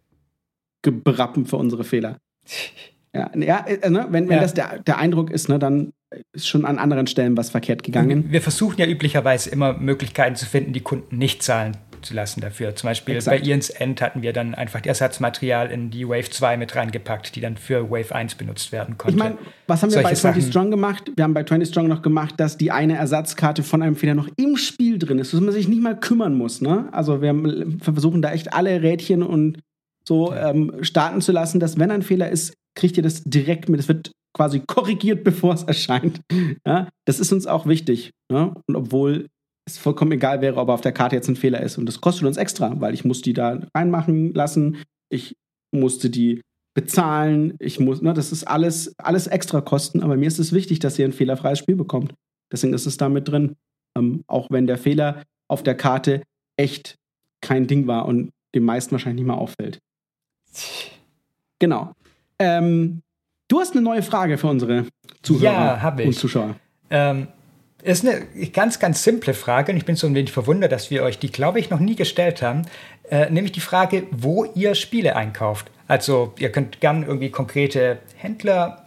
berappen 0.82 1.47
für 1.47 1.57
unsere 1.57 1.84
Fehler. 1.84 2.18
Ja, 3.14 3.30
ja 3.36 3.66
äh, 3.66 3.90
ne? 3.90 4.07
wenn, 4.09 4.30
wenn 4.30 4.36
ja. 4.36 4.40
das 4.40 4.55
der, 4.55 4.78
der 4.78 4.97
Eindruck 4.97 5.30
ist, 5.30 5.51
ne, 5.51 5.59
dann 5.59 5.93
ist 6.32 6.48
schon 6.48 6.64
an 6.64 6.78
anderen 6.78 7.06
Stellen 7.06 7.36
was 7.36 7.50
verkehrt 7.50 7.82
gegangen. 7.82 8.30
Wir 8.30 8.42
versuchen 8.42 8.78
ja 8.78 8.86
üblicherweise 8.86 9.50
immer 9.50 9.74
Möglichkeiten 9.74 10.36
zu 10.36 10.46
finden, 10.46 10.72
die 10.72 10.80
Kunden 10.80 11.18
nicht 11.18 11.42
zahlen 11.42 11.76
zu 12.02 12.14
lassen 12.14 12.40
dafür. 12.40 12.74
Zum 12.74 12.88
Beispiel 12.88 13.16
Exakt. 13.16 13.42
bei 13.42 13.48
Ians 13.48 13.70
End 13.70 14.00
hatten 14.00 14.22
wir 14.22 14.32
dann 14.32 14.54
einfach 14.54 14.80
das 14.80 15.00
Ersatzmaterial 15.00 15.70
in 15.70 15.90
die 15.90 16.06
Wave 16.06 16.28
2 16.28 16.56
mit 16.56 16.74
reingepackt, 16.74 17.34
die 17.34 17.40
dann 17.40 17.56
für 17.56 17.90
Wave 17.90 18.14
1 18.14 18.34
benutzt 18.34 18.72
werden 18.72 18.98
konnte. 18.98 19.16
Ich 19.16 19.22
meine, 19.22 19.38
was 19.66 19.82
haben 19.82 19.90
wir 19.90 19.94
Solche 19.94 20.08
bei 20.08 20.14
20 20.14 20.42
Sachen. 20.42 20.50
Strong 20.50 20.70
gemacht? 20.70 21.12
Wir 21.16 21.24
haben 21.24 21.34
bei 21.34 21.44
20 21.44 21.68
Strong 21.68 21.88
noch 21.88 22.02
gemacht, 22.02 22.34
dass 22.38 22.56
die 22.56 22.70
eine 22.70 22.96
Ersatzkarte 22.96 23.62
von 23.62 23.82
einem 23.82 23.96
Fehler 23.96 24.14
noch 24.14 24.28
im 24.36 24.56
Spiel 24.56 24.98
drin 24.98 25.18
ist, 25.18 25.32
dass 25.32 25.40
man 25.40 25.52
sich 25.52 25.68
nicht 25.68 25.82
mal 25.82 25.98
kümmern 25.98 26.34
muss. 26.34 26.60
Ne? 26.60 26.88
Also 26.92 27.22
wir 27.22 27.34
versuchen 27.80 28.22
da 28.22 28.32
echt 28.32 28.52
alle 28.52 28.82
Rädchen 28.82 29.22
und 29.22 29.58
so 30.06 30.34
ähm, 30.34 30.72
starten 30.82 31.20
zu 31.20 31.32
lassen, 31.32 31.60
dass 31.60 31.78
wenn 31.78 31.90
ein 31.90 32.02
Fehler 32.02 32.28
ist, 32.28 32.54
kriegt 32.74 32.96
ihr 32.96 33.02
das 33.02 33.22
direkt 33.24 33.68
mit. 33.68 33.78
Es 33.78 33.88
wird 33.88 34.12
quasi 34.35 34.61
korrigiert, 34.61 35.24
bevor 35.24 35.55
es 35.55 35.62
erscheint. 35.64 36.20
Ja? 36.66 36.89
Das 37.05 37.20
ist 37.20 37.33
uns 37.33 37.47
auch 37.47 37.66
wichtig. 37.66 38.12
Ne? 38.30 38.55
Und 38.66 38.76
obwohl 38.76 39.28
es 39.64 39.78
vollkommen 39.78 40.12
egal 40.12 40.41
wäre, 40.41 40.57
ob 40.57 40.68
auf 40.68 40.80
der 40.80 40.93
Karte 40.93 41.16
jetzt 41.16 41.28
ein 41.28 41.37
Fehler 41.37 41.61
ist. 41.61 41.78
Und 41.78 41.87
das 41.87 42.01
kostet 42.01 42.26
uns 42.26 42.37
extra, 42.37 42.80
weil 42.80 42.95
ich 42.95 43.05
muss 43.05 43.22
die 43.22 43.33
da 43.33 43.61
reinmachen 43.74 44.35
lassen. 44.35 44.78
Ich 45.09 45.37
musste 45.70 46.11
die 46.11 46.41
bezahlen. 46.74 47.55
Ich 47.59 47.78
muss, 47.78 48.03
ne, 48.03 48.12
das 48.12 48.33
ist 48.33 48.45
alles, 48.45 48.95
alles 48.99 49.26
extra 49.26 49.61
Kosten. 49.61 50.03
Aber 50.03 50.16
mir 50.16 50.26
ist 50.26 50.39
es 50.39 50.53
wichtig, 50.53 50.80
dass 50.80 50.99
ihr 50.99 51.05
ein 51.05 51.12
fehlerfreies 51.12 51.59
Spiel 51.59 51.76
bekommt. 51.76 52.14
Deswegen 52.51 52.74
ist 52.74 52.87
es 52.87 52.97
da 52.97 53.09
mit 53.09 53.28
drin. 53.28 53.57
Ähm, 53.97 54.24
auch 54.26 54.49
wenn 54.51 54.66
der 54.66 54.78
Fehler 54.78 55.22
auf 55.49 55.62
der 55.62 55.76
Karte 55.76 56.22
echt 56.57 56.97
kein 57.41 57.66
Ding 57.66 57.87
war 57.87 58.07
und 58.07 58.30
dem 58.55 58.64
meisten 58.64 58.93
wahrscheinlich 58.93 59.22
nicht 59.22 59.28
mal 59.28 59.41
auffällt. 59.41 59.78
Genau. 61.59 61.93
Ähm, 62.39 63.03
du 63.53 63.61
hast 63.61 63.72
eine 63.72 63.82
neue 63.82 64.03
Frage 64.03 64.38
für 64.38 64.46
unsere 64.46 64.86
Zuhörer 65.22 65.78
ja, 65.82 66.05
und 66.05 66.14
Zuschauer. 66.14 66.57
Ähm, 66.90 67.28
ist 67.82 68.07
eine 68.07 68.26
ganz, 68.53 68.78
ganz 68.78 69.03
simple 69.03 69.34
Frage 69.34 69.72
und 69.72 69.78
ich 69.78 69.84
bin 69.84 69.96
so 69.96 70.07
ein 70.07 70.14
wenig 70.14 70.32
verwundert, 70.32 70.72
dass 70.72 70.90
wir 70.90 71.03
euch 71.03 71.18
die, 71.18 71.30
glaube 71.30 71.59
ich, 71.59 71.68
noch 71.68 71.80
nie 71.80 71.96
gestellt 71.96 72.40
haben. 72.40 72.62
Äh, 73.11 73.28
nämlich 73.30 73.53
die 73.53 73.61
Frage, 73.61 74.05
wo 74.11 74.44
ihr 74.44 74.74
Spiele 74.74 75.16
einkauft. 75.16 75.70
Also 75.88 76.32
ihr 76.38 76.50
könnt 76.50 76.80
gern 76.80 77.03
irgendwie 77.03 77.30
konkrete 77.30 77.98
Händler 78.16 78.86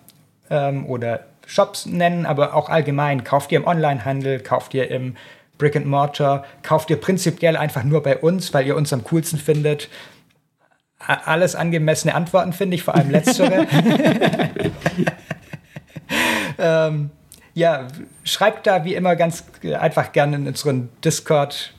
ähm, 0.49 0.87
oder 0.87 1.25
Shops 1.45 1.85
nennen, 1.85 2.25
aber 2.25 2.55
auch 2.55 2.69
allgemein. 2.69 3.23
Kauft 3.23 3.51
ihr 3.51 3.59
im 3.59 3.67
Onlinehandel, 3.67 4.39
kauft 4.39 4.73
ihr 4.73 4.89
im 4.89 5.15
Brick 5.57 5.75
and 5.75 5.85
Mortar, 5.85 6.45
kauft 6.63 6.89
ihr 6.89 6.97
prinzipiell 6.97 7.55
einfach 7.55 7.83
nur 7.83 8.01
bei 8.01 8.17
uns, 8.17 8.53
weil 8.53 8.65
ihr 8.65 8.75
uns 8.75 8.91
am 8.93 9.03
coolsten 9.03 9.37
findet. 9.37 9.89
Alles 11.07 11.55
angemessene 11.55 12.15
Antworten 12.15 12.53
finde 12.53 12.75
ich, 12.75 12.83
vor 12.83 12.95
allem 12.95 13.11
letztere. 13.11 13.67
ähm, 16.57 17.11
ja, 17.53 17.87
schreibt 18.23 18.67
da 18.67 18.83
wie 18.83 18.95
immer 18.95 19.15
ganz 19.15 19.45
einfach 19.79 20.11
gerne 20.11 20.35
in 20.35 20.47
unseren 20.47 20.89
Discord, 21.03 21.73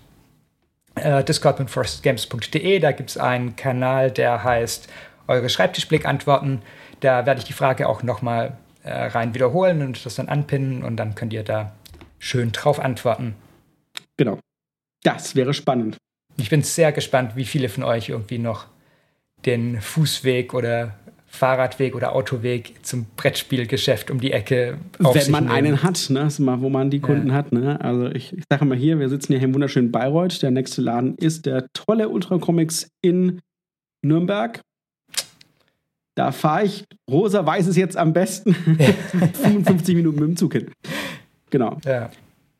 äh, 0.94 1.24
discord.forestgames.de. 1.24 2.78
Da 2.78 2.92
gibt 2.92 3.10
es 3.10 3.18
einen 3.18 3.56
Kanal, 3.56 4.10
der 4.10 4.42
heißt 4.44 4.88
Eure 5.28 5.48
Schreibtischblick-Antworten. 5.48 6.62
Da 7.00 7.26
werde 7.26 7.40
ich 7.40 7.46
die 7.46 7.52
Frage 7.52 7.88
auch 7.88 8.02
nochmal 8.02 8.56
äh, 8.84 8.92
rein 8.92 9.34
wiederholen 9.34 9.82
und 9.82 10.06
das 10.06 10.14
dann 10.14 10.28
anpinnen 10.28 10.84
und 10.84 10.96
dann 10.96 11.14
könnt 11.14 11.32
ihr 11.32 11.42
da 11.42 11.72
schön 12.18 12.52
drauf 12.52 12.78
antworten. 12.80 13.34
Genau. 14.16 14.38
Das 15.02 15.34
wäre 15.34 15.52
spannend. 15.52 15.96
Ich 16.38 16.50
bin 16.50 16.62
sehr 16.62 16.92
gespannt, 16.92 17.36
wie 17.36 17.44
viele 17.44 17.68
von 17.68 17.82
euch 17.82 18.08
irgendwie 18.08 18.38
noch 18.38 18.66
den 19.44 19.80
Fußweg 19.80 20.54
oder 20.54 20.94
Fahrradweg 21.26 21.94
oder 21.94 22.14
Autoweg 22.14 22.74
zum 22.82 23.06
Brettspielgeschäft 23.16 24.10
um 24.10 24.20
die 24.20 24.32
Ecke. 24.32 24.78
Wenn 24.98 25.30
man 25.30 25.44
nehmen. 25.44 25.56
einen 25.56 25.82
hat, 25.82 26.08
ne? 26.08 26.28
Mal, 26.38 26.60
wo 26.60 26.70
man 26.70 26.90
die 26.90 27.00
Kunden 27.00 27.28
ja. 27.28 27.34
hat. 27.34 27.52
Ne? 27.52 27.80
Also 27.80 28.06
ich, 28.06 28.32
ich 28.32 28.44
sage 28.50 28.64
mal 28.64 28.76
hier, 28.76 28.98
wir 28.98 29.08
sitzen 29.08 29.34
hier 29.34 29.42
im 29.42 29.54
wunderschönen 29.54 29.92
Bayreuth. 29.92 30.42
Der 30.42 30.50
nächste 30.50 30.80
Laden 30.80 31.16
ist 31.16 31.46
der 31.46 31.66
tolle 31.72 32.08
Ultra 32.08 32.38
Comics 32.38 32.88
in 33.02 33.40
Nürnberg. 34.02 34.60
Da 36.14 36.32
fahre 36.32 36.64
ich, 36.64 36.84
rosa 37.10 37.44
weiß 37.44 37.66
es 37.66 37.76
jetzt 37.76 37.96
am 37.96 38.14
besten, 38.14 38.54
55 39.34 39.94
Minuten 39.94 40.18
mit 40.18 40.28
dem 40.28 40.36
Zug 40.36 40.54
hin. 40.54 40.70
Genau. 41.50 41.78
Ja. 41.84 42.10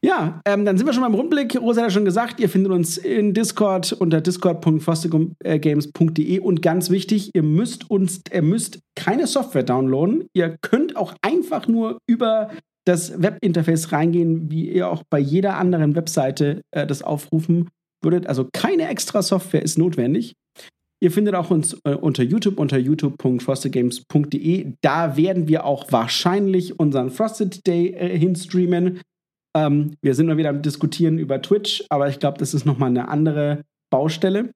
Ja, 0.05 0.41
ähm, 0.45 0.65
dann 0.65 0.77
sind 0.77 0.87
wir 0.87 0.93
schon 0.93 1.03
beim 1.03 1.15
Rundblick. 1.15 1.61
Rosa 1.61 1.81
hat 1.81 1.89
ja 1.89 1.93
schon 1.93 2.05
gesagt, 2.05 2.39
ihr 2.39 2.49
findet 2.49 2.71
uns 2.73 2.97
in 2.99 3.35
Discord 3.35 3.93
unter 3.93 4.21
discord.fostergames.de 4.21 6.39
und 6.39 6.63
ganz 6.63 6.91
wichtig, 6.91 7.35
ihr 7.35 7.43
müsst 7.43 7.91
uns, 7.91 8.21
ihr 8.33 8.43
müsst 8.43 8.79
keine 8.95 9.27
Software 9.27 9.65
downloaden. 9.65 10.29
Ihr 10.33 10.57
könnt 10.61 10.95
auch 10.97 11.17
einfach 11.23 11.67
nur 11.67 11.99
über 12.07 12.51
das 12.87 13.21
Webinterface 13.21 13.93
reingehen, 13.93 14.51
wie 14.51 14.71
ihr 14.71 14.89
auch 14.89 15.03
bei 15.11 15.19
jeder 15.19 15.57
anderen 15.57 15.97
Webseite 15.97 16.63
äh, 16.71 16.87
das 16.87 17.03
aufrufen 17.03 17.69
würdet. 18.03 18.29
Also 18.29 18.49
keine 18.53 18.89
extra 18.89 19.23
Software 19.23 19.63
ist 19.63 19.79
notwendig. 19.79 20.35
Ihr 21.03 21.11
findet 21.11 21.35
auch 21.35 21.51
uns 21.51 21.79
äh, 21.85 21.95
unter 21.95 22.23
YouTube 22.23 22.59
unter 22.59 22.79
youtube.frostedgames.de. 22.79 24.73
Da 24.81 25.17
werden 25.17 25.49
wir 25.49 25.65
auch 25.65 25.93
wahrscheinlich 25.93 26.79
unseren 26.79 27.11
Frosted 27.11 27.67
Day 27.67 27.89
äh, 27.89 28.19
hinstreamen. 28.19 29.01
Ähm, 29.57 29.97
wir 30.03 30.15
sind 30.15 30.27
mal 30.27 30.37
wieder 30.37 30.51
am 30.51 30.61
Diskutieren 30.61 31.17
über 31.19 31.41
Twitch, 31.41 31.83
aber 31.89 32.11
ich 32.11 32.19
glaube, 32.19 32.37
das 32.39 32.53
ist 32.53 32.67
nochmal 32.67 32.91
eine 32.91 33.09
andere 33.09 33.63
Baustelle. 33.91 34.51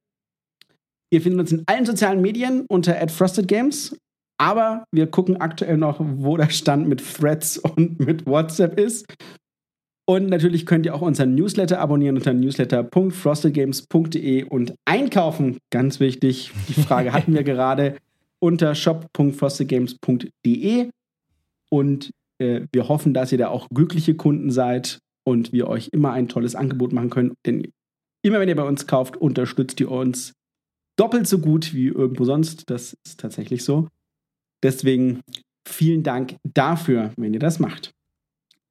Ihr 1.11 1.23
findet 1.23 1.41
uns 1.41 1.53
in 1.53 1.63
allen 1.67 1.87
sozialen 1.87 2.21
Medien 2.21 2.67
unter 2.69 2.97
@frostedgames, 3.09 3.97
aber 4.39 4.85
wir 4.93 5.07
gucken 5.07 5.39
aktuell 5.39 5.79
noch, 5.79 6.01
wo 6.01 6.37
der 6.37 6.51
Stand 6.51 6.87
mit 6.87 7.03
Threads 7.03 7.57
und 7.57 7.99
mit 7.99 8.27
WhatsApp 8.27 8.79
ist. 8.79 9.07
Und 10.07 10.27
natürlich 10.27 10.67
könnt 10.67 10.85
ihr 10.85 10.95
auch 10.95 11.01
unseren 11.01 11.35
Newsletter 11.35 11.81
abonnieren 11.81 12.17
unter 12.17 12.35
newsletter.frostedgames.de 12.35 14.45
und 14.45 14.75
einkaufen. 14.85 15.57
Ganz 15.71 15.99
wichtig, 16.01 16.51
die 16.69 16.75
Frage 16.75 17.15
hatten 17.15 17.33
wir 17.33 17.45
gerade 17.45 17.97
unter 18.39 18.75
shop.frostedgames.de. 18.75 20.91
Und 21.71 22.11
äh, 22.41 22.67
wir 22.73 22.89
hoffen, 22.89 23.15
dass 23.15 23.33
ihr 23.33 23.39
da 23.39 23.49
auch 23.49 23.69
glückliche 23.69 24.15
Kunden 24.15 24.51
seid 24.51 24.99
und 25.25 25.53
wir 25.53 25.69
euch 25.69 25.91
immer 25.93 26.13
ein 26.13 26.29
tolles 26.29 26.55
Angebot 26.55 26.93
machen 26.93 27.11
können. 27.11 27.35
Denn 27.47 27.71
immer 28.23 28.41
wenn 28.41 28.49
ihr 28.49 28.57
bei 28.57 28.65
uns 28.65 28.87
kauft, 28.87 29.17
unterstützt 29.17 29.81
ihr 29.81 29.91
uns 29.91 30.33
doppelt 30.97 31.27
so 31.27 31.39
gut 31.39 31.73
wie 31.75 31.89
irgendwo 31.89 32.25
sonst. 32.25 32.69
Das 32.71 32.97
ist 33.05 33.21
tatsächlich 33.21 33.65
so. 33.65 33.89
Deswegen 34.63 35.21
vielen 35.67 36.03
Dank 36.03 36.37
dafür, 36.43 37.13
wenn 37.17 37.33
ihr 37.33 37.41
das 37.41 37.59
macht. 37.59 37.93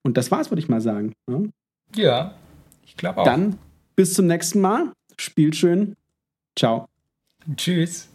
Und 0.04 0.18
das 0.18 0.32
war's, 0.32 0.52
würde 0.52 0.62
ich 0.62 0.70
mal 0.70 0.82
sagen. 0.82 1.14
Ne? 1.28 1.50
Ja, 1.96 2.36
ich 2.86 2.96
glaube 2.96 3.22
auch. 3.22 3.26
Dann 3.26 3.58
bis 3.96 4.14
zum 4.14 4.28
nächsten 4.28 4.62
Mal. 4.62 4.94
Spielt 5.18 5.56
schön. 5.56 5.96
Ciao. 6.56 6.88
Tschüss. 7.56 8.10